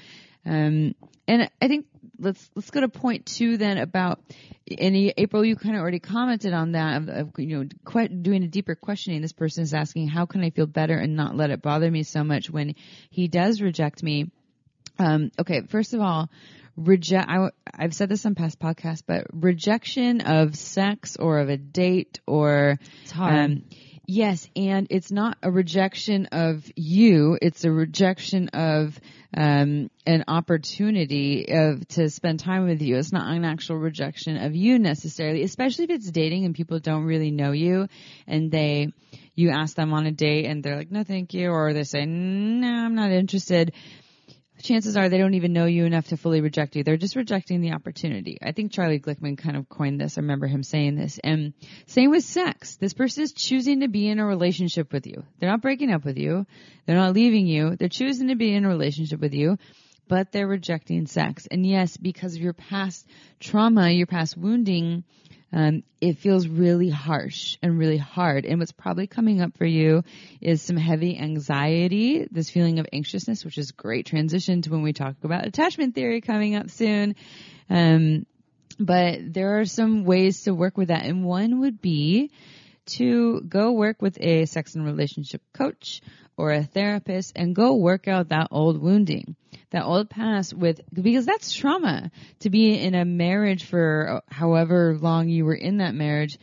Um, 0.46 0.96
and 1.28 1.50
I 1.62 1.68
think 1.68 1.88
let's 2.20 2.50
let's 2.56 2.72
go 2.72 2.82
to 2.82 2.90
point 2.90 3.26
two 3.26 3.58
then 3.58 3.78
about 3.78 4.20
any 4.70 5.14
April. 5.18 5.46
You 5.46 5.56
kind 5.56 5.76
of 5.76 5.82
already 5.82 6.00
commented 6.00 6.54
on 6.54 6.74
that 6.74 7.02
of, 7.02 7.10
of 7.10 7.32
you 7.38 7.58
know 7.58 7.70
que- 7.86 8.08
doing 8.08 8.44
a 8.44 8.48
deeper 8.48 8.76
questioning. 8.76 9.22
This 9.22 9.34
person 9.34 9.64
is 9.64 9.74
asking, 9.74 10.08
how 10.08 10.26
can 10.26 10.44
I 10.44 10.50
feel 10.50 10.68
better 10.68 10.98
and 10.98 11.16
not 11.16 11.36
let 11.36 11.50
it 11.50 11.62
bother 11.62 11.90
me 11.90 12.04
so 12.04 12.24
much 12.24 12.50
when 12.50 12.76
he 13.10 13.28
does 13.28 13.62
reject 13.62 14.04
me? 14.04 14.32
Um, 15.00 15.32
okay, 15.40 15.62
first 15.70 15.94
of 15.94 16.02
all, 16.02 16.30
reject 16.76 17.30
I, 17.30 17.50
have 17.74 17.94
said 17.94 18.10
this 18.10 18.26
on 18.26 18.36
past 18.36 18.60
podcasts 18.60 19.04
but 19.06 19.28
rejection 19.32 20.22
of 20.22 20.56
sex 20.56 21.18
or 21.18 21.40
of 21.40 21.50
a 21.50 21.58
date 21.58 22.20
or 22.26 22.80
it's 23.04 23.12
hard. 23.12 23.36
Um, 23.36 23.64
yes 24.08 24.48
and 24.56 24.88
it's 24.90 25.12
not 25.12 25.38
a 25.44 25.52
rejection 25.52 26.28
of 26.32 26.64
you 26.76 27.38
it's 27.42 27.66
a 27.66 27.72
rejection 27.72 28.48
of 28.50 29.00
um, 29.36 29.90
an 30.06 30.24
opportunity 30.28 31.48
of 31.50 31.86
to 31.90 32.10
spend 32.10 32.40
time 32.40 32.66
with 32.66 32.82
you. 32.82 32.98
It's 32.98 33.12
not 33.12 33.28
an 33.32 33.44
actual 33.44 33.76
rejection 33.76 34.38
of 34.38 34.56
you 34.56 34.80
necessarily 34.80 35.44
especially 35.44 35.86
if 35.86 35.90
it's 35.92 36.12
dating 36.12 36.46
and 36.46 36.56
people 36.56 36.80
don't 36.80 37.04
really 37.04 37.32
know 37.32 37.52
you 37.52 37.88
and 38.26 38.50
they 38.52 38.94
you 39.36 39.50
ask 39.50 39.76
them 39.76 39.94
on 39.94 40.08
a 40.08 40.12
date 40.12 40.46
and 40.46 40.64
they're 40.64 40.78
like 40.78 40.92
no 40.92 41.04
thank 41.04 41.34
you 41.34 41.50
or 41.50 41.74
they 41.74 41.84
say 41.84 42.06
no 42.06 42.68
i'm 42.68 42.96
not 42.96 43.12
interested 43.12 43.74
chances 44.68 44.98
are 44.98 45.10
they 45.10 45.18
don't 45.18 45.34
even 45.34 45.54
know 45.54 45.66
you 45.66 45.86
enough 45.86 46.08
to 46.08 46.18
fully 46.18 46.42
reject 46.42 46.76
you. 46.76 46.84
They're 46.84 46.98
just 46.98 47.16
rejecting 47.16 47.62
the 47.62 47.72
opportunity. 47.72 48.38
I 48.42 48.52
think 48.52 48.72
Charlie 48.72 49.00
Glickman 49.00 49.38
kind 49.38 49.56
of 49.56 49.70
coined 49.70 50.00
this. 50.00 50.18
I 50.18 50.22
remember 50.22 50.48
him 50.48 50.64
saying 50.64 50.96
this. 50.96 51.20
And 51.24 51.54
same 51.88 52.12
with 52.12 52.24
sex. 52.24 52.76
This 52.76 52.94
person 52.94 53.24
is 53.24 53.34
choosing 53.34 53.80
to 53.80 53.88
be 53.88 54.08
in 54.08 54.20
a 54.20 54.26
relationship 54.26 54.92
with 54.92 55.08
you. 55.08 55.24
They're 55.40 55.50
not 55.50 55.62
breaking 55.62 55.92
up 55.92 56.06
with 56.06 56.18
you. 56.18 56.46
They're 56.86 56.98
not 56.98 57.14
leaving 57.14 57.48
you. 57.48 57.76
They're 57.76 57.90
choosing 57.90 58.28
to 58.28 58.36
be 58.36 58.54
in 58.54 58.66
a 58.66 58.70
relationship 58.70 59.20
with 59.20 59.34
you, 59.34 59.58
but 60.08 60.32
they're 60.32 60.48
rejecting 60.48 61.08
sex. 61.08 61.48
And 61.50 61.66
yes, 61.66 61.98
because 61.98 62.36
of 62.36 62.42
your 62.42 62.54
past 62.54 63.08
trauma, 63.40 63.90
your 63.90 64.08
past 64.08 64.38
wounding, 64.38 65.04
um, 65.54 65.84
it 66.02 66.18
feels 66.18 66.48
really 66.48 66.90
harsh 66.90 67.58
and 67.62 67.80
really 67.80 67.98
hard. 67.98 68.46
And 68.46 68.60
what's 68.60 68.72
probably 68.72 69.08
coming 69.08 69.42
up 69.42 69.58
for 69.58 69.66
you 69.66 70.04
is 70.42 70.62
some 70.62 70.78
heavy 70.78 71.18
anxiety, 71.18 72.28
this 72.30 72.50
feeling 72.50 72.80
of 72.80 72.88
anxiousness, 72.92 73.46
which 73.46 73.58
is 73.58 73.72
great 73.72 74.06
transition 74.06 74.62
to 74.64 74.72
when 74.72 74.82
we 74.82 74.94
talk 74.94 75.16
about 75.24 75.46
attachment 75.46 75.96
theory 75.96 76.22
coming 76.22 76.56
up 76.56 76.70
soon. 76.70 77.16
Um, 77.70 78.26
but 78.80 79.34
there 79.34 79.60
are 79.60 79.66
some 79.66 80.04
ways 80.04 80.44
to 80.44 80.54
work 80.54 80.78
with 80.78 80.90
that. 80.90 81.06
And 81.06 81.24
one 81.24 81.62
would 81.62 81.82
be 81.82 82.32
to 82.88 83.42
go 83.42 83.72
work 83.72 84.02
with 84.02 84.18
a 84.20 84.46
sex 84.46 84.76
and 84.76 84.86
relationship 84.86 85.42
coach 85.54 86.02
or 86.38 86.52
a 86.52 86.64
therapist 86.64 87.34
and 87.36 87.56
go 87.56 87.76
work 87.76 88.08
out 88.08 88.30
that 88.30 88.48
old 88.52 88.82
wounding, 88.82 89.36
that 89.72 89.84
old 89.84 90.10
past 90.10 90.54
with, 90.54 90.82
because 90.94 91.26
that's 91.26 91.54
trauma. 91.54 92.12
To 92.42 92.50
be 92.50 92.78
in 92.78 92.96
a 92.96 93.06
marriage 93.06 93.66
for 93.66 94.22
however 94.30 94.98
long 95.00 95.30
you 95.30 95.46
were 95.46 95.56
in 95.56 95.78
that 95.78 95.96
marriage 95.96 96.38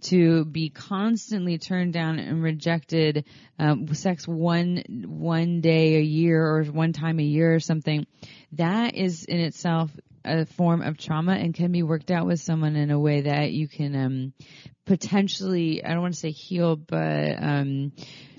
to 0.00 0.44
be 0.44 0.70
constantly 0.70 1.58
turned 1.58 1.92
down 1.92 2.18
and 2.18 2.42
rejected 2.42 3.24
um, 3.58 3.92
sex 3.94 4.28
one 4.28 4.84
one 5.08 5.60
day 5.60 5.96
a 5.96 6.02
year 6.02 6.44
or 6.44 6.64
one 6.64 6.92
time 6.92 7.18
a 7.18 7.24
year 7.24 7.54
or 7.54 7.60
something 7.60 8.06
that 8.52 8.94
is 8.94 9.24
in 9.24 9.40
itself 9.40 9.90
a 10.24 10.46
form 10.46 10.82
of 10.82 10.98
trauma 10.98 11.32
and 11.32 11.54
can 11.54 11.72
be 11.72 11.82
worked 11.82 12.10
out 12.10 12.26
with 12.26 12.40
someone 12.40 12.76
in 12.76 12.90
a 12.90 12.98
way 12.98 13.22
that 13.22 13.52
you 13.52 13.68
can 13.68 13.94
um, 13.96 14.32
potentially 14.86 15.84
I 15.84 15.90
don't 15.90 16.02
want 16.02 16.14
to 16.14 16.20
say 16.20 16.30
heal 16.30 16.76
but 16.76 17.42
um, 17.42 17.92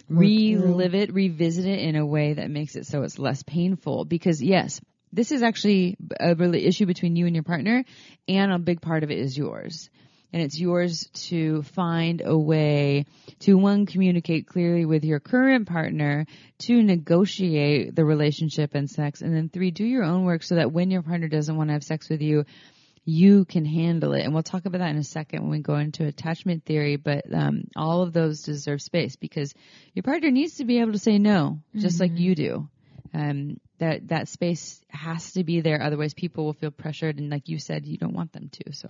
relive 0.09 0.95
it, 0.95 1.13
revisit 1.13 1.65
it 1.65 1.79
in 1.79 1.95
a 1.95 2.05
way 2.05 2.33
that 2.33 2.49
makes 2.49 2.75
it 2.75 2.85
so 2.85 3.03
it's 3.03 3.19
less 3.19 3.43
painful. 3.43 4.05
Because 4.05 4.41
yes, 4.41 4.81
this 5.11 5.31
is 5.31 5.41
actually 5.41 5.97
a 6.19 6.35
really 6.35 6.65
issue 6.65 6.85
between 6.85 7.15
you 7.15 7.25
and 7.25 7.35
your 7.35 7.43
partner, 7.43 7.83
and 8.27 8.51
a 8.51 8.59
big 8.59 8.81
part 8.81 9.03
of 9.03 9.11
it 9.11 9.19
is 9.19 9.37
yours. 9.37 9.89
And 10.31 10.43
it's 10.43 10.59
yours 10.59 11.09
to 11.27 11.63
find 11.63 12.21
a 12.23 12.37
way 12.37 13.05
to 13.39 13.55
one, 13.55 13.85
communicate 13.87 14.45
clearly 14.45 14.85
with 14.85 15.03
your 15.03 15.19
current 15.19 15.67
partner, 15.67 16.27
to 16.59 16.83
negotiate 16.83 17.95
the 17.95 18.05
relationship 18.05 18.75
and 18.75 18.89
sex, 18.89 19.21
and 19.21 19.35
then 19.35 19.49
three, 19.49 19.71
do 19.71 19.83
your 19.83 20.03
own 20.03 20.25
work 20.25 20.43
so 20.43 20.55
that 20.55 20.71
when 20.71 20.91
your 20.91 21.01
partner 21.01 21.27
doesn't 21.27 21.55
want 21.55 21.69
to 21.69 21.73
have 21.73 21.83
sex 21.83 22.09
with 22.09 22.21
you, 22.21 22.45
you 23.05 23.45
can 23.45 23.65
handle 23.65 24.13
it. 24.13 24.23
And 24.23 24.33
we'll 24.33 24.43
talk 24.43 24.65
about 24.65 24.79
that 24.79 24.91
in 24.91 24.97
a 24.97 25.03
second 25.03 25.41
when 25.41 25.51
we 25.51 25.59
go 25.59 25.75
into 25.75 26.05
attachment 26.05 26.65
theory, 26.65 26.95
but 26.95 27.23
um, 27.33 27.63
all 27.75 28.03
of 28.03 28.13
those 28.13 28.43
deserve 28.43 28.81
space 28.81 29.15
because 29.15 29.53
your 29.93 30.03
partner 30.03 30.29
needs 30.29 30.55
to 30.55 30.65
be 30.65 30.79
able 30.79 30.91
to 30.91 30.99
say 30.99 31.17
no, 31.17 31.59
just 31.75 31.95
mm-hmm. 31.95 32.13
like 32.13 32.19
you 32.19 32.35
do. 32.35 32.69
Um, 33.13 33.59
that, 33.79 34.09
that 34.09 34.27
space 34.27 34.81
has 34.89 35.31
to 35.33 35.43
be 35.43 35.61
there. 35.61 35.81
Otherwise 35.81 36.13
people 36.13 36.45
will 36.45 36.53
feel 36.53 36.69
pressured. 36.69 37.17
And 37.17 37.31
like 37.31 37.47
you 37.47 37.57
said, 37.57 37.87
you 37.87 37.97
don't 37.97 38.13
want 38.13 38.33
them 38.33 38.49
to. 38.51 38.73
So 38.73 38.87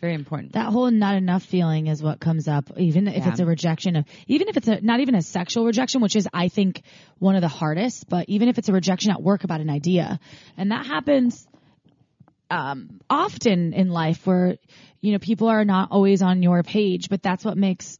very 0.00 0.14
important. 0.14 0.52
That 0.52 0.66
whole 0.66 0.90
not 0.90 1.16
enough 1.16 1.42
feeling 1.42 1.86
is 1.86 2.02
what 2.02 2.20
comes 2.20 2.48
up, 2.48 2.70
even 2.76 3.08
if 3.08 3.24
yeah. 3.24 3.30
it's 3.30 3.40
a 3.40 3.46
rejection 3.46 3.96
of, 3.96 4.04
even 4.26 4.48
if 4.48 4.56
it's 4.56 4.68
a, 4.68 4.80
not 4.80 5.00
even 5.00 5.14
a 5.14 5.22
sexual 5.22 5.64
rejection, 5.64 6.02
which 6.02 6.16
is, 6.16 6.28
I 6.32 6.48
think, 6.48 6.82
one 7.18 7.34
of 7.34 7.40
the 7.40 7.48
hardest, 7.48 8.08
but 8.08 8.28
even 8.28 8.48
if 8.48 8.58
it's 8.58 8.68
a 8.68 8.72
rejection 8.72 9.10
at 9.10 9.22
work 9.22 9.44
about 9.44 9.60
an 9.60 9.70
idea. 9.70 10.20
And 10.56 10.70
that 10.70 10.86
happens 10.86 11.46
um, 12.50 13.00
often 13.08 13.72
in 13.72 13.88
life 13.88 14.26
where 14.26 14.56
you 15.00 15.12
know 15.12 15.18
people 15.18 15.48
are 15.48 15.64
not 15.64 15.90
always 15.90 16.22
on 16.22 16.42
your 16.42 16.62
page, 16.62 17.08
but 17.08 17.22
that's 17.22 17.44
what 17.44 17.56
makes 17.56 17.98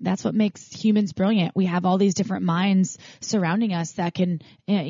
that's 0.00 0.24
what 0.24 0.34
makes 0.34 0.72
humans 0.72 1.12
brilliant. 1.12 1.54
We 1.54 1.66
have 1.66 1.84
all 1.84 1.98
these 1.98 2.14
different 2.14 2.44
minds 2.44 2.98
surrounding 3.20 3.74
us 3.74 3.92
that 3.92 4.14
can 4.14 4.40
uh, 4.68 4.84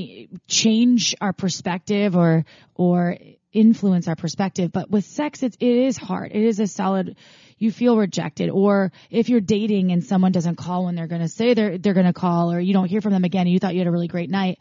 change 0.46 1.14
our 1.20 1.32
perspective 1.32 2.16
or 2.16 2.44
or 2.74 3.16
influence 3.52 4.08
our 4.08 4.16
perspective. 4.16 4.72
But 4.72 4.90
with 4.90 5.04
sex, 5.04 5.42
it's, 5.42 5.56
it 5.60 5.66
is 5.66 5.96
hard. 5.96 6.32
It 6.32 6.42
is 6.42 6.60
a 6.60 6.66
solid. 6.66 7.16
You 7.58 7.70
feel 7.70 7.96
rejected, 7.96 8.48
or 8.48 8.90
if 9.10 9.28
you're 9.28 9.40
dating 9.40 9.92
and 9.92 10.02
someone 10.02 10.32
doesn't 10.32 10.56
call 10.56 10.86
when 10.86 10.94
they're 10.94 11.06
going 11.06 11.20
to 11.20 11.28
say 11.28 11.52
they're 11.52 11.76
they're 11.76 11.94
going 11.94 12.06
to 12.06 12.14
call, 12.14 12.52
or 12.52 12.58
you 12.60 12.72
don't 12.72 12.88
hear 12.88 13.02
from 13.02 13.12
them 13.12 13.24
again, 13.24 13.42
and 13.42 13.50
you 13.50 13.58
thought 13.58 13.74
you 13.74 13.80
had 13.80 13.86
a 13.86 13.90
really 13.90 14.08
great 14.08 14.30
night. 14.30 14.58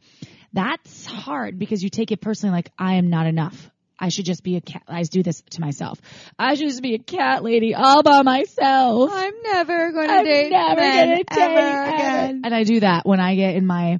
That's 0.51 1.05
hard 1.05 1.57
because 1.59 1.81
you 1.81 1.89
take 1.89 2.11
it 2.11 2.19
personally, 2.19 2.53
like 2.53 2.71
I 2.77 2.95
am 2.95 3.09
not 3.09 3.25
enough. 3.25 3.69
I 3.99 4.09
should 4.09 4.25
just 4.25 4.43
be 4.43 4.55
a 4.55 4.61
cat. 4.61 4.83
I 4.87 5.03
do 5.03 5.23
this 5.23 5.41
to 5.51 5.61
myself. 5.61 6.01
I 6.37 6.55
should 6.55 6.69
just 6.69 6.81
be 6.81 6.95
a 6.95 6.99
cat 6.99 7.43
lady 7.43 7.75
all 7.75 8.01
by 8.01 8.21
myself. 8.21 9.11
I'm 9.13 9.33
never 9.43 9.91
going 9.91 10.07
to 10.07 10.13
I'm 10.13 10.25
date 10.25 10.49
never 10.49 10.79
men 10.79 11.07
gonna 11.07 11.15
date 11.17 11.25
ever 11.31 11.95
again. 11.95 12.41
And 12.45 12.55
I 12.55 12.63
do 12.63 12.79
that 12.79 13.05
when 13.05 13.19
I 13.19 13.35
get 13.35 13.55
in 13.55 13.65
my 13.65 13.99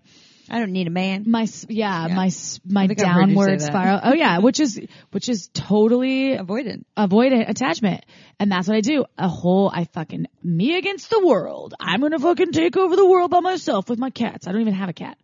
I 0.49 0.59
don't 0.59 0.71
need 0.71 0.87
a 0.87 0.91
man. 0.91 1.23
my 1.27 1.47
yeah, 1.67 2.07
Yeah. 2.07 2.15
my 2.15 2.31
my 2.65 2.87
downward 2.87 3.61
spiral. 3.61 3.99
Oh 4.03 4.13
yeah, 4.13 4.39
which 4.39 4.59
is 4.59 4.79
which 5.11 5.29
is 5.29 5.49
totally 5.53 6.35
Avoidant. 6.35 6.83
avoidant 6.97 7.49
attachment. 7.49 8.05
And 8.39 8.51
that's 8.51 8.67
what 8.67 8.77
I 8.77 8.81
do. 8.81 9.05
A 9.17 9.27
whole, 9.27 9.69
I 9.73 9.83
fucking, 9.83 10.27
me 10.43 10.77
against 10.77 11.09
the 11.09 11.25
world. 11.25 11.73
I'm 11.79 11.99
gonna 12.01 12.19
fucking 12.19 12.51
take 12.53 12.77
over 12.77 12.95
the 12.95 13.05
world 13.05 13.31
by 13.31 13.41
myself 13.41 13.89
with 13.89 13.99
my 13.99 14.09
cats. 14.09 14.47
I 14.47 14.51
don't 14.53 14.61
even 14.61 14.73
have 14.73 14.89
a 14.89 14.93
cat. 14.93 15.17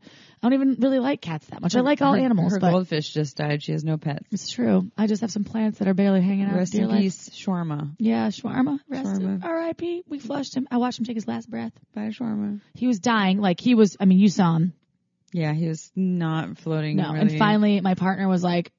I 0.43 0.47
don't 0.49 0.53
even 0.53 0.75
really 0.79 0.99
like 0.99 1.21
cats 1.21 1.47
that 1.47 1.61
much. 1.61 1.75
I 1.75 1.79
like 1.79 2.01
all 2.01 2.13
Her- 2.13 2.19
animals, 2.19 2.51
Her 2.53 2.59
goldfish 2.59 3.11
just 3.13 3.37
died. 3.37 3.63
She 3.63 3.71
has 3.71 3.83
no 3.83 3.97
pets. 3.97 4.27
it's 4.31 4.51
true. 4.51 4.91
I 4.97 5.07
just 5.07 5.21
have 5.21 5.31
some 5.31 5.43
plants 5.45 5.79
that 5.79 5.87
are 5.87 5.93
barely 5.95 6.21
hanging 6.21 6.45
out. 6.45 6.55
Rest 6.55 6.75
in 6.75 6.89
peace, 6.89 7.29
shawarma. 7.29 7.95
Yeah, 7.97 8.27
shawarma. 8.27 8.79
Rest 8.87 9.05
Shawarma. 9.21 9.43
R.I.P. 9.43 10.03
We 10.07 10.19
flushed 10.19 10.55
him. 10.55 10.67
I 10.69 10.77
watched 10.77 10.99
him 10.99 11.05
take 11.05 11.15
his 11.15 11.27
last 11.27 11.49
breath. 11.49 11.71
Bye, 11.95 12.09
shawarma. 12.09 12.59
He 12.75 12.85
was 12.85 12.99
dying. 12.99 13.39
Like 13.39 13.59
he 13.59 13.73
was. 13.75 13.95
I 13.99 14.05
mean, 14.05 14.19
you 14.19 14.29
saw 14.29 14.55
him. 14.57 14.73
Yeah, 15.31 15.53
he 15.53 15.67
was 15.67 15.91
not 15.95 16.57
floating. 16.57 16.97
No. 16.97 17.09
really. 17.13 17.19
And 17.21 17.37
finally, 17.37 17.81
my 17.81 17.95
partner 17.95 18.27
was 18.27 18.43
like, 18.43 18.71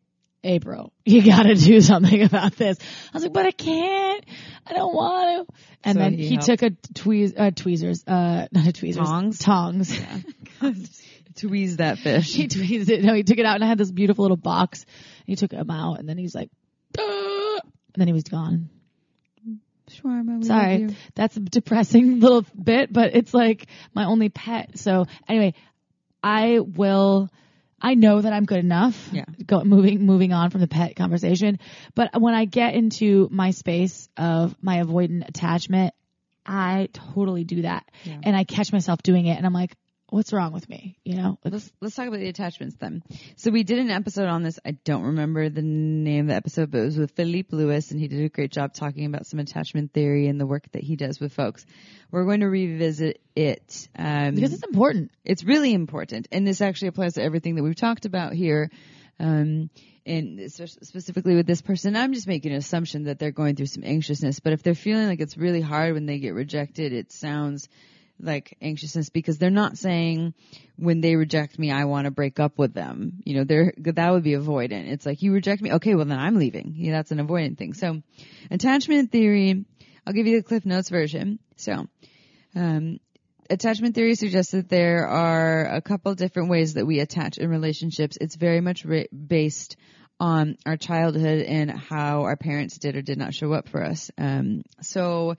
April, 0.44 0.92
you 1.04 1.22
gotta 1.24 1.54
do 1.56 1.80
something 1.82 2.22
about 2.22 2.52
this. 2.56 2.78
I 3.12 3.16
was 3.16 3.24
like, 3.24 3.32
but 3.32 3.46
I 3.46 3.50
can't. 3.50 4.24
I 4.66 4.74
don't 4.74 4.94
want 4.94 5.48
to. 5.48 5.54
And 5.82 5.96
So 5.96 6.00
then 6.00 6.12
he 6.14 6.28
he, 6.28 6.36
took 6.38 6.62
a 6.62 6.70
tweez, 6.70 7.34
uh, 7.36 7.50
tweezers, 7.50 8.04
uh, 8.06 8.46
not 8.52 8.66
a 8.66 8.72
tweezers. 8.72 9.06
Tongs? 9.06 9.38
Tongs. 9.40 10.00
tweeze 11.34 11.76
that 11.78 11.98
fish. 11.98 12.32
he 12.34 12.48
tweezed 12.48 12.90
it. 12.90 13.02
No, 13.02 13.12
he 13.14 13.22
took 13.24 13.38
it 13.38 13.44
out 13.44 13.56
and 13.56 13.64
I 13.64 13.66
had 13.66 13.78
this 13.78 13.90
beautiful 13.90 14.22
little 14.22 14.36
box. 14.36 14.86
He 15.26 15.36
took 15.36 15.52
him 15.52 15.70
out 15.70 15.98
and 15.98 16.08
then 16.08 16.16
he's 16.16 16.34
like, 16.34 16.50
"Ah," 16.98 17.58
and 17.62 17.96
then 17.96 18.06
he 18.06 18.12
was 18.14 18.24
gone. 18.24 18.70
shawarma. 19.90 20.44
Sorry. 20.44 20.96
That's 21.14 21.36
a 21.36 21.40
depressing 21.40 22.20
little 22.20 22.44
bit, 22.60 22.92
but 22.92 23.14
it's 23.14 23.34
like 23.34 23.66
my 23.94 24.04
only 24.04 24.28
pet. 24.28 24.78
So 24.78 25.06
anyway, 25.28 25.54
I 26.22 26.58
will, 26.60 27.28
I 27.80 27.94
know 27.94 28.20
that 28.20 28.32
I'm 28.32 28.44
good 28.44 28.58
enough. 28.58 29.10
Yeah. 29.12 29.24
Go, 29.44 29.62
moving, 29.64 30.04
moving 30.04 30.32
on 30.32 30.50
from 30.50 30.60
the 30.60 30.68
pet 30.68 30.96
conversation. 30.96 31.58
But 31.94 32.20
when 32.20 32.34
I 32.34 32.44
get 32.44 32.74
into 32.74 33.28
my 33.30 33.50
space 33.50 34.08
of 34.16 34.56
my 34.60 34.82
avoidant 34.82 35.28
attachment, 35.28 35.94
I 36.44 36.88
totally 36.92 37.44
do 37.44 37.62
that. 37.62 37.90
Yeah. 38.04 38.20
And 38.22 38.36
I 38.36 38.44
catch 38.44 38.72
myself 38.72 39.02
doing 39.02 39.26
it 39.26 39.36
and 39.36 39.44
I'm 39.44 39.52
like, 39.52 39.74
what's 40.08 40.32
wrong 40.32 40.52
with 40.52 40.68
me? 40.68 40.98
You 41.04 41.16
know? 41.16 41.38
Let's 41.44 41.70
let's 41.80 41.94
talk 41.94 42.06
about 42.08 42.20
the 42.20 42.28
attachments 42.28 42.76
then. 42.78 43.02
So 43.36 43.50
we 43.50 43.62
did 43.62 43.78
an 43.78 43.90
episode 43.90 44.28
on 44.28 44.42
this. 44.42 44.58
I 44.64 44.72
don't 44.72 45.02
remember 45.02 45.48
the 45.48 45.62
name 45.62 46.26
of 46.26 46.28
the 46.28 46.34
episode, 46.34 46.70
but 46.70 46.78
it 46.78 46.84
was 46.84 46.98
with 46.98 47.12
Philippe 47.12 47.54
Lewis, 47.56 47.90
and 47.90 48.00
he 48.00 48.08
did 48.08 48.24
a 48.24 48.28
great 48.28 48.52
job 48.52 48.74
talking 48.74 49.06
about 49.06 49.26
some 49.26 49.40
attachment 49.40 49.92
theory 49.92 50.28
and 50.28 50.40
the 50.40 50.46
work 50.46 50.70
that 50.72 50.82
he 50.82 50.96
does 50.96 51.20
with 51.20 51.32
folks. 51.32 51.66
We're 52.10 52.24
going 52.24 52.40
to 52.40 52.48
revisit 52.48 53.20
it 53.34 53.88
um, 53.98 54.34
Because 54.34 54.52
it's 54.52 54.62
important. 54.62 55.10
it's 55.24 55.44
really 55.44 55.72
important, 55.72 56.28
and 56.32 56.46
this 56.46 56.60
actually 56.60 56.88
applies 56.88 57.14
to 57.14 57.22
everything 57.22 57.56
that 57.56 57.62
we've 57.62 57.76
talked 57.76 58.06
about 58.06 58.32
here. 58.32 58.70
Um, 59.18 59.70
and 60.04 60.52
specifically 60.52 61.34
with 61.34 61.48
this 61.48 61.62
person, 61.62 61.96
I'm 61.96 62.12
just 62.12 62.28
making 62.28 62.52
an 62.52 62.58
assumption 62.58 63.04
that 63.04 63.18
they're 63.18 63.32
going 63.32 63.56
through 63.56 63.66
some 63.66 63.82
anxiousness. 63.82 64.38
But 64.38 64.52
if 64.52 64.62
they're 64.62 64.76
feeling 64.76 65.08
like 65.08 65.20
it's 65.20 65.36
really 65.36 65.60
hard 65.60 65.94
when 65.94 66.06
they 66.06 66.18
get 66.18 66.34
rejected, 66.34 66.92
it 66.92 67.10
sounds 67.10 67.68
like 68.20 68.56
anxiousness 68.60 69.10
because 69.10 69.38
they're 69.38 69.50
not 69.50 69.78
saying 69.78 70.34
when 70.76 71.00
they 71.00 71.16
reject 71.16 71.58
me, 71.58 71.70
I 71.70 71.84
want 71.84 72.06
to 72.06 72.10
break 72.10 72.40
up 72.40 72.58
with 72.58 72.74
them. 72.74 73.22
You 73.24 73.36
know, 73.36 73.44
they're, 73.44 73.72
that 73.78 74.12
would 74.12 74.22
be 74.22 74.32
avoidant. 74.32 74.88
It's 74.90 75.06
like 75.06 75.22
you 75.22 75.32
reject 75.32 75.62
me. 75.62 75.72
Okay, 75.72 75.94
well 75.94 76.04
then 76.04 76.18
I'm 76.18 76.36
leaving. 76.36 76.74
Yeah, 76.76 76.92
that's 76.92 77.10
an 77.10 77.18
avoidant 77.18 77.58
thing. 77.58 77.74
So 77.74 78.02
attachment 78.50 79.12
theory, 79.12 79.64
I'll 80.06 80.12
give 80.12 80.26
you 80.26 80.36
the 80.36 80.42
Cliff 80.42 80.64
Notes 80.64 80.88
version. 80.88 81.38
So, 81.56 81.86
um, 82.54 82.98
attachment 83.50 83.94
theory 83.94 84.14
suggests 84.14 84.52
that 84.52 84.68
there 84.68 85.06
are 85.06 85.66
a 85.66 85.80
couple 85.80 86.14
different 86.14 86.50
ways 86.50 86.74
that 86.74 86.86
we 86.86 87.00
attach 87.00 87.38
in 87.38 87.50
relationships. 87.50 88.16
It's 88.20 88.36
very 88.36 88.60
much 88.60 88.84
re- 88.84 89.08
based 89.10 89.76
on 90.18 90.56
our 90.64 90.76
childhood 90.76 91.42
and 91.42 91.70
how 91.70 92.22
our 92.22 92.36
parents 92.36 92.78
did 92.78 92.96
or 92.96 93.02
did 93.02 93.18
not 93.18 93.34
show 93.34 93.52
up 93.52 93.68
for 93.68 93.82
us. 93.82 94.10
Um, 94.16 94.62
so, 94.80 95.36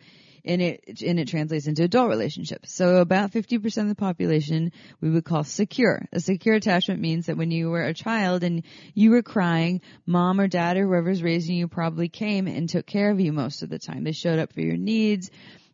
and 0.47 0.61
it 0.61 1.01
and 1.01 1.19
it 1.19 1.27
translates 1.27 1.67
into 1.67 1.83
adult 1.83 2.09
relationships. 2.09 2.73
So 2.73 2.97
about 2.97 3.31
50% 3.31 3.77
of 3.81 3.87
the 3.89 3.95
population 3.95 4.71
we 5.01 5.09
would 5.09 5.25
call 5.25 5.43
secure. 5.43 6.05
A 6.13 6.19
secure 6.19 6.55
attachment 6.55 7.01
means 7.01 7.25
that 7.25 7.37
when 7.37 7.51
you 7.51 7.69
were 7.69 7.83
a 7.83 7.93
child 7.93 8.43
and 8.43 8.63
you 8.93 9.11
were 9.11 9.21
crying, 9.21 9.81
mom 10.05 10.39
or 10.39 10.47
dad 10.47 10.77
or 10.77 10.87
whoever's 10.87 11.21
raising 11.21 11.55
you 11.55 11.67
probably 11.67 12.09
came 12.09 12.47
and 12.47 12.69
took 12.69 12.85
care 12.85 13.11
of 13.11 13.19
you 13.19 13.33
most 13.33 13.61
of 13.61 13.69
the 13.69 13.79
time. 13.79 14.03
They 14.03 14.13
showed 14.13 14.39
up 14.39 14.53
for 14.53 14.61
your 14.61 14.77
needs. 14.77 15.29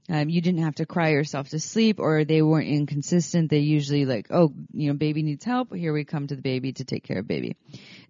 Um, 0.10 0.30
you 0.30 0.42
didn't 0.42 0.64
have 0.64 0.76
to 0.76 0.86
cry 0.86 1.12
yourself 1.12 1.50
to 1.50 1.60
sleep 1.60 2.00
or 2.00 2.26
they 2.26 2.42
weren't 2.42 2.68
inconsistent. 2.68 3.50
They 3.50 3.60
usually 3.60 4.06
like, 4.06 4.28
oh, 4.32 4.54
you 4.74 4.90
know, 4.90 4.98
baby 4.98 5.24
needs 5.24 5.46
help. 5.46 5.74
Here 5.74 5.94
we 5.94 6.04
come 6.04 6.28
to 6.28 6.36
the 6.36 6.42
baby 6.42 6.74
to 6.74 6.84
take 6.84 7.06
care 7.06 7.20
of 7.20 7.28
baby. 7.28 7.56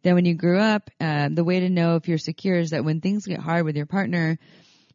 Then 0.01 0.15
when 0.15 0.25
you 0.25 0.33
grew 0.33 0.59
up, 0.59 0.89
uh, 0.99 1.29
the 1.31 1.43
way 1.43 1.59
to 1.59 1.69
know 1.69 1.95
if 1.95 2.07
you're 2.07 2.17
secure 2.17 2.57
is 2.57 2.71
that 2.71 2.83
when 2.83 2.99
things 2.99 3.27
get 3.27 3.39
hard 3.39 3.65
with 3.65 3.75
your 3.75 3.85
partner, 3.85 4.39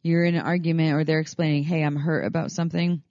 you're 0.01 0.23
in 0.23 0.35
an 0.35 0.41
argument 0.41 0.93
or 0.93 1.03
they're 1.03 1.19
explaining, 1.19 1.63
hey, 1.63 1.83
I'm 1.83 1.95
hurt 1.95 2.25
about 2.25 2.51
something, 2.51 3.01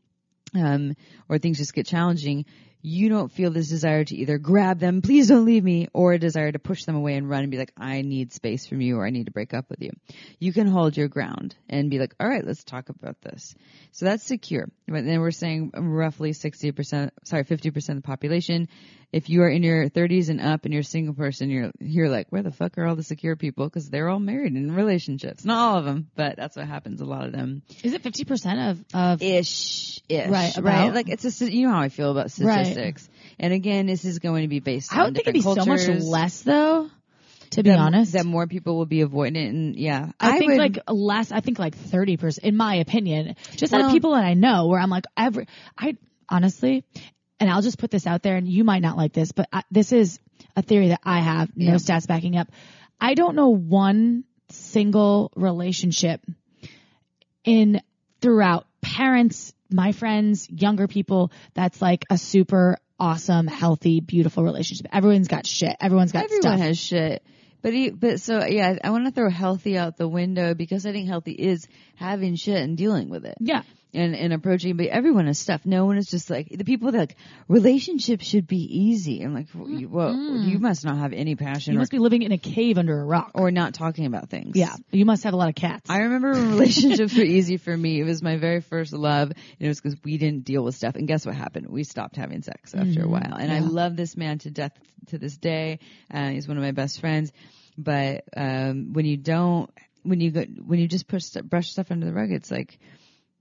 um, 0.55 0.95
or 1.29 1.39
things 1.39 1.59
just 1.59 1.75
get 1.75 1.87
challenging, 1.87 2.47
you 2.81 3.09
don't 3.09 3.33
feel 3.33 3.51
this 3.51 3.69
desire 3.69 4.05
to 4.05 4.17
either 4.17 4.39
grab 4.39 4.79
them, 4.79 5.03
please 5.03 5.29
don't 5.29 5.45
leave 5.45 5.65
me, 5.65 5.89
or 5.93 6.13
a 6.13 6.19
desire 6.19 6.53
to 6.53 6.59
push 6.59 6.85
them 6.85 6.95
away 6.95 7.15
and 7.15 7.29
run 7.29 7.43
and 7.43 7.51
be 7.51 7.59
like, 7.59 7.73
I 7.77 8.03
need 8.03 8.33
space 8.33 8.67
from 8.67 8.81
you 8.81 8.99
or 8.99 9.07
I 9.07 9.11
need 9.11 9.27
to 9.27 9.33
break 9.33 9.53
up 9.53 9.69
with 9.69 9.83
you. 9.83 9.91
You 10.39 10.53
can 10.53 10.69
hold 10.69 10.97
your 10.97 11.09
ground 11.09 11.57
and 11.69 11.91
be 11.91 11.99
like, 11.99 12.15
all 12.21 12.29
right, 12.29 12.45
let's 12.45 12.63
talk 12.63 12.89
about 12.89 13.21
this. 13.21 13.55
So 13.91 14.07
that's 14.07 14.23
secure. 14.23 14.69
But 14.87 15.05
then 15.05 15.21
we're 15.21 15.33
saying 15.33 15.73
roughly 15.75 16.33
60%, 16.33 17.11
sorry, 17.25 17.45
50% 17.45 17.89
of 17.89 17.97
the 17.97 18.03
population. 18.03 18.69
If 19.11 19.31
you 19.31 19.43
are 19.43 19.49
in 19.49 19.63
your 19.63 19.89
30s 19.89 20.29
and 20.29 20.41
up 20.41 20.65
and 20.65 20.75
you're 20.75 20.83
a 20.83 20.85
single 20.85 21.15
person, 21.15 21.49
you're, 21.49 21.71
you're 21.81 22.11
like, 22.11 22.27
where 22.29 22.43
the 22.43 22.51
fuck 22.51 22.77
are 22.77 22.87
all 22.87 22.95
the 22.95 23.03
secure 23.03 23.37
people? 23.37 23.67
Because 23.67 23.89
they're 23.89 24.09
all 24.09 24.21
married 24.21 24.55
in 24.55 24.75
relationships. 24.75 25.47
Not 25.47 25.59
all 25.59 25.79
of 25.79 25.85
them, 25.87 26.11
but 26.15 26.37
that's 26.37 26.57
what 26.57 26.67
happens. 26.67 27.01
A 27.01 27.07
lot 27.07 27.25
of 27.25 27.33
them 27.33 27.63
Is 27.83 27.95
it 27.95 28.03
50% 28.03 28.71
of, 28.71 28.85
of, 28.93 29.23
ish, 29.23 30.01
ish, 30.09 30.29
Right, 30.29 30.31
right? 30.31 30.59
about. 30.59 30.95
Like 30.95 31.09
it's 31.09 31.41
a, 31.41 31.51
you 31.51 31.67
know 31.67 31.73
how 31.73 31.81
I 31.81 31.89
feel 31.89 32.11
about 32.11 32.31
statistics. 32.31 33.09
Right. 33.09 33.37
And 33.39 33.53
again, 33.55 33.87
this 33.87 34.05
is 34.05 34.19
going 34.19 34.43
to 34.43 34.49
be 34.49 34.61
based 34.61 34.95
I 34.95 35.05
would 35.05 35.15
think 35.15 35.27
it'd 35.27 35.35
be 35.35 35.41
different 35.41 35.81
so 35.81 35.93
much 35.93 36.03
less 36.03 36.43
though, 36.43 36.91
to 37.51 37.63
be 37.63 37.71
that, 37.71 37.79
honest. 37.79 38.13
that 38.13 38.27
more 38.27 38.47
people 38.47 38.77
will 38.77 38.87
be 38.87 39.03
avoidant. 39.03 39.49
And 39.49 39.77
yeah, 39.77 40.11
I, 40.21 40.39
think 40.39 40.53
would, 40.53 40.59
like 40.59 40.79
less. 40.89 41.33
I 41.33 41.41
think 41.41 41.59
like 41.59 41.77
thirty 41.77 42.17
percent, 42.17 42.47
in 42.47 42.57
my 42.57 42.77
opinion. 42.77 43.37
Just 43.57 43.73
out 43.73 43.87
of 43.87 43.91
people 43.91 44.13
that 44.13 44.25
I 44.25 44.35
know, 44.35 44.67
where 44.67 44.81
I'm 44.81 44.91
like, 44.91 45.05
every. 45.17 45.47
I 45.77 45.97
honestly, 46.29 46.85
and 47.41 47.51
I'll 47.51 47.63
just 47.63 47.79
put 47.79 47.91
this 47.91 48.07
out 48.07 48.23
there, 48.23 48.37
and 48.37 48.49
you 48.49 48.65
might 48.65 48.83
not 48.83 48.97
like 48.97 49.13
this, 49.13 49.33
but 49.33 49.49
I, 49.53 49.63
this 49.71 49.93
is 49.93 50.19
a 50.57 50.63
theory 50.63 50.89
that 50.89 51.01
I 51.05 51.21
have. 51.21 51.51
No 51.57 51.73
Yeah. 51.73 51.75
stats 51.77 52.07
backing 52.07 52.37
up. 52.37 52.49
I 53.01 53.15
don't 53.15 53.37
know 53.37 53.51
one 53.51 54.25
single 54.51 55.31
relationship 55.37 56.21
in 57.45 57.81
throughout 58.21 58.67
parents, 58.81 59.53
my 59.71 59.93
friends, 59.93 60.49
younger 60.51 60.89
people 60.89 61.31
that's 61.55 61.81
like 61.81 62.05
a 62.11 62.19
super 62.19 62.79
awesome, 62.99 63.47
healthy, 63.47 64.01
beautiful 64.01 64.43
relationship. 64.43 64.87
Everyone's 64.93 65.29
got 65.29 65.47
shit. 65.47 65.77
Everyone's 65.81 66.13
got 66.13 66.25
everyone 66.25 66.43
stuff. 66.43 66.61
has 66.61 66.79
shit. 66.79 67.23
But 67.63 67.73
he, 67.73 67.91
but 67.91 68.21
so 68.21 68.45
yeah, 68.45 68.77
I 68.83 68.91
want 68.91 69.07
to 69.07 69.11
throw 69.13 69.29
healthy 69.31 69.77
out 69.77 69.97
the 69.97 70.09
window 70.09 70.55
because 70.55 70.87
I 70.87 70.93
think 70.93 71.09
healthy 71.09 71.33
is 71.33 71.67
having 71.99 72.37
shit 72.37 72.57
and 72.63 72.77
dealing 72.77 73.09
with 73.11 73.25
it. 73.25 73.37
yeah. 73.41 73.63
and, 73.95 74.15
and 74.15 74.33
approaching, 74.35 74.77
but 74.77 74.87
everyone 74.87 75.27
has 75.27 75.39
stuff. 75.39 75.63
No 75.65 75.87
one 75.87 75.97
is 75.97 76.07
just 76.07 76.29
like 76.31 76.49
the 76.51 76.65
people 76.65 76.93
that 76.93 76.99
like 76.99 77.17
relationships 77.49 78.27
should 78.27 78.47
be 78.47 78.59
easy. 78.59 79.23
I'm 79.23 79.35
like, 79.35 79.47
well, 79.55 79.69
you- 79.69 79.89
well, 79.89 80.15
you 80.15 80.59
must 80.59 80.85
not 80.85 80.99
have 80.99 81.13
any 81.13 81.35
passion 81.37 81.73
You 81.73 81.79
or, 81.79 81.81
must 81.81 81.91
be 81.91 81.99
living 81.99 82.23
in 82.23 82.31
a 82.33 82.39
cave 82.39 82.77
under 82.79 83.01
a 83.01 83.05
rock. 83.05 83.31
or 83.35 83.51
not 83.51 83.75
talking 83.75 84.05
about 84.07 84.29
things. 84.29 84.57
Yeah, 84.57 84.75
you 84.93 85.05
must 85.07 85.25
have 85.25 85.33
a 85.33 85.37
lot 85.37 85.49
of 85.49 85.55
cats. 85.55 85.89
I 85.91 86.01
remember 86.01 86.33
when 86.33 86.51
relationships 86.51 87.17
were 87.17 87.25
easy 87.25 87.57
for 87.57 87.77
me. 87.77 88.01
It 88.01 88.05
was 88.05 88.23
my 88.23 88.37
very 88.37 88.61
first 88.61 88.93
love, 88.93 89.31
and 89.31 89.37
it 89.59 89.69
was 89.69 89.81
because 89.81 89.99
we 90.05 90.19
didn't 90.19 90.45
deal 90.45 90.63
with 90.63 90.75
stuff. 90.75 90.95
And 90.95 91.09
guess 91.09 91.25
what 91.27 91.35
happened? 91.35 91.69
We 91.69 91.83
stopped 91.85 92.17
having 92.17 92.43
sex 92.43 92.75
after 92.75 93.05
a 93.05 93.09
while. 93.09 93.35
And 93.35 93.51
I 93.51 93.61
love 93.61 93.97
this 93.97 94.17
man 94.17 94.39
to 94.41 94.51
death 94.51 94.73
to 95.09 95.19
this 95.19 95.37
day. 95.37 95.79
Uh, 96.13 96.29
he's 96.29 96.47
one 96.47 96.57
of 96.59 96.63
my 96.63 96.73
best 96.73 97.01
friends. 97.01 97.33
But 97.81 98.25
um, 98.37 98.93
when 98.93 99.07
you 99.07 99.17
don't, 99.17 99.71
when 100.09 100.21
you 100.21 100.31
go, 100.31 100.43
when 100.43 100.79
you 100.79 100.89
just 100.89 101.07
push 101.07 101.31
brush 101.45 101.71
stuff 101.71 101.91
under 101.91 102.07
the 102.07 102.13
rug, 102.13 102.31
it's 102.31 102.51
like 102.51 102.79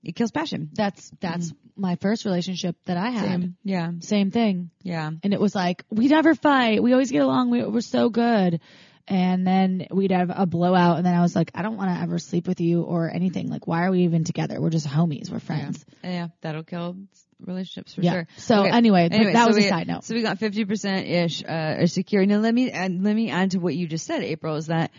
it 0.03 0.15
kills 0.15 0.31
passion. 0.31 0.69
that's 0.73 1.11
that's 1.19 1.53
my 1.75 1.95
first 1.95 2.25
relationship 2.25 2.75
that 2.85 2.97
I 2.97 3.09
had. 3.09 3.25
Same. 3.25 3.55
Yeah. 3.63 3.91
Same 3.99 4.31
thing. 4.31 4.69
Yeah. 4.83 5.11
And 5.23 5.33
it 5.33 5.39
was 5.39 5.53
like 5.55 5.83
we 5.89 6.07
never 6.07 6.35
fight. 6.35 6.81
We 6.81 6.93
always 6.93 7.11
get 7.11 7.21
along. 7.23 7.49
We, 7.49 7.63
we're 7.63 7.81
so 7.81 8.09
good. 8.09 8.61
And 9.09 9.47
then 9.47 9.87
we'd 9.89 10.11
have 10.11 10.29
a 10.35 10.45
blowout, 10.45 10.97
and 10.97 11.05
then 11.05 11.13
I 11.15 11.21
was 11.21 11.33
like, 11.33 11.51
I 11.55 11.61
don't 11.61 11.77
want 11.77 11.89
to 11.91 12.01
ever 12.01 12.19
sleep 12.19 12.45
with 12.45 12.59
you 12.59 12.81
or 12.81 13.09
anything. 13.09 13.47
Like, 13.47 13.65
why 13.65 13.85
are 13.85 13.91
we 13.91 14.01
even 14.01 14.25
together? 14.25 14.59
We're 14.59 14.69
just 14.69 14.85
homies. 14.85 15.31
We're 15.31 15.39
friends. 15.39 15.85
Yeah, 16.03 16.27
that'll 16.41 16.63
kill 16.65 16.97
relationships 17.39 17.93
for 17.93 18.01
Yeah. 18.01 18.11
sure. 18.11 18.27
So 18.35 18.63
anyway, 18.63 19.07
but 19.07 19.17
that 19.31 19.43
so 19.43 19.47
was 19.47 19.57
a 19.57 19.69
side 19.69 19.87
note. 19.87 20.03
So 20.03 20.13
we 20.13 20.23
got 20.23 20.39
fifty 20.39 20.65
percent 20.65 21.07
ish 21.07 21.41
uh, 21.41 21.87
secure. 21.87 22.25
Now 22.25 22.39
let 22.39 22.53
me 22.53 22.69
add, 22.69 23.01
let 23.01 23.15
me 23.15 23.29
add 23.29 23.51
to 23.51 23.59
what 23.59 23.75
you 23.75 23.87
just 23.87 24.05
said, 24.05 24.23
April. 24.23 24.55
Is 24.57 24.67
that 24.67 24.91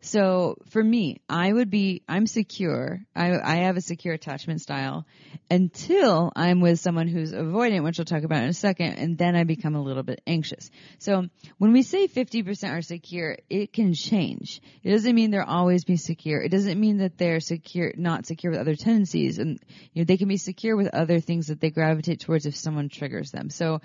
so? 0.00 0.56
For 0.70 0.82
me, 0.82 1.20
I 1.28 1.52
would 1.52 1.70
be 1.70 2.02
I'm 2.08 2.26
secure. 2.26 3.00
I 3.14 3.38
I 3.38 3.56
have 3.64 3.76
a 3.76 3.80
secure 3.80 4.14
attachment 4.14 4.60
style 4.60 5.06
until 5.50 6.32
I'm 6.34 6.60
with 6.60 6.80
someone 6.80 7.08
who's 7.08 7.32
avoidant, 7.32 7.84
which 7.84 7.98
we'll 7.98 8.04
talk 8.04 8.22
about 8.22 8.42
in 8.42 8.48
a 8.48 8.54
second, 8.54 8.94
and 8.94 9.18
then 9.18 9.36
I 9.36 9.44
become 9.44 9.74
a 9.74 9.82
little 9.82 10.02
bit 10.02 10.20
anxious. 10.26 10.70
So 10.98 11.26
when 11.58 11.72
we 11.72 11.82
say 11.82 12.06
fifty 12.06 12.42
percent 12.42 12.74
are 12.74 12.82
secure, 12.82 13.36
it 13.48 13.72
can 13.72 13.94
change. 13.94 14.60
It 14.82 14.90
doesn't 14.90 15.14
mean 15.14 15.30
they'll 15.30 15.42
always 15.42 15.84
be 15.84 15.96
secure. 15.96 16.40
It 16.40 16.50
doesn't 16.50 16.80
mean 16.80 16.98
that 16.98 17.18
they're 17.18 17.40
secure, 17.40 17.92
not 17.96 18.26
secure 18.26 18.52
with 18.52 18.60
other 18.60 18.76
tendencies, 18.76 19.38
and 19.38 19.58
you 19.92 20.02
know 20.02 20.04
they 20.04 20.16
can 20.16 20.28
be 20.28 20.36
secure 20.36 20.76
with 20.76 20.88
other 20.94 21.20
things 21.20 21.48
that 21.48 21.60
they 21.60 21.70
gravitate 21.70 22.20
towards 22.20 22.46
if 22.46 22.56
someone 22.56 22.88
triggers 22.88 23.30
them. 23.30 23.50
So 23.50 23.80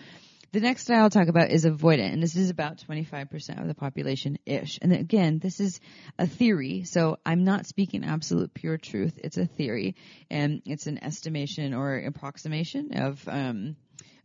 the 0.51 0.59
next 0.59 0.83
style 0.83 1.03
I'll 1.03 1.09
talk 1.09 1.27
about 1.27 1.49
is 1.51 1.65
avoidant, 1.65 2.13
and 2.13 2.23
this 2.23 2.35
is 2.35 2.49
about 2.49 2.83
25% 2.89 3.61
of 3.61 3.67
the 3.67 3.75
population 3.75 4.37
ish. 4.45 4.79
And 4.81 4.93
again, 4.93 5.39
this 5.39 5.59
is 5.59 5.79
a 6.17 6.27
theory, 6.27 6.83
so 6.83 7.17
I'm 7.25 7.43
not 7.43 7.65
speaking 7.65 8.03
absolute 8.05 8.53
pure 8.53 8.77
truth. 8.77 9.19
It's 9.23 9.37
a 9.37 9.45
theory, 9.45 9.95
and 10.29 10.61
it's 10.65 10.87
an 10.87 11.03
estimation 11.03 11.73
or 11.73 11.97
approximation 11.97 12.93
of 12.93 13.27
um, 13.27 13.75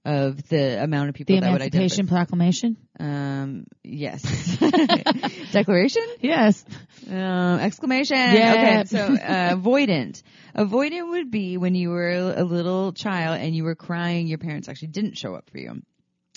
of 0.04 0.48
the 0.48 0.82
amount 0.82 1.10
of 1.10 1.14
people 1.14 1.34
The 1.36 1.40
that 1.42 1.52
would 1.52 1.60
Emancipation 1.60 2.06
Proclamation. 2.06 2.76
identify. 2.98 3.42
Um, 3.42 3.66
yes. 3.84 4.22
Declaration. 5.52 6.02
Yes. 6.20 6.64
Uh, 7.10 7.58
exclamation. 7.60 8.16
Yeah. 8.16 8.52
Okay, 8.52 8.84
so 8.86 8.98
uh, 8.98 9.54
avoidant. 9.56 10.22
Avoidant 10.56 11.10
would 11.10 11.30
be 11.30 11.56
when 11.58 11.74
you 11.74 11.90
were 11.90 12.32
a 12.34 12.44
little 12.44 12.92
child 12.92 13.40
and 13.40 13.54
you 13.54 13.64
were 13.64 13.74
crying. 13.74 14.26
Your 14.26 14.38
parents 14.38 14.68
actually 14.68 14.88
didn't 14.88 15.18
show 15.18 15.34
up 15.34 15.50
for 15.50 15.58
you. 15.58 15.82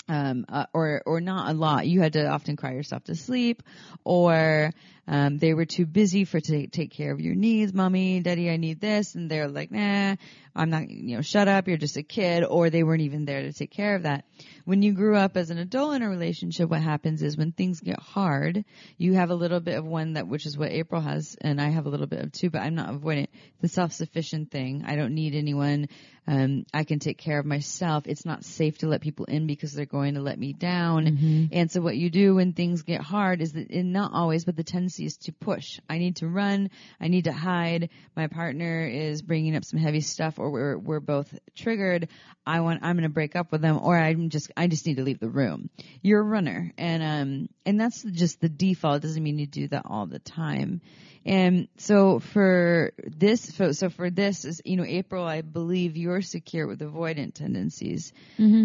Um, 0.06 0.44
uh, 0.50 0.66
or 0.74 1.02
or 1.06 1.20
not 1.20 1.50
a 1.50 1.54
lot. 1.54 1.86
You 1.86 2.00
had 2.02 2.12
to 2.12 2.26
often 2.28 2.56
cry 2.56 2.72
yourself 2.72 3.04
to 3.04 3.14
sleep, 3.14 3.62
or 4.04 4.70
um, 5.06 5.38
they 5.38 5.54
were 5.54 5.66
too 5.66 5.86
busy 5.86 6.24
for 6.24 6.40
to 6.40 6.66
take 6.66 6.90
care 6.90 7.12
of 7.12 7.20
your 7.20 7.34
needs. 7.34 7.74
Mommy, 7.74 8.20
daddy, 8.20 8.50
I 8.50 8.56
need 8.56 8.80
this, 8.80 9.14
and 9.14 9.30
they're 9.30 9.48
like, 9.48 9.70
nah, 9.70 10.16
I'm 10.56 10.70
not. 10.70 10.88
You 10.88 11.16
know, 11.16 11.22
shut 11.22 11.48
up. 11.48 11.68
You're 11.68 11.76
just 11.76 11.96
a 11.96 12.02
kid. 12.02 12.44
Or 12.44 12.70
they 12.70 12.82
weren't 12.82 13.02
even 13.02 13.24
there 13.24 13.42
to 13.42 13.52
take 13.52 13.70
care 13.70 13.96
of 13.96 14.04
that. 14.04 14.24
When 14.64 14.80
you 14.82 14.92
grew 14.92 15.16
up 15.16 15.36
as 15.36 15.50
an 15.50 15.58
adult 15.58 15.94
in 15.96 16.02
a 16.02 16.08
relationship, 16.08 16.70
what 16.70 16.80
happens 16.80 17.22
is 17.22 17.36
when 17.36 17.52
things 17.52 17.80
get 17.80 18.00
hard, 18.00 18.64
you 18.96 19.14
have 19.14 19.30
a 19.30 19.34
little 19.34 19.60
bit 19.60 19.76
of 19.76 19.84
one 19.84 20.14
that, 20.14 20.26
which 20.26 20.46
is 20.46 20.56
what 20.56 20.70
April 20.70 21.02
has, 21.02 21.36
and 21.40 21.60
I 21.60 21.68
have 21.68 21.84
a 21.84 21.90
little 21.90 22.06
bit 22.06 22.20
of 22.20 22.32
two, 22.32 22.48
but 22.48 22.62
I'm 22.62 22.74
not 22.74 22.88
avoidant. 22.94 23.26
The 23.60 23.68
self-sufficient 23.68 24.50
thing. 24.50 24.84
I 24.86 24.96
don't 24.96 25.14
need 25.14 25.34
anyone. 25.34 25.88
Um, 26.26 26.64
I 26.72 26.84
can 26.84 27.00
take 27.00 27.18
care 27.18 27.38
of 27.38 27.44
myself. 27.44 28.04
It's 28.06 28.24
not 28.24 28.44
safe 28.44 28.78
to 28.78 28.88
let 28.88 29.02
people 29.02 29.26
in 29.26 29.46
because 29.46 29.74
they're 29.74 29.84
going 29.84 30.14
to 30.14 30.22
let 30.22 30.38
me 30.38 30.54
down. 30.54 31.06
And 31.52 31.70
so 31.70 31.82
what 31.82 31.96
you 31.96 32.08
do 32.08 32.36
when 32.36 32.54
things 32.54 32.82
get 32.82 33.02
hard 33.02 33.42
is 33.42 33.52
that, 33.52 33.68
and 33.70 33.92
not 33.92 34.12
always, 34.14 34.46
but 34.46 34.56
the 34.56 34.64
tendency 34.64 34.93
is 35.00 35.16
to 35.18 35.32
push. 35.32 35.80
I 35.88 35.98
need 35.98 36.16
to 36.16 36.28
run. 36.28 36.70
I 37.00 37.08
need 37.08 37.24
to 37.24 37.32
hide. 37.32 37.90
My 38.16 38.26
partner 38.26 38.86
is 38.86 39.22
bringing 39.22 39.56
up 39.56 39.64
some 39.64 39.78
heavy 39.78 40.00
stuff 40.00 40.38
or 40.38 40.50
we're, 40.50 40.78
we're 40.78 41.00
both 41.00 41.36
triggered. 41.56 42.08
I 42.46 42.60
want, 42.60 42.82
I'm 42.82 42.96
going 42.96 43.04
to 43.04 43.08
break 43.08 43.36
up 43.36 43.52
with 43.52 43.62
them 43.62 43.78
or 43.82 43.98
I'm 43.98 44.30
just, 44.30 44.50
I 44.56 44.66
just 44.66 44.86
need 44.86 44.96
to 44.96 45.02
leave 45.02 45.20
the 45.20 45.30
room. 45.30 45.70
You're 46.02 46.20
a 46.20 46.24
runner. 46.24 46.72
And, 46.78 47.02
um, 47.02 47.48
and 47.66 47.80
that's 47.80 48.02
just 48.02 48.40
the 48.40 48.48
default. 48.48 48.96
It 48.96 49.02
doesn't 49.06 49.22
mean 49.22 49.38
you 49.38 49.46
do 49.46 49.68
that 49.68 49.86
all 49.86 50.06
the 50.06 50.18
time. 50.18 50.80
And 51.26 51.68
so 51.78 52.18
for 52.18 52.92
this, 52.98 53.40
so 53.40 53.72
so 53.72 53.88
for 53.88 54.10
this 54.10 54.44
is, 54.44 54.60
you 54.64 54.76
know, 54.76 54.84
April, 54.84 55.24
I 55.24 55.40
believe 55.40 55.96
you're 55.96 56.20
secure 56.20 56.66
with 56.66 56.80
avoidant 56.80 57.32
tendencies. 57.32 58.12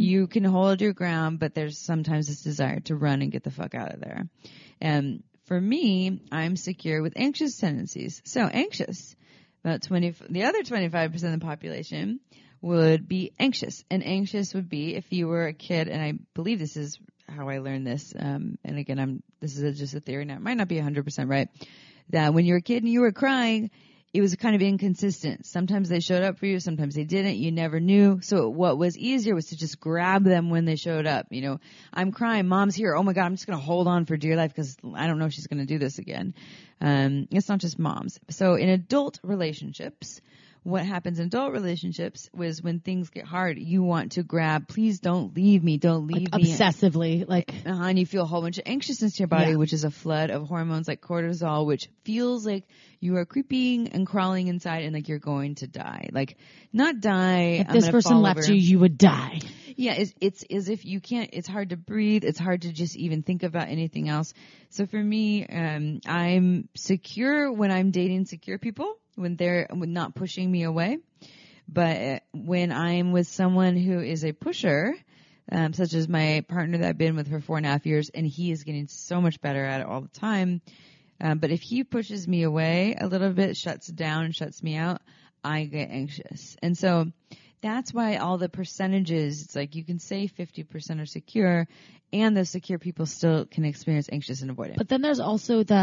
You 0.02 0.28
can 0.28 0.44
hold 0.44 0.82
your 0.82 0.92
ground, 0.92 1.40
but 1.40 1.56
there's 1.56 1.78
sometimes 1.78 2.28
this 2.28 2.42
desire 2.42 2.82
to 2.82 2.96
run 2.96 3.22
and 3.22 3.32
get 3.32 3.44
the 3.44 3.52
fuck 3.52 3.76
out 3.76 3.94
of 3.94 4.02
there. 4.02 4.28
And 4.82 5.24
for 5.50 5.60
me, 5.60 6.22
I'm 6.32 6.56
secure 6.56 7.02
with 7.02 7.14
anxious 7.16 7.58
tendencies. 7.58 8.22
So 8.24 8.41
anxious, 8.41 9.16
about 9.66 9.82
20, 9.82 10.14
the 10.30 10.43
other 10.43 10.62
25% 10.62 11.16
of 11.16 11.22
the 11.32 11.39
population 11.39 12.20
would 12.62 13.08
be 13.08 13.34
anxious. 13.39 13.84
And 13.89 14.06
anxious 14.06 14.54
would 14.54 14.70
be 14.70 14.95
if 14.95 15.12
you 15.12 15.28
were 15.28 15.47
a 15.47 15.54
kid, 15.54 15.88
and 15.88 16.00
I 16.00 16.14
believe 16.36 16.60
this 16.60 16.78
is 16.78 17.00
how 17.28 17.50
I 17.50 17.58
learned 17.58 17.88
this. 17.88 18.14
Um, 18.18 18.60
and 18.64 18.78
again, 18.78 19.00
I'm, 19.00 19.24
this 19.39 19.58
is 19.58 19.64
a, 19.64 19.72
just 19.72 19.95
a 19.95 20.00
theory 20.00 20.24
now. 20.24 20.36
It 20.36 20.41
might 20.41 20.54
not 20.54 20.68
be 20.68 20.76
100% 20.76 21.28
right. 21.28 21.50
That 22.10 22.36
when 22.36 22.45
you 22.45 22.54
were 22.54 22.60
a 22.60 22.62
kid 22.62 22.84
and 22.84 22.91
you 22.91 23.02
were 23.02 23.12
crying, 23.12 23.72
it 24.12 24.22
was 24.22 24.36
kind 24.36 24.55
of 24.55 24.62
inconsistent. 24.62 25.45
Sometimes 25.45 25.88
they 25.88 25.99
showed 25.99 26.24
up 26.24 26.39
for 26.39 26.47
you, 26.47 26.60
sometimes 26.60 26.95
they 26.95 27.03
didn't. 27.03 27.38
You 27.38 27.51
never 27.51 27.80
knew. 27.80 28.22
So 28.22 28.49
what 28.49 28.78
was 28.78 28.97
easier 28.97 29.36
was 29.36 29.47
to 29.47 29.57
just 29.57 29.80
grab 29.80 30.24
them 30.24 30.49
when 30.49 30.66
they 30.66 30.76
showed 30.78 31.05
up. 31.05 31.28
You 31.30 31.41
know, 31.41 31.60
I'm 31.93 32.12
crying, 32.12 32.47
mom's 32.47 32.76
here. 32.76 32.95
Oh 32.95 33.03
my 33.03 33.14
God, 33.14 33.26
I'm 33.26 33.36
just 33.36 33.45
to 33.57 33.64
hold 33.64 33.88
on 33.88 34.05
for 34.05 34.18
dear 34.18 34.36
life 34.36 34.51
because 34.51 34.78
I 34.95 35.05
don't 35.05 35.20
know 35.20 35.26
if 35.26 35.34
she's 35.34 35.47
to 35.60 35.66
do 35.66 35.78
this 35.78 35.99
again. 35.99 36.34
Um, 36.82 37.28
it's 37.30 37.49
not 37.49 37.60
just 37.60 37.78
moms. 37.78 38.20
So 38.30 38.55
in 38.55 38.70
adult 38.70 39.20
relationships, 39.22 40.22
what 40.70 40.86
happens 40.86 41.20
in 41.20 41.28
adult 41.28 41.52
relationships 41.54 42.30
was 42.34 42.62
when 42.62 42.80
things 42.80 43.10
get 43.10 43.26
hard, 43.26 43.58
you 43.58 43.84
want 43.84 44.14
to 44.14 44.24
grab, 44.24 44.68
please 44.68 45.00
don't 45.00 45.36
leave 45.36 45.64
me, 45.64 45.78
don't 45.78 46.08
leave 46.08 46.32
me. 46.34 46.44
Obsessively, 46.44 47.28
like 47.28 47.50
Uh-huh, 47.66 47.84
and 47.84 47.98
you 48.00 48.06
feel 48.06 48.24
a 48.24 48.26
whole 48.26 48.42
bunch 48.42 48.58
of 48.58 48.64
anxiousness 48.66 49.14
to 49.16 49.20
your 49.20 49.28
body, 49.28 49.52
Yeah. 49.52 49.58
which 49.58 49.74
is 49.74 49.84
a 49.84 49.92
flood 49.92 50.30
of 50.30 50.48
hormones 50.48 50.88
like 50.88 51.02
cortisol, 51.02 51.66
which 51.66 51.90
feels 52.04 52.46
like 52.46 52.66
you 53.00 53.16
are 53.18 53.26
creeping 53.26 53.90
and 53.90 54.06
crawling 54.06 54.48
inside 54.48 54.84
and 54.84 54.94
like 54.94 55.08
you're 55.08 55.20
going 55.20 55.56
to 55.56 55.68
die. 55.68 56.10
Like, 56.12 56.38
not 56.72 57.00
die. 57.00 57.60
if 57.62 57.68
I'm 57.70 57.74
this 57.74 57.90
person 57.90 58.22
left 58.22 58.40
over. 58.42 58.54
you, 58.54 58.60
you 58.60 58.80
would 58.80 58.98
die. 58.98 59.40
Yeah, 59.76 59.94
it's, 59.94 60.14
it's 60.20 60.44
as 60.52 60.68
if 60.68 60.84
you 60.84 61.00
can't, 61.00 61.30
it's 61.32 61.48
hard 61.48 61.70
to 61.70 61.78
breathe. 61.78 62.26
It's 62.26 62.40
hard 62.40 62.64
to 62.64 62.74
just 62.74 62.98
even 62.98 63.24
think 63.24 63.44
about 63.44 63.70
anything 63.70 64.10
else. 64.10 64.34
So 64.72 64.86
for 64.86 65.02
me, 65.02 65.46
um, 65.48 66.02
I'm 66.06 66.68
secure 66.76 67.50
when 67.52 67.72
I'm 67.72 67.92
dating 67.92 68.26
secure 68.26 68.58
people, 68.58 68.98
when 69.20 69.36
they're 69.36 69.68
not 69.72 70.16
pushing 70.16 70.50
me 70.50 70.64
away. 70.64 70.98
But 71.68 71.98
uh, 71.98 72.20
when 72.34 72.72
I'm 72.72 73.12
with 73.12 73.28
someone 73.28 73.78
who 73.78 74.00
is 74.00 74.26
a 74.26 74.32
pusher, 74.32 74.96
um, 75.52 75.74
such 75.74 75.94
as 75.94 76.08
my 76.08 76.44
partner 76.48 76.80
that 76.80 76.90
I've 76.90 76.98
been 76.98 77.16
with 77.16 77.30
for 77.30 77.42
four 77.42 77.58
and 77.58 77.66
a 77.66 77.70
half 77.70 77.86
years, 77.86 78.10
and 78.10 78.26
he 78.26 78.52
is 78.52 78.64
getting 78.64 78.88
so 78.88 79.22
much 79.22 79.40
better 79.42 79.64
at 79.64 79.82
it 79.82 79.88
all 79.88 80.02
the 80.02 80.08
time. 80.08 80.62
Um, 81.22 81.40
but 81.40 81.52
if 81.52 81.62
he 81.62 81.84
pushes 81.84 82.28
me 82.28 82.44
away 82.44 82.96
a 83.00 83.08
little 83.08 83.32
bit, 83.32 83.58
shuts 83.58 83.88
down, 83.88 84.32
shuts 84.32 84.64
me 84.64 84.76
out, 84.76 85.02
I 85.44 85.66
get 85.66 85.92
anxious. 85.92 86.56
And 86.62 86.78
so 86.78 87.12
that's 87.62 87.93
why 87.93 88.18
all 88.18 88.38
the 88.38 88.49
percentages, 88.49 89.43
it's 89.43 89.55
like 89.55 89.76
you 89.76 89.84
can 89.84 89.99
say 89.99 90.28
50% 90.28 91.01
are 91.01 91.05
secure 91.05 91.68
and 92.12 92.36
those 92.36 92.49
secure 92.49 92.80
people 92.80 93.05
still 93.05 93.45
can 93.45 93.66
experience 93.66 94.10
anxious 94.12 94.41
and 94.41 94.49
avoidant. 94.55 94.78
But 94.78 94.89
then 94.89 95.01
there's 95.01 95.20
also 95.20 95.64
the, 95.64 95.76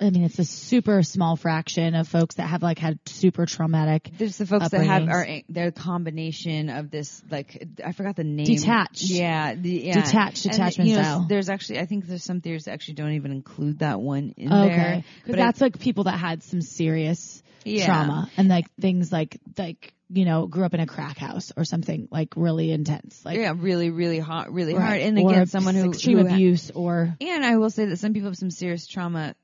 I 0.00 0.10
mean, 0.10 0.24
it's 0.24 0.38
a 0.38 0.44
super 0.44 1.02
small 1.02 1.36
fraction 1.36 1.94
of 1.94 2.08
folks 2.08 2.36
that 2.36 2.44
have 2.46 2.62
like 2.62 2.78
had 2.78 2.98
super 3.06 3.44
traumatic. 3.44 4.08
There's 4.16 4.38
the 4.38 4.46
folks 4.46 4.70
that 4.70 4.82
have 4.84 5.08
are 5.08 5.26
they're 5.50 5.68
a 5.68 5.72
combination 5.72 6.70
of 6.70 6.90
this 6.90 7.22
like 7.30 7.62
I 7.84 7.92
forgot 7.92 8.16
the 8.16 8.24
name. 8.24 8.46
Detached. 8.46 9.02
Yeah, 9.10 9.54
the, 9.54 9.70
yeah. 9.70 10.00
Detached 10.02 10.46
And, 10.46 10.54
attachment 10.54 10.90
you 10.90 10.96
know, 10.96 11.02
style. 11.02 11.26
There's 11.28 11.50
actually 11.50 11.80
I 11.80 11.86
think 11.86 12.06
there's 12.06 12.24
some 12.24 12.40
theories 12.40 12.64
that 12.64 12.72
actually 12.72 12.94
don't 12.94 13.12
even 13.12 13.32
include 13.32 13.80
that 13.80 14.00
one 14.00 14.32
in 14.38 14.50
Okay. 14.50 14.68
there. 14.74 15.04
Because 15.16 15.30
But 15.32 15.40
I- 15.40 15.44
that's 15.44 15.60
like 15.60 15.78
people 15.78 16.04
that 16.04 16.18
had 16.18 16.42
some 16.42 16.62
serious 16.62 17.42
Yeah. 17.64 17.84
trauma 17.84 18.30
and 18.38 18.48
like 18.48 18.64
things 18.80 19.12
like, 19.12 19.38
like, 19.58 19.92
you 20.12 20.24
know, 20.24 20.46
grew 20.46 20.64
up 20.64 20.74
in 20.74 20.80
a 20.80 20.86
crack 20.86 21.16
house 21.18 21.52
or 21.56 21.64
something 21.64 22.08
like 22.10 22.34
really 22.36 22.72
intense. 22.72 23.24
Like, 23.24 23.38
yeah, 23.38 23.54
really, 23.56 23.90
really 23.90 24.18
hot, 24.18 24.52
really 24.52 24.74
right. 24.74 24.82
hard. 24.82 25.00
And 25.00 25.18
Or 25.18 25.30
again, 25.30 25.46
someone 25.46 25.74
who 25.76 25.90
extreme 25.90 26.18
who- 26.18 26.26
abuse 26.26 26.70
or 26.74 27.16
And 27.20 27.44
I 27.44 27.56
will 27.58 27.70
say 27.70 27.86
that 27.86 27.98
some 27.98 28.12
people 28.12 28.28
have 28.30 28.36
some 28.36 28.50
serious 28.50 28.86
trauma 28.86 29.34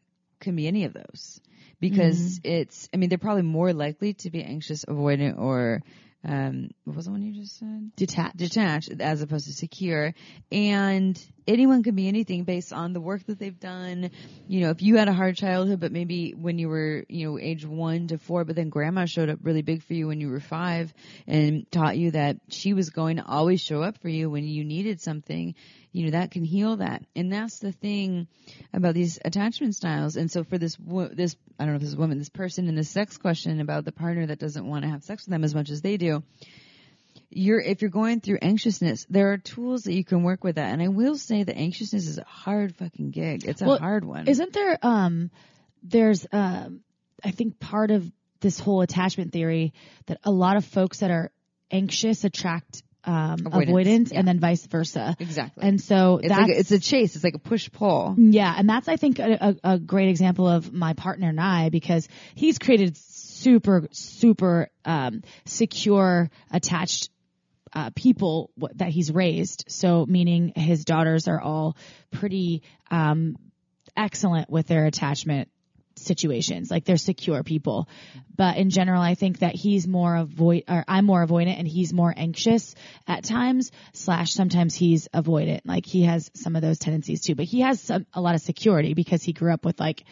can 0.40 0.56
be 0.56 0.66
any 0.66 0.84
of 0.84 0.92
those 0.92 1.40
because 1.80 2.40
Mm-hmm. 2.40 2.52
it's, 2.52 2.88
I 2.92 2.96
mean, 2.96 3.08
they're 3.08 3.18
probably 3.18 3.42
more 3.42 3.72
likely 3.72 4.14
to 4.14 4.30
be 4.30 4.42
anxious, 4.42 4.84
avoidant, 4.84 5.38
or, 5.38 5.82
um, 6.28 6.70
what 6.84 6.96
was 6.96 7.04
the 7.04 7.12
one 7.12 7.22
you 7.22 7.32
just 7.32 7.58
said? 7.58 7.92
detached. 7.94 8.36
Detached 8.36 9.00
as 9.00 9.22
opposed 9.22 9.46
to 9.46 9.52
secure. 9.52 10.12
And 10.50 11.18
anyone 11.46 11.84
can 11.84 11.94
be 11.94 12.08
anything 12.08 12.42
based 12.42 12.72
on 12.72 12.92
the 12.92 13.00
work 13.00 13.24
that 13.26 13.38
they've 13.38 13.58
done. 13.58 14.10
You 14.48 14.60
know, 14.62 14.70
if 14.70 14.82
you 14.82 14.96
had 14.96 15.08
a 15.08 15.12
hard 15.12 15.36
childhood, 15.36 15.78
but 15.78 15.92
maybe 15.92 16.32
when 16.32 16.58
you 16.58 16.68
were, 16.68 17.04
you 17.08 17.28
know, 17.28 17.38
age 17.38 17.64
one 17.64 18.08
to 18.08 18.18
four, 18.18 18.44
but 18.44 18.56
then 18.56 18.70
grandma 18.70 19.04
showed 19.04 19.30
up 19.30 19.38
really 19.42 19.62
big 19.62 19.84
for 19.84 19.94
you 19.94 20.08
when 20.08 20.20
you 20.20 20.28
were 20.28 20.40
five 20.40 20.92
and 21.28 21.70
taught 21.70 21.96
you 21.96 22.10
that 22.10 22.38
she 22.48 22.72
was 22.72 22.90
going 22.90 23.18
to 23.18 23.24
always 23.24 23.60
show 23.60 23.82
up 23.82 23.98
for 23.98 24.08
you 24.08 24.28
when 24.28 24.44
you 24.44 24.64
needed 24.64 25.00
something, 25.00 25.54
you 25.96 26.04
know, 26.04 26.10
that 26.10 26.30
can 26.30 26.44
heal 26.44 26.76
that. 26.76 27.02
And 27.16 27.32
that's 27.32 27.58
the 27.58 27.72
thing 27.72 28.28
about 28.74 28.92
these 28.92 29.18
attachment 29.24 29.74
styles. 29.74 30.16
And 30.16 30.30
so 30.30 30.44
for 30.44 30.58
this, 30.58 30.76
this, 31.12 31.36
I 31.58 31.64
don't 31.64 31.72
know 31.72 31.76
if 31.76 31.80
this 31.80 31.88
is 31.88 31.94
a 31.94 31.98
woman, 31.98 32.18
this 32.18 32.28
person 32.28 32.68
in 32.68 32.74
the 32.74 32.84
sex 32.84 33.16
question 33.16 33.60
about 33.60 33.86
the 33.86 33.92
partner 33.92 34.26
that 34.26 34.38
doesn't 34.38 34.66
want 34.66 34.84
to 34.84 34.90
have 34.90 35.04
sex 35.04 35.24
with 35.24 35.32
them 35.32 35.42
as 35.42 35.54
much 35.54 35.70
as 35.70 35.80
they 35.80 35.96
do, 35.96 36.22
you're 37.30 37.60
if 37.60 37.80
you're 37.80 37.90
going 37.90 38.20
through 38.20 38.36
anxiousness, 38.42 39.06
there 39.08 39.32
are 39.32 39.38
tools 39.38 39.84
that 39.84 39.94
you 39.94 40.04
can 40.04 40.22
work 40.22 40.44
with 40.44 40.56
that. 40.56 40.70
And 40.70 40.82
I 40.82 40.88
will 40.88 41.16
say 41.16 41.42
that 41.42 41.56
anxiousness 41.56 42.06
is 42.06 42.18
a 42.18 42.24
hard 42.24 42.76
fucking 42.76 43.10
gig. 43.12 43.46
It's 43.46 43.62
a 43.62 43.64
Well, 43.64 43.78
hard 43.78 44.04
one. 44.04 44.28
Isn't 44.28 44.52
there, 44.52 44.78
um, 44.82 45.30
there's, 45.82 46.26
um, 46.30 46.80
I 47.24 47.30
think 47.30 47.58
part 47.58 47.90
of 47.90 48.04
this 48.40 48.60
whole 48.60 48.82
attachment 48.82 49.32
theory 49.32 49.72
that 50.08 50.18
a 50.24 50.30
lot 50.30 50.58
of 50.58 50.66
folks 50.66 50.98
that 50.98 51.10
are 51.10 51.30
anxious 51.70 52.22
attract, 52.24 52.82
um, 53.06 53.46
Avoidance, 53.46 53.68
avoidance, 53.68 54.12
yeah. 54.12 54.18
and 54.18 54.28
then 54.28 54.40
vice 54.40 54.66
versa. 54.66 55.16
exactly. 55.18 55.66
And 55.66 55.80
so 55.80 56.18
it's 56.18 56.28
that's, 56.28 56.40
like 56.40 56.50
a, 56.50 56.58
it's 56.58 56.70
a 56.72 56.80
chase. 56.80 57.14
It's 57.14 57.24
like 57.24 57.34
a 57.34 57.38
push 57.38 57.70
pull. 57.70 58.16
yeah, 58.18 58.52
and 58.56 58.68
that's 58.68 58.88
I 58.88 58.96
think 58.96 59.18
a, 59.18 59.56
a, 59.62 59.74
a 59.74 59.78
great 59.78 60.08
example 60.08 60.48
of 60.48 60.72
my 60.72 60.94
partner 60.94 61.28
and 61.28 61.40
I 61.40 61.70
because 61.70 62.08
he's 62.34 62.58
created 62.58 62.96
super 62.96 63.88
super 63.92 64.68
um, 64.84 65.22
secure 65.44 66.30
attached 66.50 67.10
uh, 67.72 67.90
people 67.94 68.50
that 68.76 68.88
he's 68.88 69.12
raised. 69.12 69.66
So 69.68 70.04
meaning 70.06 70.52
his 70.56 70.84
daughters 70.84 71.28
are 71.28 71.40
all 71.40 71.76
pretty 72.10 72.62
um, 72.90 73.36
excellent 73.96 74.50
with 74.50 74.66
their 74.66 74.86
attachment 74.86 75.48
situations. 76.06 76.70
Like 76.70 76.84
they're 76.84 76.96
secure 76.96 77.42
people. 77.42 77.88
But 78.34 78.56
in 78.56 78.70
general, 78.70 79.02
I 79.02 79.14
think 79.14 79.40
that 79.40 79.54
he's 79.54 79.86
more 79.86 80.16
avoid, 80.16 80.64
or 80.68 80.84
I'm 80.86 81.04
more 81.04 81.26
avoidant 81.26 81.58
and 81.58 81.66
he's 81.68 81.92
more 81.92 82.12
anxious 82.16 82.74
at 83.06 83.24
times, 83.24 83.72
slash 83.92 84.32
sometimes 84.32 84.74
he's 84.74 85.08
avoidant. 85.08 85.60
Like 85.64 85.86
he 85.86 86.02
has 86.02 86.30
some 86.34 86.56
of 86.56 86.62
those 86.62 86.78
tendencies 86.78 87.20
too, 87.20 87.34
but 87.34 87.46
he 87.46 87.60
has 87.60 87.80
some, 87.80 88.06
a 88.14 88.20
lot 88.20 88.34
of 88.34 88.40
security 88.40 88.94
because 88.94 89.22
he 89.22 89.32
grew 89.32 89.52
up 89.52 89.64
with 89.64 89.80
like, 89.80 90.04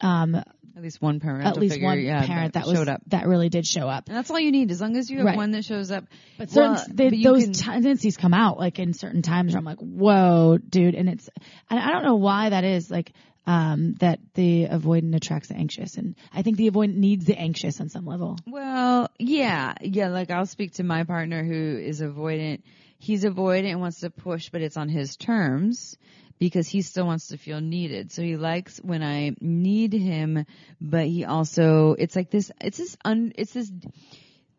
um, 0.00 0.42
At 0.76 0.82
least 0.82 1.00
one 1.00 1.20
parent. 1.20 1.46
at 1.46 1.56
least 1.56 1.80
one 1.80 2.04
parent 2.04 2.54
that 2.54 2.66
was, 2.66 2.76
showed 2.76 2.88
up. 2.88 3.00
that 3.08 3.26
really 3.26 3.48
did 3.48 3.64
show 3.66 3.88
up. 3.88 4.08
And 4.08 4.16
that's 4.16 4.30
all 4.30 4.40
you 4.40 4.50
need, 4.50 4.70
as 4.72 4.80
long 4.80 4.96
as 4.96 5.08
you 5.08 5.18
have 5.18 5.26
Right. 5.26 5.36
one 5.36 5.52
that 5.52 5.64
shows 5.64 5.90
up. 5.92 6.04
But 6.36 6.50
certain, 6.50 6.72
Well, 6.72 6.84
they, 6.90 7.10
but 7.10 7.22
those 7.22 7.44
can- 7.44 7.52
tendencies 7.52 8.16
come 8.16 8.34
out 8.34 8.58
like 8.58 8.78
in 8.80 8.92
certain 8.92 9.22
times 9.22 9.52
where 9.52 9.58
I'm 9.58 9.64
like, 9.64 9.78
whoa, 9.78 10.58
dude. 10.58 10.94
And 10.96 11.08
it's, 11.08 11.28
and 11.70 11.78
I 11.78 11.92
don't 11.92 12.02
know 12.04 12.16
why 12.16 12.48
that 12.50 12.64
is 12.64 12.90
like, 12.90 13.12
um, 13.46 13.94
that 14.00 14.18
the 14.34 14.66
avoidant 14.68 15.14
attracts 15.14 15.48
the 15.48 15.54
anxious. 15.54 15.96
And 15.96 16.16
I 16.32 16.42
think 16.42 16.56
the 16.56 16.70
avoidant 16.70 16.96
needs 16.96 17.24
the 17.26 17.38
anxious 17.38 17.80
on 17.80 17.88
some 17.88 18.06
level. 18.06 18.38
Well, 18.46 19.10
yeah, 19.18 19.74
yeah. 19.82 20.08
Like 20.08 20.30
I'll 20.30 20.46
speak 20.46 20.72
to 20.74 20.82
my 20.82 21.04
partner 21.04 21.44
who 21.44 21.78
is 21.78 22.00
avoidant. 22.00 22.62
He's 22.98 23.22
avoidant 23.22 23.70
and 23.70 23.80
wants 23.80 24.00
to 24.00 24.08
push, 24.10 24.48
but 24.48 24.62
it's 24.62 24.78
on 24.78 24.88
his 24.88 25.16
terms 25.16 25.96
because 26.44 26.68
he 26.68 26.82
still 26.82 27.06
wants 27.06 27.28
to 27.28 27.38
feel 27.38 27.58
needed. 27.58 28.12
So 28.12 28.20
he 28.20 28.36
likes 28.36 28.76
when 28.76 29.02
I 29.02 29.34
need 29.40 29.94
him, 29.94 30.44
but 30.78 31.06
he 31.06 31.24
also 31.24 31.94
it's 31.98 32.14
like 32.14 32.30
this. 32.30 32.52
It's 32.60 32.76
this 32.76 32.96
un. 33.04 33.32
It's 33.36 33.54
this. 33.54 33.72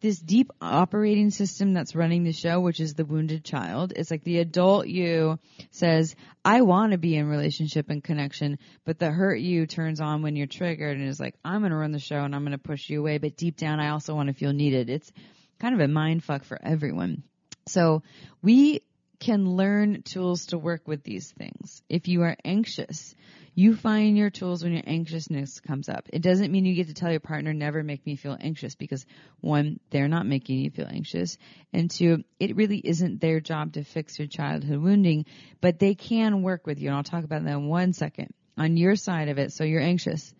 This 0.01 0.19
deep 0.19 0.51
operating 0.61 1.31
system 1.31 1.73
that's 1.73 1.95
running 1.95 2.25
the 2.25 2.33
show, 2.33 2.59
which 2.59 2.79
is 2.79 2.93
the 2.93 3.05
wounded 3.05 3.43
child. 3.43 3.93
It's 3.95 4.11
like 4.11 4.23
the 4.23 4.37
adult 4.37 4.87
you 4.87 5.39
says, 5.71 6.15
I 6.43 6.61
want 6.61 6.91
to 6.91 6.99
be 6.99 7.15
in 7.15 7.27
relationship 7.27 7.89
and 7.89 8.03
connection, 8.03 8.59
but 8.83 8.99
the 8.99 9.09
hurt 9.09 9.39
you 9.39 9.65
turns 9.65 10.01
on 10.01 10.21
when 10.21 10.35
you're 10.35 10.45
triggered 10.45 10.97
and 10.97 11.07
is 11.07 11.19
like, 11.19 11.33
I'm 11.43 11.61
going 11.61 11.71
to 11.71 11.77
run 11.77 11.91
the 11.91 11.97
show 11.97 12.19
and 12.19 12.35
I'm 12.35 12.43
going 12.43 12.51
to 12.51 12.59
push 12.59 12.87
you 12.87 12.99
away. 12.99 13.17
But 13.17 13.37
deep 13.37 13.57
down, 13.57 13.79
I 13.79 13.89
also 13.89 14.13
want 14.13 14.27
to 14.27 14.35
feel 14.35 14.53
needed. 14.53 14.91
It's 14.91 15.11
kind 15.59 15.73
of 15.73 15.79
a 15.79 15.87
mind 15.87 16.23
fuck 16.23 16.43
for 16.43 16.59
everyone. 16.61 17.23
So 17.67 18.03
we 18.43 18.81
can 19.19 19.55
learn 19.55 20.01
tools 20.03 20.47
to 20.47 20.57
work 20.57 20.87
with 20.87 21.03
these 21.03 21.31
things. 21.31 21.81
If 21.89 22.07
you 22.07 22.23
are 22.23 22.35
anxious, 22.43 23.15
you 23.53 23.75
find 23.75 24.17
your 24.17 24.29
tools 24.29 24.63
when 24.63 24.73
your 24.73 24.83
anxiousness 24.85 25.61
comes 25.61 25.87
up. 25.87 26.09
It 26.11 26.21
doesn't 26.21 26.51
mean 26.51 26.65
you 26.65 26.75
get 26.75 26.87
to 26.87 26.93
tell 26.93 27.11
your 27.11 27.21
partner 27.21 27.53
never 27.53 27.83
make 27.83 28.05
me 28.05 28.17
feel 28.17 28.37
anxious 28.39 28.75
because 28.75 29.05
one, 29.39 29.79
they're 29.91 30.09
not 30.09 30.25
making 30.25 30.59
you 30.59 30.71
feel 30.71 30.87
anxious. 30.87 31.37
And 31.71 31.89
two, 31.89 32.23
it 32.39 32.55
really 32.55 32.79
isn't 32.79 33.21
their 33.21 33.39
job 33.39 33.73
to 33.73 33.83
fix 33.83 34.19
your 34.19 34.27
childhood 34.27 34.79
wounding, 34.79 35.25
but 35.61 35.79
they 35.79 35.95
can 35.95 36.41
work 36.43 36.67
with 36.67 36.81
you. 36.81 36.89
And 36.89 36.97
I'll 36.97 37.03
talk 37.03 37.23
about 37.23 37.45
that 37.45 37.53
in 37.53 37.67
one 37.67 37.93
second 37.93 38.33
on 38.57 38.77
your 38.77 38.95
side 38.95 39.29
of 39.29 39.37
it. 39.37 39.53
So 39.53 39.63
you're 39.63 39.81
anxious. 39.81 40.33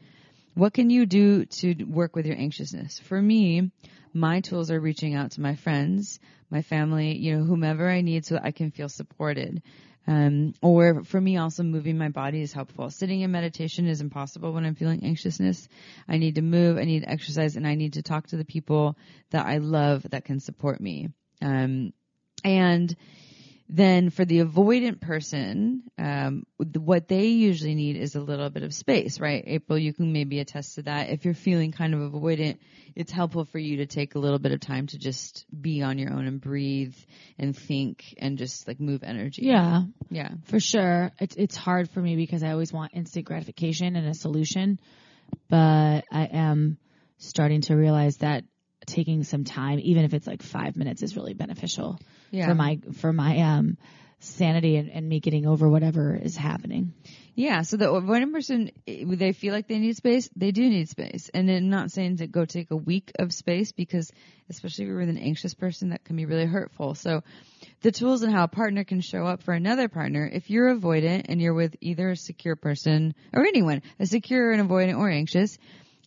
What 0.55 0.73
can 0.73 0.89
you 0.89 1.05
do 1.05 1.45
to 1.45 1.83
work 1.83 2.15
with 2.15 2.25
your 2.25 2.37
anxiousness? 2.37 2.97
For 2.99 3.21
me, 3.21 3.71
my 4.13 4.39
tools 4.39 4.71
are 4.71 4.79
reaching 4.79 5.13
out 5.13 5.31
to 5.31 5.41
my 5.41 5.55
friends, 5.55 6.19
my 6.49 6.61
family, 6.61 7.17
you 7.17 7.37
know, 7.37 7.43
whomever 7.43 7.89
I 7.89 7.99
need 7.99 8.25
so 8.25 8.35
that 8.35 8.45
I 8.45 8.51
can 8.51 8.71
feel 8.71 8.87
supported. 8.87 9.61
Um, 10.07 10.53
or 10.61 11.03
for 11.03 11.19
me, 11.19 11.35
also 11.35 11.63
moving 11.63 11.97
my 11.97 12.07
body 12.07 12.41
is 12.41 12.53
helpful. 12.53 12.89
Sitting 12.89 13.19
in 13.19 13.31
meditation 13.31 13.85
is 13.85 13.99
impossible 13.99 14.53
when 14.53 14.63
I'm 14.63 14.75
feeling 14.75 15.03
anxiousness. 15.03 15.67
I 16.07 16.19
need 16.19 16.35
to 16.35 16.41
move, 16.41 16.77
I 16.77 16.85
need 16.85 17.03
to 17.03 17.09
exercise, 17.09 17.57
and 17.57 17.67
I 17.67 17.75
need 17.75 17.93
to 17.93 18.01
talk 18.01 18.27
to 18.27 18.37
the 18.37 18.45
people 18.45 18.97
that 19.31 19.45
I 19.45 19.57
love 19.57 20.09
that 20.11 20.23
can 20.23 20.39
support 20.39 20.79
me. 20.79 21.09
Um, 21.41 21.91
and 22.45 22.95
then 23.67 24.11
for 24.11 24.25
the 24.25 24.43
avoidant 24.43 25.01
person, 25.01 25.83
um, 25.97 26.45
what 26.57 27.07
they 27.07 27.25
usually 27.27 27.73
need 27.73 27.95
is 27.95 28.15
a 28.15 28.21
little 28.21 28.49
bit 28.51 28.61
of 28.61 28.73
space, 28.73 29.19
right? 29.19 29.43
April, 29.47 29.77
you 29.77 29.91
can 29.91 30.13
maybe 30.13 30.39
attest 30.39 30.75
to 30.75 30.83
that. 30.83 31.09
If 31.09 31.25
you're 31.25 31.33
feeling 31.33 31.71
kind 31.71 31.95
of 31.95 32.11
avoidant, 32.11 32.59
it's 32.95 33.11
helpful 33.11 33.45
for 33.45 33.57
you 33.57 33.77
to 33.77 33.87
take 33.87 34.13
a 34.13 34.19
little 34.19 34.37
bit 34.37 34.51
of 34.51 34.59
time 34.59 34.85
to 34.87 34.99
just 34.99 35.45
be 35.49 35.81
on 35.81 35.97
your 35.97 36.13
own 36.13 36.27
and 36.27 36.39
breathe 36.39 36.95
and 37.39 37.57
think 37.57 38.13
and 38.19 38.37
just 38.37 38.67
like 38.67 38.79
move 38.79 39.03
energy. 39.03 39.41
Yeah, 39.43 39.81
Yeah. 40.11 40.29
for 40.45 40.59
sure. 40.59 41.11
It's, 41.19 41.35
it's 41.35 41.55
hard 41.55 41.89
for 41.89 41.99
me 41.99 42.15
because 42.15 42.43
I 42.43 42.51
always 42.51 42.71
want 42.71 42.93
instant 42.93 43.25
gratification 43.25 43.95
and 43.95 44.07
a 44.07 44.13
solution, 44.13 44.79
but 45.49 46.05
I 46.11 46.29
am 46.31 46.77
starting 47.17 47.61
to 47.61 47.75
realize 47.75 48.17
that 48.17 48.43
taking 48.85 49.23
some 49.23 49.43
time, 49.43 49.79
even 49.81 50.05
if 50.05 50.13
it's 50.13 50.27
like 50.27 50.43
five 50.43 50.75
minutes 50.75 51.01
is 51.01 51.15
really 51.15 51.33
beneficial 51.33 51.99
Yeah. 52.35 52.47
for 52.47 52.55
my, 52.55 52.79
for 52.93 53.13
my, 53.13 53.39
um, 53.41 53.77
sanity 54.19 54.77
and, 54.77 54.89
and 54.89 55.07
me 55.07 55.19
getting 55.19 55.45
over 55.45 55.69
whatever 55.69 56.15
is 56.15 56.35
happening. 56.35 56.93
Yeah, 57.35 57.63
so 57.63 57.75
the 57.77 57.85
avoidant 57.85 58.31
person, 58.31 58.71
they 58.87 59.33
feel 59.33 59.53
like 59.53 59.67
they 59.67 59.77
need 59.77 59.97
space, 59.97 60.29
they 60.35 60.51
do 60.51 60.69
need 60.69 60.87
space. 60.87 61.29
And 61.33 61.49
I'm 61.49 61.69
not 61.69 61.91
saying 61.91 62.17
to 62.17 62.27
go 62.27 62.45
take 62.45 62.71
a 62.71 62.77
week 62.77 63.11
of 63.19 63.33
space 63.33 63.73
because, 63.73 64.11
especially 64.49 64.85
if 64.85 64.89
you're 64.89 64.99
with 64.99 65.09
an 65.09 65.17
anxious 65.17 65.53
person, 65.53 65.89
that 65.89 66.05
can 66.05 66.15
be 66.15 66.25
really 66.25 66.45
hurtful. 66.45 66.95
So 66.95 67.23
the 67.81 67.91
tools 67.91 68.23
and 68.23 68.33
how 68.33 68.45
a 68.45 68.47
partner 68.47 68.85
can 68.85 69.01
show 69.01 69.25
up 69.25 69.43
for 69.43 69.53
another 69.53 69.89
partner, 69.89 70.29
if 70.31 70.49
you're 70.49 70.73
avoidant 70.73 71.25
and 71.27 71.41
you're 71.41 71.53
with 71.53 71.75
either 71.81 72.11
a 72.11 72.15
secure 72.15 72.55
person 72.55 73.15
or 73.33 73.45
anyone, 73.45 73.81
a 73.99 74.05
secure 74.05 74.51
and 74.51 74.67
avoidant 74.67 74.97
or 74.97 75.09
anxious, 75.09 75.57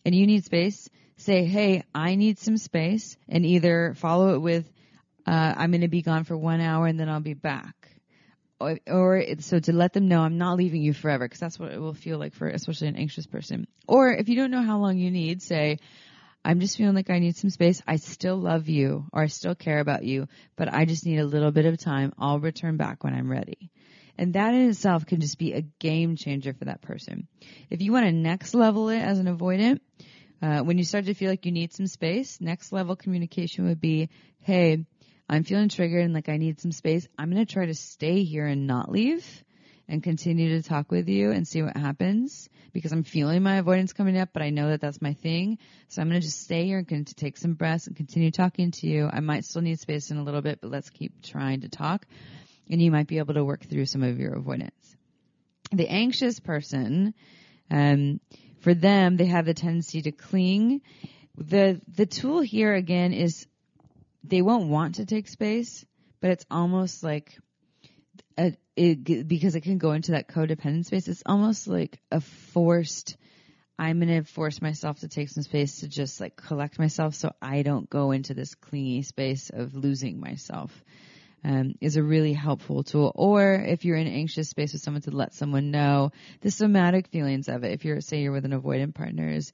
and 0.03 0.15
you 0.15 0.25
need 0.25 0.45
space, 0.45 0.89
say, 1.17 1.45
hey, 1.45 1.83
I 1.93 2.15
need 2.15 2.39
some 2.39 2.57
space, 2.57 3.17
and 3.27 3.45
either 3.45 3.93
follow 3.97 4.33
it 4.33 4.39
with, 4.39 4.67
uh, 5.29 5.53
I'm 5.57 5.69
going 5.69 5.81
to 5.81 5.87
be 5.87 6.01
gone 6.01 6.23
for 6.23 6.35
one 6.35 6.59
hour 6.59 6.87
and 6.87 6.99
then 6.99 7.07
I'll 7.07 7.19
be 7.19 7.35
back 7.35 7.87
or, 8.59 8.79
or 8.87 9.23
so 9.39 9.59
to 9.59 9.73
let 9.73 9.93
them 9.93 10.07
know 10.07 10.21
I'm 10.21 10.39
not 10.39 10.57
leaving 10.57 10.81
you 10.81 10.91
forever 10.91 11.25
because 11.25 11.39
that's 11.39 11.59
what 11.59 11.71
it 11.71 11.79
will 11.79 11.93
feel 11.93 12.17
like 12.17 12.33
for 12.33 12.47
especially 12.47 12.87
an 12.87 12.95
anxious 12.95 13.27
person. 13.27 13.67
Or 13.87 14.11
if 14.11 14.27
you 14.27 14.35
don't 14.35 14.49
know 14.49 14.63
how 14.63 14.79
long 14.79 14.97
you 14.97 15.11
need, 15.11 15.43
say, 15.43 15.77
I'm 16.43 16.59
just 16.59 16.77
feeling 16.77 16.95
like 16.95 17.11
I 17.11 17.19
need 17.19 17.35
some 17.35 17.51
space. 17.51 17.79
I 17.87 17.97
still 17.97 18.37
love 18.37 18.69
you 18.69 19.05
or 19.13 19.21
I 19.21 19.27
still 19.27 19.53
care 19.53 19.79
about 19.79 20.03
you, 20.03 20.27
but 20.55 20.73
I 20.73 20.85
just 20.85 21.05
need 21.05 21.19
a 21.19 21.25
little 21.25 21.51
bit 21.51 21.65
of 21.65 21.77
time. 21.77 22.11
I'll 22.17 22.39
return 22.39 22.77
back 22.77 23.03
when 23.03 23.13
I'm 23.13 23.29
ready. 23.29 23.69
And 24.17 24.33
that 24.33 24.55
in 24.55 24.69
itself 24.69 25.05
can 25.05 25.21
just 25.21 25.37
be 25.37 25.53
a 25.53 25.61
game 25.61 26.15
changer 26.15 26.53
for 26.53 26.65
that 26.65 26.81
person. 26.81 27.27
If 27.69 27.81
you 27.81 27.91
want 27.91 28.07
to 28.07 28.11
next 28.11 28.55
level 28.55 28.89
it 28.89 28.99
as 28.99 29.19
an 29.19 29.27
avoidant, 29.27 29.79
uh, 30.41 30.61
when 30.61 30.79
you 30.79 30.83
start 30.83 31.05
to 31.05 31.13
feel 31.13 31.29
like 31.29 31.45
you 31.45 31.51
need 31.51 31.71
some 31.71 31.87
space, 31.87 32.41
next 32.41 32.71
level 32.71 32.95
communication 32.95 33.65
would 33.65 33.79
be, 33.79 34.09
hey, 34.39 34.85
I'm 35.29 35.43
feeling 35.43 35.69
triggered 35.69 36.03
and 36.03 36.13
like 36.13 36.27
I 36.27 36.37
need 36.37 36.59
some 36.59 36.71
space. 36.71 37.07
I'm 37.17 37.31
going 37.31 37.45
to 37.45 37.53
try 37.53 37.67
to 37.67 37.75
stay 37.75 38.23
here 38.23 38.47
and 38.47 38.65
not 38.65 38.91
leave 38.91 39.43
and 39.87 40.01
continue 40.01 40.59
to 40.59 40.67
talk 40.67 40.91
with 40.91 41.07
you 41.07 41.31
and 41.31 41.47
see 41.47 41.61
what 41.61 41.77
happens 41.77 42.49
because 42.73 42.91
I'm 42.91 43.03
feeling 43.03 43.43
my 43.43 43.57
avoidance 43.57 43.93
coming 43.93 44.17
up, 44.17 44.29
but 44.33 44.41
I 44.41 44.49
know 44.49 44.69
that 44.69 44.81
that's 44.81 45.01
my 45.01 45.13
thing. 45.13 45.59
So 45.87 46.01
I'm 46.01 46.09
going 46.09 46.19
to 46.19 46.25
just 46.25 46.41
stay 46.41 46.65
here 46.65 46.79
and 46.79 46.87
con- 46.87 47.05
to 47.05 47.15
take 47.15 47.37
some 47.37 47.53
breaths 47.53 47.87
and 47.87 47.95
continue 47.95 48.31
talking 48.31 48.71
to 48.71 48.87
you. 48.87 49.09
I 49.11 49.19
might 49.19 49.45
still 49.45 49.61
need 49.61 49.79
space 49.79 50.09
in 50.09 50.17
a 50.17 50.23
little 50.23 50.41
bit, 50.41 50.61
but 50.61 50.71
let's 50.71 50.89
keep 50.89 51.21
trying 51.21 51.61
to 51.61 51.69
talk 51.69 52.05
and 52.69 52.81
you 52.81 52.91
might 52.91 53.07
be 53.07 53.17
able 53.17 53.33
to 53.33 53.43
work 53.43 53.65
through 53.65 53.85
some 53.85 54.03
of 54.03 54.19
your 54.19 54.33
avoidance. 54.33 54.95
The 55.71 55.87
anxious 55.87 56.39
person, 56.39 57.13
um, 57.69 58.19
for 58.61 58.73
them, 58.73 59.17
they 59.17 59.25
have 59.25 59.45
the 59.45 59.53
tendency 59.53 60.01
to 60.03 60.11
cling. 60.11 60.81
The, 61.37 61.81
the 61.87 62.05
tool 62.05 62.41
here 62.41 62.73
again 62.73 63.13
is 63.13 63.47
they 64.29 64.41
won't 64.41 64.69
want 64.69 64.95
to 64.95 65.05
take 65.05 65.27
space, 65.27 65.85
but 66.21 66.31
it's 66.31 66.45
almost 66.49 67.03
like 67.03 67.37
a, 68.37 68.55
it, 68.75 69.27
because 69.27 69.55
it 69.55 69.61
can 69.61 69.77
go 69.77 69.91
into 69.91 70.11
that 70.11 70.27
codependent 70.27 70.85
space. 70.85 71.07
It's 71.07 71.23
almost 71.25 71.67
like 71.67 71.99
a 72.11 72.21
forced. 72.21 73.17
I'm 73.77 74.01
to 74.01 74.23
force 74.23 74.61
myself 74.61 74.99
to 74.99 75.07
take 75.07 75.29
some 75.29 75.43
space 75.43 75.79
to 75.79 75.87
just 75.87 76.19
like 76.19 76.35
collect 76.35 76.79
myself 76.79 77.15
so 77.15 77.31
I 77.41 77.61
don't 77.61 77.89
go 77.89 78.11
into 78.11 78.33
this 78.33 78.55
clingy 78.55 79.03
space 79.03 79.49
of 79.49 79.73
losing 79.73 80.19
myself. 80.19 80.71
Um, 81.41 81.75
is 81.79 81.95
a 81.95 82.03
really 82.03 82.33
helpful 82.33 82.83
tool. 82.83 83.13
Or 83.15 83.53
if 83.53 83.85
you're 83.85 83.95
in 83.95 84.07
an 84.07 84.13
anxious 84.13 84.49
space 84.49 84.73
with 84.73 84.81
someone 84.81 85.03
to 85.03 85.11
let 85.11 85.33
someone 85.33 85.71
know 85.71 86.11
the 86.41 86.51
somatic 86.51 87.07
feelings 87.07 87.47
of 87.47 87.63
it. 87.63 87.71
If 87.71 87.85
you're, 87.85 88.01
say 88.01 88.19
you're 88.19 88.33
with 88.33 88.43
an 88.43 88.51
avoidant 88.51 88.93
partner 88.93 89.29
is, 89.29 89.53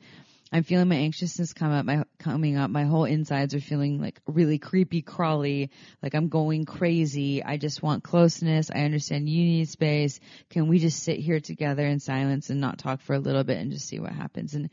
I'm 0.51 0.63
feeling 0.63 0.87
my 0.87 0.95
anxiousness 0.95 1.53
come 1.53 1.71
up, 1.71 1.85
my 1.85 2.03
coming 2.19 2.55
up. 2.55 2.69
My 2.69 2.83
whole 2.83 3.05
insides 3.05 3.55
are 3.55 3.59
feeling 3.59 3.99
like 3.99 4.21
really 4.27 4.59
creepy, 4.59 5.01
crawly, 5.01 5.71
like 6.03 6.13
I'm 6.13 6.29
going 6.29 6.65
crazy. 6.65 7.43
I 7.43 7.57
just 7.57 7.81
want 7.81 8.03
closeness. 8.03 8.69
I 8.69 8.81
understand 8.81 9.27
you 9.27 9.43
need 9.43 9.69
space. 9.69 10.19
Can 10.49 10.67
we 10.67 10.79
just 10.79 11.03
sit 11.03 11.17
here 11.17 11.39
together 11.39 11.85
in 11.85 11.99
silence 11.99 12.49
and 12.49 12.61
not 12.61 12.77
talk 12.77 13.01
for 13.01 13.15
a 13.15 13.19
little 13.19 13.43
bit 13.43 13.57
and 13.57 13.71
just 13.71 13.87
see 13.87 13.99
what 13.99 14.11
happens? 14.11 14.53
And 14.53 14.69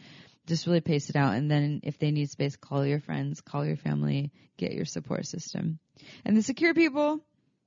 just 0.47 0.66
really 0.66 0.81
pace 0.81 1.09
it 1.09 1.16
out. 1.16 1.35
And 1.35 1.51
then 1.51 1.81
if 1.85 1.99
they 1.99 2.11
need 2.11 2.31
space, 2.31 2.57
call 2.57 2.85
your 2.85 3.01
friends, 3.01 3.41
call 3.41 3.64
your 3.64 3.77
family, 3.77 4.31
get 4.59 4.73
your 4.73 4.85
support 4.85 5.27
system. 5.27 5.79
And 6.25 6.37
the 6.37 6.43
secure 6.43 6.75
people, 6.75 7.20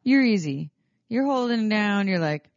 you're 0.03 0.23
easy. 0.23 0.71
You're 1.07 1.25
holding 1.25 1.69
down. 1.69 2.07
You're 2.07 2.19
like, 2.19 2.49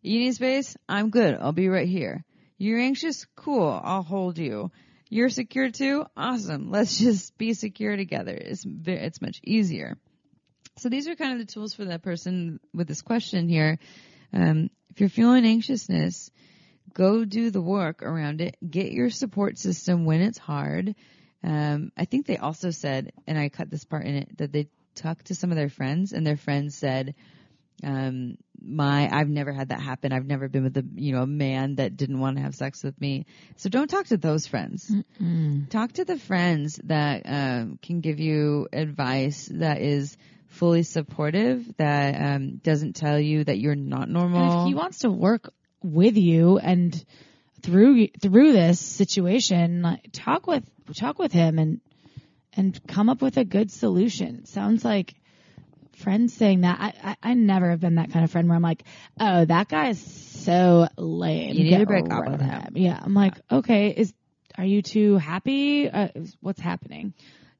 you 0.00 0.20
need 0.20 0.34
space? 0.34 0.76
I'm 0.88 1.10
good. 1.10 1.36
I'll 1.40 1.52
be 1.52 1.68
right 1.68 1.88
here. 1.88 2.24
You're 2.58 2.80
anxious? 2.80 3.26
Cool. 3.34 3.80
I'll 3.82 4.02
hold 4.02 4.38
you. 4.38 4.70
You're 5.12 5.28
secure 5.28 5.70
too? 5.70 6.06
Awesome. 6.16 6.70
Let's 6.70 6.98
just 6.98 7.36
be 7.36 7.52
secure 7.52 7.98
together. 7.98 8.32
It's, 8.32 8.64
it's 8.86 9.20
much 9.20 9.42
easier. 9.44 9.98
So 10.78 10.88
these 10.88 11.06
are 11.06 11.14
kind 11.14 11.34
of 11.34 11.46
the 11.46 11.52
tools 11.52 11.74
for 11.74 11.84
that 11.84 12.00
person 12.00 12.60
with 12.72 12.88
this 12.88 13.02
question 13.02 13.46
here. 13.46 13.78
Um, 14.32 14.70
if 14.88 15.00
you're 15.00 15.10
feeling 15.10 15.44
anxiousness, 15.44 16.30
go 16.94 17.26
do 17.26 17.50
the 17.50 17.60
work 17.60 18.02
around 18.02 18.40
it. 18.40 18.56
Get 18.66 18.92
your 18.92 19.10
support 19.10 19.58
system 19.58 20.06
when 20.06 20.22
it's 20.22 20.38
hard. 20.38 20.94
Um, 21.44 21.92
I 21.94 22.06
think 22.06 22.24
they 22.24 22.38
also 22.38 22.70
said, 22.70 23.12
and 23.26 23.38
I 23.38 23.50
cut 23.50 23.68
this 23.68 23.84
part 23.84 24.06
in 24.06 24.14
it, 24.14 24.38
that 24.38 24.50
they 24.50 24.70
talked 24.94 25.26
to 25.26 25.34
some 25.34 25.50
of 25.50 25.58
their 25.58 25.68
friends 25.68 26.14
and 26.14 26.26
their 26.26 26.38
friends 26.38 26.74
said, 26.74 27.16
um, 27.82 28.36
my, 28.64 29.08
I've 29.10 29.28
never 29.28 29.52
had 29.52 29.70
that 29.70 29.80
happen. 29.80 30.12
I've 30.12 30.26
never 30.26 30.48
been 30.48 30.64
with 30.64 30.76
a, 30.76 30.84
you 30.94 31.12
know, 31.12 31.22
a 31.22 31.26
man 31.26 31.76
that 31.76 31.96
didn't 31.96 32.20
want 32.20 32.36
to 32.36 32.42
have 32.42 32.54
sex 32.54 32.82
with 32.84 33.00
me. 33.00 33.26
So 33.56 33.68
don't 33.68 33.88
talk 33.88 34.06
to 34.06 34.16
those 34.16 34.46
friends. 34.46 34.90
Mm. 35.20 35.68
Talk 35.68 35.92
to 35.94 36.04
the 36.04 36.18
friends 36.18 36.80
that, 36.84 37.22
um, 37.24 37.78
can 37.82 38.00
give 38.00 38.20
you 38.20 38.68
advice 38.72 39.50
that 39.52 39.80
is 39.80 40.16
fully 40.46 40.82
supportive, 40.84 41.66
that, 41.78 42.34
um, 42.34 42.56
doesn't 42.58 42.94
tell 42.94 43.18
you 43.18 43.42
that 43.44 43.58
you're 43.58 43.74
not 43.74 44.08
normal. 44.08 44.42
And 44.42 44.60
if 44.60 44.66
he 44.68 44.74
wants 44.74 45.00
to 45.00 45.10
work 45.10 45.52
with 45.82 46.16
you 46.16 46.58
and 46.58 47.04
through 47.62 48.08
through 48.20 48.52
this 48.52 48.80
situation, 48.80 49.82
like, 49.82 50.08
talk 50.12 50.46
with 50.46 50.64
talk 50.96 51.18
with 51.18 51.32
him 51.32 51.58
and 51.58 51.80
and 52.54 52.78
come 52.86 53.08
up 53.08 53.22
with 53.22 53.36
a 53.36 53.44
good 53.44 53.70
solution. 53.70 54.40
It 54.42 54.48
sounds 54.48 54.84
like 54.84 55.14
friends 55.96 56.34
saying 56.34 56.62
that. 56.62 56.78
I, 56.80 57.10
I 57.10 57.16
I 57.30 57.34
never 57.34 57.70
have 57.70 57.80
been 57.80 57.96
that 57.96 58.12
kind 58.12 58.24
of 58.24 58.30
friend 58.30 58.48
where 58.48 58.56
I'm 58.56 58.62
like, 58.62 58.84
oh, 59.20 59.44
that 59.44 59.68
guy 59.68 59.88
is 59.90 60.00
so 60.00 60.88
lame. 60.96 61.54
You 61.54 61.64
need 61.64 61.70
Get 61.70 61.78
to 61.78 61.86
break 61.86 62.10
up 62.12 62.24
with 62.26 62.40
of 62.40 62.40
him. 62.40 62.72
Yeah, 62.76 62.98
I'm 63.00 63.14
like, 63.14 63.34
okay, 63.50 63.88
is 63.88 64.12
are 64.58 64.64
you 64.64 64.82
too 64.82 65.16
happy? 65.16 65.88
Uh, 65.88 66.08
is- 66.14 66.36
what's 66.40 66.60
happening? 66.60 67.14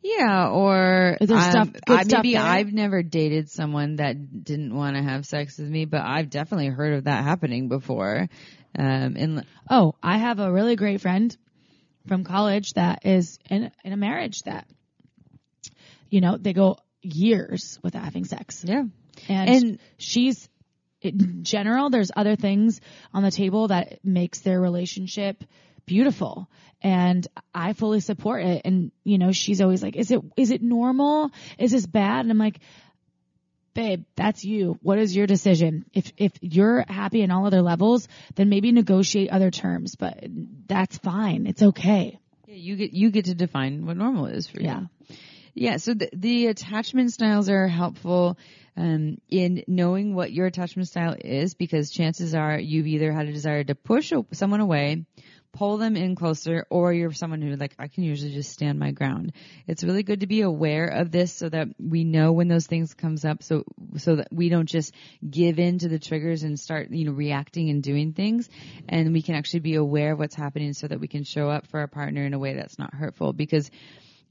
Yeah, 0.05 0.49
or 0.49 1.17
um, 1.37 1.51
stuff- 1.51 1.73
good 1.87 1.99
I, 2.01 2.05
maybe? 2.23 2.37
I've 2.37 2.73
never 2.73 3.03
dated 3.05 3.49
someone 3.49 3.97
that 3.97 4.43
didn't 4.45 4.75
want 4.75 4.97
to 4.97 5.03
have 5.03 5.25
sex 5.27 5.59
with 5.59 5.69
me, 5.69 5.85
but 5.85 6.01
I've 6.03 6.29
definitely 6.29 6.69
heard 6.69 6.95
of 6.95 7.05
that 7.05 7.23
happening 7.23 7.69
before. 7.69 8.29
Um, 8.77 9.17
and 9.17 9.47
Oh, 9.71 9.95
I 10.03 10.19
have 10.19 10.41
a 10.41 10.51
really 10.51 10.75
great 10.75 11.01
friend 11.01 11.37
from 12.09 12.25
college 12.25 12.73
that 12.73 13.07
is 13.07 13.39
in 13.49 13.71
in 13.85 13.93
a 13.93 13.97
marriage 13.97 14.41
that 14.43 14.67
you 16.11 16.21
know, 16.21 16.37
they 16.37 16.53
go 16.53 16.77
years 17.03 17.79
without 17.83 18.05
having 18.05 18.25
sex. 18.25 18.65
yeah, 18.67 18.85
And, 19.29 19.51
And- 19.51 19.79
she's 19.99 20.49
in 21.01 21.43
general 21.43 21.91
there's 21.91 22.13
other 22.15 22.37
things 22.37 22.81
on 23.13 23.25
the 23.25 23.31
table 23.33 23.69
that 23.69 24.05
makes 24.05 24.41
their 24.41 24.61
relationship 24.61 25.43
beautiful. 25.85 26.49
And 26.81 27.27
I 27.53 27.73
fully 27.73 27.99
support 28.01 28.45
it. 28.45 28.63
And 28.65 28.93
you 29.03 29.19
know 29.19 29.33
she's 29.33 29.61
always 29.61 29.83
like 29.83 29.97
is 29.97 30.11
it 30.13 30.21
is 30.37 30.51
it 30.53 30.63
normal? 30.63 31.31
Is 31.59 31.73
this 31.73 31.87
bad? 31.87 32.21
And 32.21 32.31
I'm 32.31 32.39
like 32.39 32.61
babe 33.75 34.05
that's 34.17 34.45
you. 34.45 34.79
What 34.83 34.99
is 34.99 35.15
your 35.17 35.27
decision? 35.27 35.85
If 35.93 36.13
if 36.17 36.33
you're 36.41 36.85
happy 36.87 37.23
in 37.23 37.31
all 37.33 37.47
other 37.47 37.63
levels 37.63 38.07
then 38.37 38.49
maybe 38.49 38.71
negotiate 38.71 39.31
other 39.31 39.51
terms 39.51 39.97
but 39.97 40.23
that's 40.69 40.99
fine. 40.99 41.47
It's 41.47 41.63
okay. 41.63 42.19
Yeah, 42.47 42.55
you 42.55 42.77
get 42.77 42.93
you 42.93 43.11
get 43.11 43.25
to 43.25 43.35
define 43.35 43.87
what 43.87 43.97
normal 43.97 44.27
is 44.27 44.47
for 44.47 44.61
you. 44.61 44.67
Yeah. 44.67 44.81
Yeah, 45.55 45.77
so 45.77 45.95
the, 45.95 46.09
the 46.15 46.47
attachment 46.47 47.13
styles 47.13 47.49
are 47.51 47.69
helpful 47.69 48.39
um, 48.77 49.19
in 49.29 49.65
knowing 49.67 50.15
what 50.15 50.33
your 50.33 50.47
attachment 50.47 50.89
style 50.89 51.15
is 51.19 51.55
because 51.55 51.91
chances 51.91 52.35
are 52.35 52.59
you've 52.59 52.87
either 52.87 53.13
had 53.13 53.29
a 53.29 53.33
desire 53.33 53.63
to 53.65 53.75
push 53.75 54.15
someone 54.33 54.61
away, 54.61 55.05
pull 55.53 55.77
them 55.77 55.95
in 55.95 56.15
closer, 56.15 56.65
or 56.71 56.95
you're 56.95 57.13
someone 57.13 57.43
who 57.43 57.55
like 57.57 57.75
I 57.79 57.89
can 57.89 58.05
usually 58.05 58.33
just 58.33 58.51
stand 58.51 58.79
my 58.79 58.93
ground. 58.93 59.35
It's 59.67 59.85
really 59.85 60.03
good 60.03 60.21
to 60.21 60.27
be 60.27 60.41
aware 60.41 60.87
of 60.87 61.11
this 61.11 61.35
so 61.35 61.51
that 61.51 61.69
we 61.79 62.05
know 62.05 62.33
when 62.33 62.49
those 62.49 62.67
things 62.67 62.95
comes 62.95 63.27
up, 63.27 63.43
so 63.43 63.65
so 63.99 64.17
that 64.17 64.29
we 64.33 64.49
don't 64.49 64.69
just 64.69 64.95
give 65.29 65.59
in 65.59 65.81
to 65.81 65.89
the 65.89 65.99
triggers 65.99 66.45
and 66.45 66.59
start 66.59 66.91
you 66.91 67.05
know 67.05 67.13
reacting 67.13 67.69
and 67.69 67.83
doing 67.83 68.15
things, 68.15 68.49
and 68.89 69.13
we 69.13 69.21
can 69.21 69.35
actually 69.35 69.61
be 69.61 69.75
aware 69.75 70.13
of 70.13 70.19
what's 70.19 70.35
happening 70.35 70.73
so 70.73 70.89
that 70.89 70.99
we 70.99 71.09
can 71.09 71.25
show 71.25 71.51
up 71.51 71.67
for 71.67 71.81
our 71.81 71.89
partner 71.89 72.25
in 72.25 72.33
a 72.33 72.39
way 72.39 72.55
that's 72.55 72.79
not 72.79 72.95
hurtful 72.95 73.35
because 73.35 73.71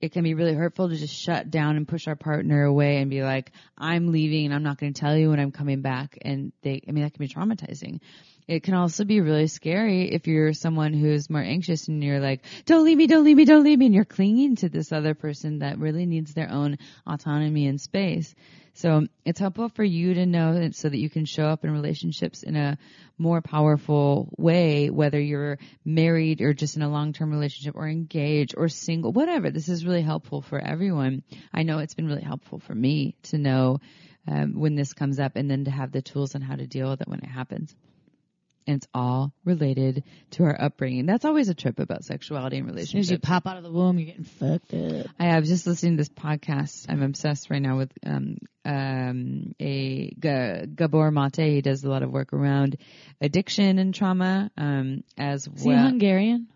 it 0.01 0.11
can 0.11 0.23
be 0.23 0.33
really 0.33 0.55
hurtful 0.55 0.89
to 0.89 0.95
just 0.95 1.13
shut 1.13 1.51
down 1.51 1.77
and 1.77 1.87
push 1.87 2.07
our 2.07 2.15
partner 2.15 2.63
away 2.63 2.97
and 2.97 3.09
be 3.09 3.21
like, 3.21 3.51
I'm 3.77 4.11
leaving 4.11 4.45
and 4.45 4.53
I'm 4.53 4.63
not 4.63 4.79
going 4.79 4.93
to 4.93 4.99
tell 4.99 5.15
you 5.15 5.29
when 5.29 5.39
I'm 5.39 5.51
coming 5.51 5.81
back. 5.81 6.17
And 6.23 6.51
they, 6.63 6.81
I 6.87 6.91
mean, 6.91 7.03
that 7.03 7.13
can 7.13 7.19
be 7.19 7.31
traumatizing. 7.31 7.99
It 8.47 8.63
can 8.63 8.73
also 8.73 9.05
be 9.05 9.21
really 9.21 9.47
scary 9.47 10.11
if 10.11 10.27
you're 10.27 10.53
someone 10.53 10.93
who's 10.93 11.29
more 11.29 11.41
anxious 11.41 11.87
and 11.87 12.03
you're 12.03 12.19
like, 12.19 12.43
don't 12.65 12.85
leave 12.85 12.97
me, 12.97 13.07
don't 13.07 13.23
leave 13.23 13.37
me, 13.37 13.45
don't 13.45 13.63
leave 13.63 13.79
me. 13.79 13.87
And 13.87 13.95
you're 13.95 14.05
clinging 14.05 14.57
to 14.57 14.69
this 14.69 14.91
other 14.91 15.13
person 15.13 15.59
that 15.59 15.79
really 15.79 16.05
needs 16.05 16.33
their 16.33 16.51
own 16.51 16.77
autonomy 17.05 17.67
and 17.67 17.79
space. 17.79 18.33
So 18.73 19.07
it's 19.25 19.39
helpful 19.39 19.69
for 19.69 19.83
you 19.83 20.13
to 20.13 20.25
know 20.25 20.53
that 20.53 20.75
so 20.75 20.87
that 20.87 20.97
you 20.97 21.09
can 21.09 21.25
show 21.25 21.45
up 21.45 21.65
in 21.65 21.71
relationships 21.71 22.43
in 22.43 22.55
a 22.55 22.77
more 23.17 23.41
powerful 23.41 24.33
way, 24.37 24.89
whether 24.89 25.19
you're 25.19 25.59
married 25.83 26.41
or 26.41 26.53
just 26.53 26.77
in 26.77 26.81
a 26.81 26.89
long-term 26.89 27.31
relationship 27.31 27.75
or 27.75 27.87
engaged 27.87 28.55
or 28.57 28.69
single, 28.69 29.11
whatever. 29.11 29.51
This 29.51 29.67
is 29.67 29.85
really 29.85 30.01
helpful 30.01 30.41
for 30.41 30.59
everyone. 30.59 31.23
I 31.53 31.63
know 31.63 31.79
it's 31.79 31.95
been 31.95 32.07
really 32.07 32.23
helpful 32.23 32.59
for 32.59 32.73
me 32.73 33.15
to 33.23 33.37
know 33.37 33.79
um, 34.27 34.59
when 34.59 34.75
this 34.75 34.93
comes 34.93 35.19
up 35.19 35.35
and 35.35 35.49
then 35.49 35.65
to 35.65 35.71
have 35.71 35.91
the 35.91 36.01
tools 36.01 36.35
on 36.35 36.41
how 36.41 36.55
to 36.55 36.67
deal 36.67 36.89
with 36.89 37.01
it 37.01 37.07
when 37.07 37.19
it 37.19 37.29
happens. 37.29 37.75
And 38.68 38.78
it's 38.78 38.88
all 38.93 39.34
related 39.43 40.03
to 40.32 40.43
our 40.43 40.62
upbringing. 40.62 41.05
That's 41.05 41.26
always 41.26 41.49
a 41.49 41.53
trip 41.53 41.80
about 41.80 42.03
sexuality 42.03 42.57
and 42.57 42.78
as 42.78 42.89
soon 42.89 42.99
as 42.99 43.12
you 43.12 43.20
pop 43.20 43.47
out 43.47 43.57
of 43.57 43.64
the 43.64 43.72
womb 43.72 43.97
you're 43.97 44.07
getting 44.07 44.24
fucked 44.24 44.74
up 44.74 45.07
I 45.20 45.39
was 45.39 45.49
just 45.49 45.68
listening 45.68 45.93
to 45.93 46.01
this 46.01 46.09
podcast. 46.09 46.86
I'm 46.89 47.01
obsessed 47.01 47.49
right 47.49 47.62
now 47.62 47.78
with 47.78 47.91
um, 48.05 48.38
um, 48.66 49.55
a 49.59 50.09
G- 50.20 50.68
Gabor 50.76 51.12
Mate. 51.12 51.36
He 51.38 51.62
does 51.62 51.84
a 51.84 51.89
lot 51.89 52.03
of 52.03 52.12
work 52.12 52.34
around 52.34 52.78
addiction 53.20 53.80
and 53.80 53.93
trauma, 53.93 54.51
um, 54.57 55.03
as 55.18 55.47
is 55.47 55.64
he 55.64 55.70
well. 55.70 55.88
Hungarian 55.88 56.47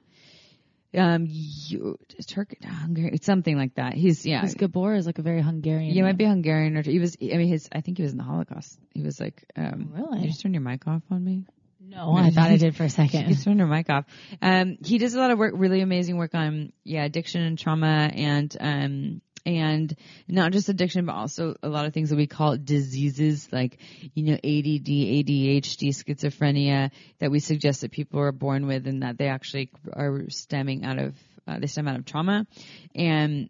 um, 0.98 1.28
you, 1.30 1.98
Turk, 2.28 2.56
Hungary, 2.64 3.12
it's 3.14 3.26
something 3.26 3.58
like 3.58 3.76
that. 3.76 3.94
He's 3.94 4.26
yeah. 4.26 4.42
Because 4.42 4.56
Gabor 4.56 4.96
is 4.96 5.06
like 5.06 5.20
a 5.20 5.22
very 5.22 5.42
Hungarian. 5.42 5.96
You 5.96 6.04
might 6.04 6.18
be 6.18 6.26
Hungarian 6.26 6.78
or 6.78 6.82
he 6.82 7.00
was. 7.00 7.18
I 7.22 7.38
mean, 7.38 7.48
his. 7.48 7.68
I 7.72 7.82
think 7.82 7.98
he 7.98 8.04
was 8.04 8.12
in 8.12 8.18
the 8.18 8.24
Holocaust. 8.24 8.80
He 8.94 9.02
was 9.02 9.20
like. 9.20 9.46
Um, 9.56 9.92
Really? 9.94 10.22
You 10.22 10.28
just 10.28 10.42
turn 10.42 10.54
your 10.54 10.62
mic 10.62 10.88
off 10.88 11.04
on 11.12 11.24
me. 11.24 11.46
No, 11.88 12.16
I 12.16 12.30
thought 12.32 12.50
I 12.50 12.58
did 12.58 12.76
for 12.76 12.84
a 12.84 12.90
second. 12.90 13.44
turn 13.44 13.58
your 13.58 13.68
mic 13.68 13.90
off. 13.90 14.06
Um, 14.42 14.78
he 14.84 14.98
does 14.98 15.14
a 15.14 15.20
lot 15.20 15.32
of 15.32 15.38
work, 15.38 15.54
really 15.56 15.82
amazing 15.82 16.18
work 16.18 16.34
on 16.34 16.74
yeah, 16.84 17.04
addiction 17.04 17.42
and 17.42 17.60
trauma, 17.60 18.10
and 18.14 18.56
um, 18.60 19.22
and 19.46 19.96
not 20.28 20.52
just 20.52 20.70
addiction, 20.70 21.06
but 21.06 21.14
also 21.14 21.56
a 21.62 21.70
lot 21.70 21.86
of 21.86 21.94
things 21.94 22.10
that 22.10 22.16
we 22.16 22.26
call 22.26 22.58
diseases 22.58 23.48
like 23.52 23.78
you 24.14 24.24
know 24.24 24.34
ADD, 24.34 24.88
ADHD, 24.88 25.90
schizophrenia 25.90 26.92
that 27.20 27.30
we 27.30 27.40
suggest 27.40 27.82
that 27.82 27.92
people 27.92 28.20
are 28.20 28.32
born 28.32 28.66
with, 28.66 28.88
and 28.88 29.04
that 29.04 29.18
they 29.18 29.28
actually 29.28 29.70
are 29.94 30.24
stemming 30.30 30.86
out 30.86 30.98
of 30.98 31.16
uh, 31.48 31.60
they 31.60 31.68
stem 31.68 31.88
out 31.88 31.98
of 31.98 32.06
trauma, 32.06 32.48
and 32.94 33.50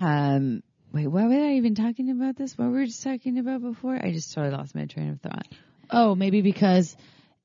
um. 0.00 0.62
Wait, 0.92 1.06
why 1.06 1.24
were 1.24 1.32
I 1.32 1.52
even 1.52 1.76
talking 1.76 2.10
about 2.10 2.34
this? 2.34 2.58
What 2.58 2.64
were 2.64 2.80
we 2.80 2.86
just 2.86 3.04
talking 3.04 3.38
about 3.38 3.62
before? 3.62 3.94
I 3.94 4.10
just 4.10 4.34
totally 4.34 4.52
lost 4.52 4.74
my 4.74 4.86
train 4.86 5.10
of 5.10 5.20
thought. 5.20 5.46
Oh, 5.88 6.16
maybe 6.16 6.42
because 6.42 6.96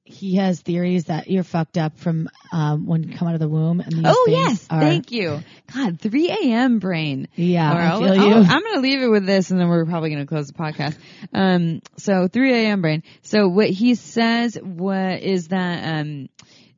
he 0.07 0.35
has 0.35 0.61
theories 0.61 1.05
that 1.05 1.27
you're 1.29 1.43
fucked 1.43 1.77
up 1.79 1.97
from 1.97 2.29
um, 2.51 2.85
when 2.85 3.01
you 3.03 3.17
come 3.17 3.27
out 3.27 3.33
of 3.33 3.39
the 3.39 3.49
womb. 3.49 3.79
And 3.79 3.91
these 3.91 4.03
Oh 4.05 4.25
yes, 4.29 4.67
are, 4.69 4.79
thank 4.79 5.11
you. 5.11 5.39
God, 5.73 5.99
3 5.99 6.29
a.m. 6.29 6.77
brain. 6.77 7.27
Yeah, 7.35 7.73
Or 7.73 7.79
I 7.81 7.99
feel 7.99 8.21
I'll- 8.21 8.27
you. 8.27 8.33
I'm 8.35 8.61
going 8.61 8.75
to 8.75 8.81
leave 8.81 9.01
it 9.01 9.07
with 9.07 9.25
this, 9.25 9.49
and 9.49 9.59
then 9.59 9.67
we're 9.67 9.85
probably 9.85 10.11
going 10.11 10.21
to 10.21 10.27
close 10.27 10.47
the 10.47 10.53
podcast. 10.53 10.95
Um, 11.33 11.81
so 11.97 12.27
3 12.27 12.53
a.m. 12.53 12.81
brain. 12.81 13.01
So 13.23 13.47
what 13.47 13.69
he 13.69 13.95
says, 13.95 14.57
what 14.61 15.21
is 15.23 15.47
that? 15.47 15.99
Um, 16.01 16.29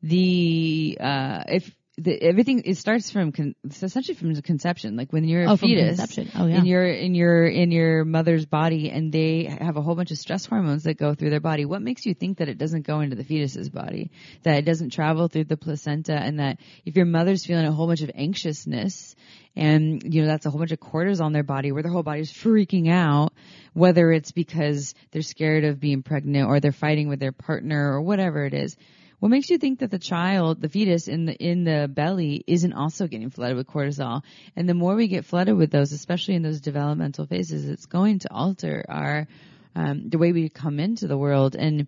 the 0.02 0.98
uh, 1.02 1.44
if 1.50 1.76
the, 2.00 2.14
everything 2.22 2.62
it 2.66 2.78
starts 2.78 3.10
from 3.10 3.32
con- 3.32 3.56
it's 3.64 3.82
essentially 3.82 4.14
from 4.16 4.32
the 4.34 4.42
conception. 4.44 4.96
Like 4.96 5.12
when 5.12 5.24
you're 5.24 5.46
a 5.46 5.52
Oh, 5.54 5.58
fetus, 5.58 5.98
conception. 5.98 6.30
Oh, 6.36 6.46
yeah. 6.46 6.60
in 6.60 6.66
your 6.68 6.86
in 6.86 7.16
your 7.16 7.48
in 7.48 7.72
your 7.72 8.06
mother's 8.06 8.46
body, 8.46 8.92
and 8.92 9.12
they 9.12 9.46
have 9.46 9.78
a 9.78 9.82
whole 9.82 9.96
bunch 9.96 10.12
of 10.12 10.18
stress 10.20 10.46
hormones 10.46 10.84
that 10.84 10.96
go 10.98 11.16
through 11.16 11.32
their 11.32 11.40
body. 11.40 11.66
What 11.66 11.82
makes 11.82 12.06
you 12.06 12.14
think 12.14 12.38
that 12.38 12.50
it 12.50 12.60
doesn't 12.60 12.86
go 12.86 13.00
into 13.00 13.16
the 13.16 13.24
fetus's 13.24 13.70
body? 13.70 14.12
That 14.44 14.58
it 14.60 14.62
doesn't 14.66 14.92
travel 14.92 15.28
through 15.28 15.46
the 15.46 15.58
placenta, 15.58 16.14
and 16.14 16.40
that 16.40 16.60
if 16.86 16.96
your 16.96 17.06
mother's 17.08 17.46
feeling 17.46 17.66
a 17.66 17.72
whole 17.72 17.88
bunch 17.88 18.02
of 18.02 18.12
anxiousness, 18.14 19.16
and 19.56 20.04
you 20.14 20.22
know 20.22 20.28
that's 20.28 20.46
a 20.46 20.52
whole 20.52 20.60
bunch 20.60 20.72
of 20.72 20.80
cortisol 20.80 21.26
in 21.26 21.34
their 21.34 21.42
body, 21.44 21.72
where 21.72 21.82
their 21.82 21.92
whole 21.92 22.04
body's 22.04 22.32
freaking 22.32 22.90
out, 22.92 23.34
whether 23.74 24.12
it's 24.12 24.32
because 24.32 24.94
they're 25.12 25.24
scared 25.24 25.64
of 25.64 25.80
being 25.80 26.04
pregnant 26.04 26.48
or 26.48 26.60
they're 26.60 26.72
fighting 26.72 27.08
with 27.10 27.20
their 27.20 27.32
partner 27.32 27.92
or 27.94 28.02
whatever 28.02 28.46
it 28.46 28.54
is. 28.54 28.78
What 29.20 29.30
makes 29.30 29.50
you 29.50 29.58
think 29.58 29.80
that 29.80 29.90
the 29.90 29.98
child, 29.98 30.62
the 30.62 30.70
fetus 30.70 31.08
in 31.08 31.26
the 31.26 31.34
in 31.34 31.64
the 31.64 31.90
belly, 31.92 32.44
isn't 32.46 32.74
also 32.74 33.08
getting 33.08 33.32
flooded 33.32 33.58
with 33.58 33.68
cortisol? 33.68 34.22
And 34.56 34.70
the 34.70 34.76
more 34.76 34.96
we 34.96 35.08
get 35.08 35.26
flooded 35.26 35.58
with 35.58 35.72
those, 35.72 35.92
especially 35.92 36.36
in 36.36 36.44
those 36.44 36.62
developmental 36.62 37.26
phases, 37.26 37.68
it's 37.68 37.88
going 37.88 38.20
to 38.20 38.32
alter 38.32 38.86
our 38.88 39.28
um, 39.76 40.10
the 40.10 40.20
way 40.20 40.34
we 40.34 40.50
come 40.50 40.80
into 40.80 41.08
the 41.08 41.18
world 41.18 41.56
and 41.56 41.88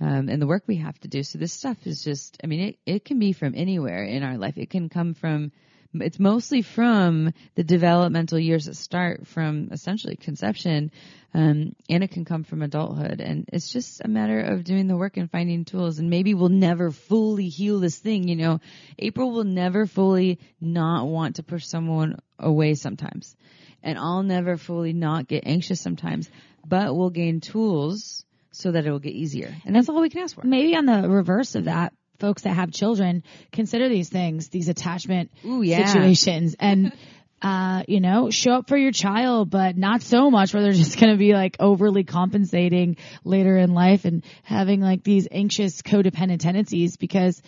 um, 0.00 0.30
and 0.30 0.40
the 0.40 0.46
work 0.46 0.62
we 0.66 0.76
have 0.76 0.98
to 1.00 1.08
do. 1.08 1.22
So 1.22 1.38
this 1.38 1.52
stuff 1.52 1.86
is 1.86 2.02
just, 2.02 2.38
I 2.42 2.46
mean, 2.46 2.60
it 2.60 2.78
it 2.86 3.04
can 3.04 3.18
be 3.18 3.32
from 3.32 3.52
anywhere 3.54 4.02
in 4.04 4.22
our 4.22 4.38
life. 4.38 4.56
It 4.56 4.70
can 4.70 4.88
come 4.88 5.12
from 5.12 5.52
it's 5.94 6.18
mostly 6.18 6.62
from 6.62 7.32
the 7.56 7.64
developmental 7.64 8.38
years 8.38 8.66
that 8.66 8.76
start 8.76 9.26
from 9.26 9.70
essentially 9.72 10.16
conception, 10.16 10.92
um, 11.34 11.74
and 11.88 12.04
it 12.04 12.10
can 12.10 12.24
come 12.24 12.44
from 12.44 12.62
adulthood. 12.62 13.20
And 13.20 13.48
it's 13.52 13.72
just 13.72 14.00
a 14.04 14.08
matter 14.08 14.40
of 14.40 14.64
doing 14.64 14.86
the 14.86 14.96
work 14.96 15.16
and 15.16 15.30
finding 15.30 15.64
tools. 15.64 15.98
And 15.98 16.10
maybe 16.10 16.34
we'll 16.34 16.48
never 16.48 16.90
fully 16.90 17.48
heal 17.48 17.80
this 17.80 17.98
thing. 17.98 18.28
You 18.28 18.36
know, 18.36 18.60
April 18.98 19.32
will 19.32 19.44
never 19.44 19.86
fully 19.86 20.38
not 20.60 21.06
want 21.06 21.36
to 21.36 21.42
push 21.42 21.66
someone 21.66 22.20
away 22.38 22.74
sometimes, 22.74 23.34
and 23.82 23.98
I'll 23.98 24.22
never 24.22 24.56
fully 24.56 24.92
not 24.92 25.26
get 25.26 25.46
anxious 25.46 25.80
sometimes. 25.80 26.30
But 26.66 26.94
we'll 26.94 27.10
gain 27.10 27.40
tools 27.40 28.24
so 28.52 28.72
that 28.72 28.86
it 28.86 28.90
will 28.90 28.98
get 28.98 29.14
easier, 29.14 29.54
and 29.64 29.74
that's 29.74 29.88
all 29.88 30.00
we 30.00 30.10
can 30.10 30.22
ask 30.22 30.34
for. 30.34 30.46
Maybe 30.46 30.76
on 30.76 30.86
the 30.86 31.08
reverse 31.08 31.54
of 31.54 31.64
that, 31.64 31.92
folks 32.20 32.42
that 32.42 32.54
have 32.54 32.70
children 32.70 33.24
consider 33.50 33.88
these 33.88 34.08
things, 34.08 34.48
these 34.48 34.68
attachment 34.68 35.30
Ooh, 35.44 35.62
yeah. 35.62 35.86
situations 35.86 36.54
and 36.60 36.92
uh, 37.42 37.82
you 37.88 38.00
know, 38.00 38.30
show 38.30 38.52
up 38.52 38.68
for 38.68 38.76
your 38.76 38.92
child, 38.92 39.50
but 39.50 39.76
not 39.76 40.02
so 40.02 40.30
much 40.30 40.52
where 40.52 40.62
they're 40.62 40.72
just 40.84 40.98
going 41.00 41.12
to 41.12 41.18
be 41.18 41.32
like 41.32 41.56
overly 41.58 42.04
compensating 42.04 42.96
later 43.24 43.56
in 43.56 43.72
life 43.72 44.04
and 44.04 44.24
having 44.42 44.80
like 44.80 45.02
these 45.02 45.26
anxious 45.30 45.82
codependent 45.82 46.40
tendencies 46.40 46.96
because 46.96 47.40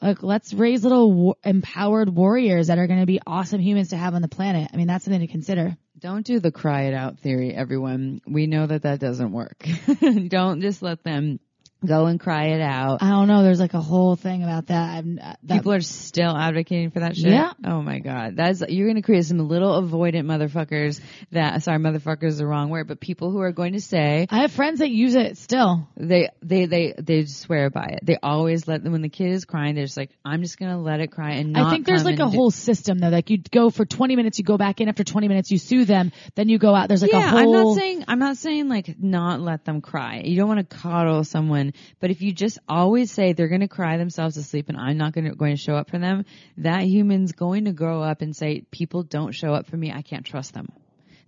like 0.00 0.22
let's 0.22 0.54
raise 0.54 0.82
little 0.82 1.12
wa- 1.12 1.34
empowered 1.44 2.08
warriors 2.08 2.68
that 2.68 2.78
are 2.78 2.86
going 2.86 3.00
to 3.00 3.06
be 3.06 3.20
awesome 3.26 3.60
humans 3.60 3.90
to 3.90 3.96
have 3.96 4.14
on 4.14 4.22
the 4.22 4.28
planet. 4.28 4.70
I 4.72 4.76
mean, 4.76 4.86
that's 4.86 5.04
something 5.04 5.20
to 5.20 5.26
consider. 5.26 5.76
Don't 5.98 6.24
do 6.24 6.40
the 6.40 6.52
cry 6.52 6.84
it 6.84 6.94
out 6.94 7.18
theory, 7.18 7.54
everyone. 7.54 8.22
We 8.26 8.46
know 8.46 8.66
that 8.66 8.82
that 8.82 9.00
doesn't 9.00 9.32
work. 9.32 9.66
Don't 10.28 10.62
just 10.62 10.80
let 10.80 11.04
them 11.04 11.40
go 11.84 12.06
and 12.06 12.20
cry 12.20 12.46
it 12.48 12.60
out. 12.60 13.02
I 13.02 13.10
don't 13.10 13.28
know. 13.28 13.42
There's 13.42 13.60
like 13.60 13.74
a 13.74 13.80
whole 13.80 14.16
thing 14.16 14.42
about 14.42 14.66
that. 14.66 14.98
I'm, 14.98 15.18
uh, 15.22 15.34
that 15.44 15.56
People 15.56 15.72
are 15.72 15.80
still 15.80 16.36
advocating 16.36 16.90
for 16.90 17.00
that 17.00 17.16
shit. 17.16 17.32
Yeah. 17.32 17.52
Oh 17.64 17.82
my 17.82 17.98
god, 17.98 18.36
that's 18.36 18.62
you're 18.68 18.86
going 18.86 18.96
to 18.96 19.02
create 19.02 19.24
some 19.24 19.38
little 19.38 19.80
avoidant 19.82 20.24
motherfuckers. 20.24 21.00
That 21.32 21.62
sorry, 21.62 21.78
motherfuckers 21.78 22.24
is 22.24 22.38
the 22.38 22.46
wrong 22.46 22.70
word, 22.70 22.88
but 22.88 23.00
people 23.00 23.30
who 23.30 23.40
are 23.40 23.52
going 23.52 23.72
to 23.74 23.80
say 23.80 24.26
I 24.30 24.40
have 24.40 24.52
friends 24.52 24.80
that 24.80 24.90
use 24.90 25.14
it 25.14 25.38
still. 25.38 25.88
they 25.96 26.28
they 26.42 26.66
they 26.66 26.94
they 26.98 27.24
swear 27.26 27.70
by 27.70 27.86
it. 27.92 28.00
They 28.04 28.18
always 28.22 28.66
let 28.68 28.82
them 28.82 28.92
when 28.92 29.02
the 29.02 29.08
kid 29.08 29.32
is 29.32 29.44
crying. 29.44 29.74
They're 29.74 29.84
just 29.84 29.96
like, 29.96 30.10
I'm 30.24 30.42
just 30.42 30.58
going 30.58 30.72
to 30.72 30.78
let 30.78 31.00
it 31.00 31.08
cry 31.08 31.32
and 31.32 31.52
not. 31.52 31.66
I 31.66 31.70
think 31.70 31.86
there's 31.86 32.04
like 32.04 32.14
a 32.14 32.30
do- 32.30 32.36
whole 32.36 32.50
system 32.50 32.98
though. 32.98 33.08
Like 33.08 33.30
you 33.30 33.38
go 33.38 33.70
for 33.70 33.84
20 33.84 34.16
minutes, 34.16 34.38
you 34.38 34.44
go 34.44 34.56
back 34.56 34.80
in 34.80 34.88
after 34.88 35.04
20 35.04 35.28
minutes, 35.28 35.50
you 35.50 35.58
sue 35.58 35.84
them, 35.84 36.12
then 36.34 36.48
you 36.48 36.58
go 36.58 36.74
out. 36.74 36.88
There's 36.88 37.02
like 37.02 37.12
yeah, 37.12 37.26
a 37.26 37.30
whole. 37.30 37.38
I'm 37.38 37.52
not 37.52 37.76
saying 37.76 38.04
I'm 38.08 38.18
not 38.18 38.36
saying 38.36 38.68
like 38.68 38.96
not 38.98 39.40
let 39.40 39.64
them 39.64 39.80
cry. 39.80 40.22
You 40.24 40.36
don't 40.36 40.48
want 40.48 40.68
to 40.68 40.76
coddle 40.76 41.24
someone, 41.24 41.69
but 42.00 42.10
if 42.10 42.22
you 42.22 42.32
just 42.32 42.58
always 42.68 43.10
say 43.10 43.32
they're 43.32 43.48
going 43.48 43.60
to 43.60 43.68
cry 43.68 43.96
themselves 43.96 44.36
to 44.36 44.42
sleep 44.42 44.68
and 44.68 44.78
I'm 44.78 44.98
not 44.98 45.12
going 45.12 45.24
to 45.24 45.34
going 45.34 45.56
to 45.56 45.60
show 45.62 45.74
up 45.74 45.90
for 45.90 45.98
them, 45.98 46.24
that 46.58 46.82
human's 46.82 47.32
going 47.32 47.66
to 47.66 47.72
grow 47.72 48.02
up 48.02 48.22
and 48.22 48.34
say 48.34 48.64
people 48.70 49.02
don't 49.02 49.32
show 49.32 49.54
up 49.54 49.66
for 49.66 49.76
me. 49.76 49.92
I 49.92 50.02
can't 50.02 50.24
trust 50.24 50.54
them. 50.54 50.68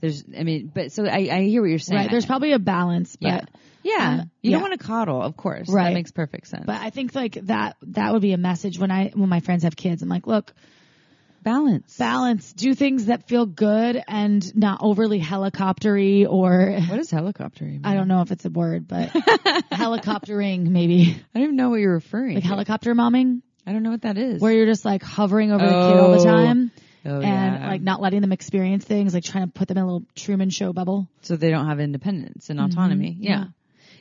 There's, 0.01 0.25
I 0.37 0.43
mean, 0.43 0.71
but 0.75 0.91
so 0.91 1.07
I, 1.07 1.29
I 1.31 1.43
hear 1.43 1.63
what 1.63 1.71
you're 1.71 1.79
saying. 1.79 2.01
right. 2.01 2.11
There's 2.11 2.27
probably 2.27 2.53
a 2.53 2.59
balance, 2.59 3.17
but 3.21 3.29
yeah, 3.29 3.45
yeah. 3.85 3.95
uh, 3.95 4.25
you 4.43 4.51
yeah. 4.51 4.59
don't 4.59 4.63
want 4.63 4.81
to 4.81 4.85
coddle, 4.85 5.23
of 5.23 5.37
course. 5.37 5.69
Right. 5.69 5.85
That 5.85 5.95
makes 5.95 6.11
perfect 6.11 6.49
sense. 6.49 6.65
but 6.67 6.81
I 6.81 6.91
think 6.91 7.15
like 7.15 7.35
that 7.43 7.77
that 7.83 8.13
would 8.13 8.21
be 8.23 8.33
a 8.33 8.39
message 8.39 8.81
when 8.81 8.91
I 8.91 9.13
when 9.15 9.29
my 9.29 9.39
friends 9.39 9.63
have 9.63 9.77
kids. 9.77 10.03
I'm 10.03 10.09
like, 10.09 10.27
look, 10.27 10.53
balance. 11.43 11.97
balance, 11.97 12.53
do 12.53 12.75
things 12.75 13.07
that 13.07 13.29
feel 13.29 13.47
good 13.47 14.03
and 14.09 14.55
not 14.57 14.79
overly 14.83 15.21
helicoptery 15.21 16.27
or 16.29 16.79
What 16.89 16.99
is 16.99 17.11
helicoptery? 17.11 17.81
I 17.85 17.95
don't 17.95 18.09
know 18.09 18.23
if 18.23 18.31
it's 18.31 18.45
a 18.45 18.51
word, 18.51 18.87
but 18.89 19.11
helicoptering 19.73 20.69
maybe 20.69 21.17
I 21.35 21.39
don't 21.39 21.43
even 21.45 21.57
know 21.57 21.71
what 21.71 21.81
you're 21.81 21.95
referring. 21.95 22.35
like 22.35 22.43
to. 22.45 22.49
helicopter 22.49 22.95
momming, 22.95 23.43
I 23.67 23.73
don't 23.73 23.83
know 23.83 23.91
what 23.91 24.03
that 24.03 24.19
is. 24.19 24.41
where 24.41 24.53
you're 24.53 24.67
just 24.67 24.85
like 24.85 25.03
hovering 25.03 25.53
over 25.53 25.65
the 25.65 25.71
kid 25.71 25.99
all 26.01 26.13
the 26.13 26.19
Oh. 26.21 26.25
time. 26.25 26.71
oh, 27.07 27.21
and 27.21 27.25
yeah. 27.61 27.69
like 27.69 27.83
not 27.83 28.01
letting 28.01 28.21
them 28.21 28.33
experience 28.33 28.85
things, 28.85 29.15
like 29.15 29.25
trying 29.25 29.47
to 29.47 29.53
put 29.53 29.69
them 29.69 29.77
in 29.79 29.83
a 29.83 29.87
little 29.87 30.07
Truman 30.15 30.51
Show 30.51 30.73
bubble. 30.73 31.09
so 31.23 31.37
they 31.37 31.51
don't 31.51 31.67
have 31.67 31.81
independence 31.81 32.51
and 32.51 32.61
autonomy. 32.61 33.13
Mm-hmm. 33.13 33.23
Yeah. 33.23 33.31
yeah. 33.39 33.45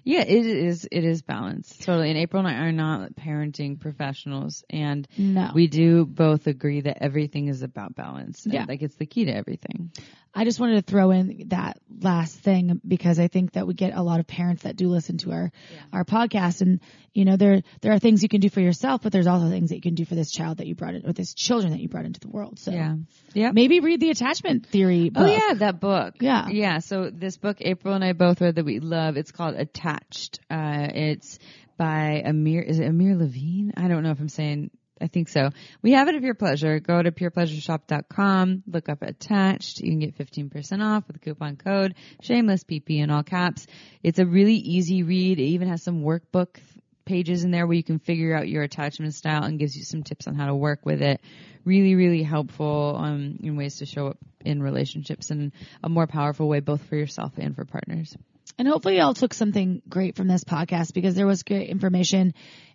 It 0.05 0.45
is, 0.45 0.87
it 0.91 1.03
is 1.03 1.21
balanced. 1.21 1.81
Totally. 1.83 2.09
And 2.09 2.17
April 2.17 2.45
and 2.45 2.47
I 2.47 2.65
are 2.65 2.71
not 2.71 3.15
parenting 3.15 3.79
professionals 3.79 4.63
and 4.69 5.07
No, 5.17 5.51
we 5.53 5.67
do 5.67 6.05
both 6.05 6.47
agree 6.47 6.81
that 6.81 7.01
everything 7.01 7.47
is 7.47 7.61
about 7.61 7.95
balance. 7.95 8.45
Yeah. 8.45 8.65
Like 8.67 8.81
it's 8.81 8.95
the 8.95 9.05
key 9.05 9.25
to 9.25 9.35
everything. 9.35 9.91
I 10.33 10.45
just 10.45 10.59
wanted 10.59 10.85
to 10.85 10.91
throw 10.91 11.11
in 11.11 11.49
that 11.49 11.79
last 12.01 12.37
thing 12.39 12.79
because 12.87 13.19
I 13.19 13.27
think 13.27 13.53
that 13.53 13.67
we 13.67 13.73
get 13.73 13.93
a 13.93 14.01
lot 14.01 14.19
of 14.19 14.27
parents 14.27 14.63
that 14.63 14.75
do 14.75 14.87
listen 14.87 15.17
to 15.19 15.31
our 15.31 15.51
our 15.91 16.05
podcast, 16.05 16.61
and 16.61 16.79
you 17.13 17.25
know 17.25 17.35
there 17.35 17.61
there 17.81 17.91
are 17.91 17.99
things 17.99 18.23
you 18.23 18.29
can 18.29 18.39
do 18.39 18.49
for 18.49 18.61
yourself, 18.61 19.01
but 19.03 19.11
there's 19.11 19.27
also 19.27 19.49
things 19.49 19.69
that 19.69 19.75
you 19.75 19.81
can 19.81 19.95
do 19.95 20.05
for 20.05 20.15
this 20.15 20.31
child 20.31 20.57
that 20.57 20.67
you 20.67 20.75
brought 20.75 20.95
in, 20.95 21.05
or 21.05 21.13
this 21.13 21.33
children 21.33 21.73
that 21.73 21.79
you 21.81 21.89
brought 21.89 22.05
into 22.05 22.19
the 22.21 22.29
world. 22.29 22.59
So 22.59 22.71
Yeah. 22.71 22.95
Yeah. 23.33 23.51
maybe 23.51 23.79
read 23.81 23.99
the 23.99 24.09
attachment 24.09 24.65
theory. 24.67 25.09
Book. 25.09 25.23
Oh 25.23 25.25
yeah, 25.25 25.53
that 25.55 25.79
book. 25.79 26.15
Yeah. 26.21 26.47
Yeah. 26.49 26.79
So 26.79 27.09
this 27.09 27.37
book, 27.37 27.57
April 27.59 27.93
and 27.93 28.03
I 28.03 28.13
both 28.13 28.39
read 28.39 28.55
that 28.55 28.65
we 28.65 28.79
love. 28.79 29.17
It's 29.17 29.31
called 29.31 29.55
Attached. 29.55 30.39
Uh, 30.49 30.87
it's 30.93 31.39
by 31.77 32.21
Amir, 32.25 32.61
is 32.61 32.79
it 32.79 32.85
Amir 32.87 33.15
Levine? 33.15 33.73
I 33.75 33.87
don't 33.87 34.03
know 34.03 34.11
if 34.11 34.19
I'm 34.19 34.29
saying, 34.29 34.69
I 35.01 35.07
think 35.07 35.29
so. 35.29 35.49
We 35.81 35.93
have 35.93 36.07
it 36.07 36.15
at 36.15 36.21
Pure 36.21 36.35
Pleasure. 36.35 36.79
Go 36.79 37.01
to 37.01 37.11
purepleasureshop.com, 37.11 38.63
look 38.67 38.89
up 38.89 39.01
Attached. 39.01 39.79
You 39.79 39.91
can 39.91 39.99
get 39.99 40.17
15% 40.17 40.83
off 40.83 41.07
with 41.07 41.21
coupon 41.21 41.55
code 41.57 41.95
Shameless 42.21 42.63
PP 42.63 42.99
in 42.99 43.09
all 43.09 43.23
caps. 43.23 43.67
It's 44.03 44.19
a 44.19 44.25
really 44.25 44.55
easy 44.55 45.03
read. 45.03 45.39
It 45.39 45.43
even 45.43 45.67
has 45.69 45.83
some 45.83 46.03
workbook 46.03 46.57
pages 47.05 47.43
in 47.43 47.51
there 47.51 47.67
where 47.67 47.75
you 47.75 47.83
can 47.83 47.99
figure 47.99 48.35
out 48.35 48.47
your 48.47 48.63
attachment 48.63 49.13
style 49.13 49.43
and 49.43 49.59
gives 49.59 49.75
you 49.75 49.83
some 49.83 50.03
tips 50.03 50.27
on 50.27 50.35
how 50.35 50.45
to 50.45 50.55
work 50.55 50.85
with 50.85 51.01
it. 51.01 51.21
Really, 51.65 51.95
really 51.95 52.23
helpful 52.23 52.95
um, 52.97 53.37
in 53.41 53.55
ways 53.55 53.77
to 53.77 53.85
show 53.85 54.07
up 54.07 54.17
in 54.45 54.61
relationships 54.61 55.31
in 55.31 55.51
a 55.83 55.89
more 55.89 56.07
powerful 56.07 56.47
way, 56.47 56.59
both 56.59 56.83
for 56.85 56.95
yourself 56.95 57.33
and 57.37 57.55
for 57.55 57.65
partners. 57.65 58.15
And 58.57 58.67
hopefully 58.67 58.97
y'all 58.97 59.13
took 59.13 59.33
something 59.33 59.81
great 59.87 60.15
from 60.15 60.27
this 60.27 60.43
podcast 60.43 60.93
because 60.93 61.15
there 61.15 61.27
was 61.27 61.43
great 61.43 61.69
information, 61.69 62.33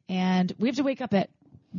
and 0.08 0.52
we 0.58 0.68
have 0.68 0.76
to 0.76 0.82
wake 0.82 1.00
up 1.00 1.14
at 1.14 1.30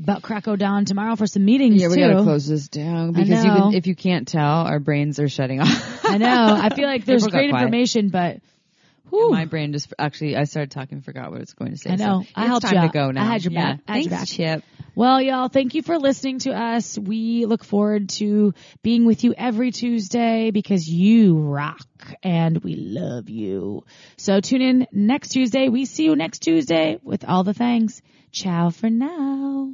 about 0.04 0.22
crack 0.22 0.46
down 0.58 0.86
tomorrow 0.86 1.16
for 1.16 1.28
some 1.28 1.46
meetings 1.46 1.82
Yeah, 1.82 1.88
we 1.90 1.96
too. 1.96 2.02
gotta 2.02 2.24
close 2.24 2.48
this 2.48 2.68
down 2.68 3.12
because 3.14 3.44
you 3.44 3.52
can, 3.52 3.74
if 3.74 3.88
you 3.88 3.96
can't 3.96 4.28
tell, 4.28 4.66
our 4.66 4.80
brains 4.80 5.20
are 5.20 5.30
shutting 5.30 5.60
off. 5.60 6.06
I 6.06 6.18
know. 6.18 6.58
I 6.62 6.70
feel 6.70 6.88
like 6.88 7.06
there's 7.06 7.28
great 7.28 7.50
information, 7.50 8.10
but 8.10 8.40
My 9.12 9.46
brain 9.46 9.74
just 9.74 9.94
actually, 9.98 10.36
I 10.36 10.44
started 10.44 10.72
talking, 10.72 11.02
forgot 11.02 11.32
what 11.32 11.42
it's 11.42 11.54
going 11.54 11.72
to 11.72 11.78
say. 11.78 11.92
I 11.92 11.96
know. 11.96 12.24
So 12.24 12.28
I 12.36 12.42
it's 12.42 12.48
helped 12.50 12.66
time 12.68 12.76
you 12.84 12.88
to 12.90 12.94
go 12.94 13.20
I 13.20 13.26
had 13.26 13.44
your 13.44 13.54
yeah. 13.54 13.74
back. 13.74 13.80
I 13.88 13.94
had 13.96 14.04
your 14.04 14.10
Thanks, 14.12 14.30
back. 14.32 14.38
Chip. 14.38 14.64
Well, 14.96 15.22
y'all, 15.22 15.48
thank 15.48 15.76
you 15.76 15.84
for 15.84 16.00
listening 16.00 16.40
to 16.40 16.52
us. 16.52 16.98
We 16.98 17.46
look 17.46 17.64
forward 17.64 18.10
to 18.18 18.54
being 18.82 19.06
with 19.06 19.24
you 19.24 19.34
every 19.38 19.72
Tuesday 19.72 20.50
because 20.52 20.88
you 20.88 21.38
rock 21.38 21.86
and 22.24 22.64
we 22.64 22.76
love 22.76 23.30
you. 23.30 23.84
So 24.18 24.40
tune 24.42 24.62
in 24.62 24.88
next 24.92 25.30
Tuesday. 25.30 25.70
We 25.70 25.86
see 25.86 26.06
you 26.06 26.16
next 26.16 26.40
Tuesday 26.40 27.00
with 27.04 27.26
all 27.26 27.44
the 27.44 27.54
things. 27.54 28.02
Ciao 28.32 28.72
for 28.72 28.90
now. 28.90 29.74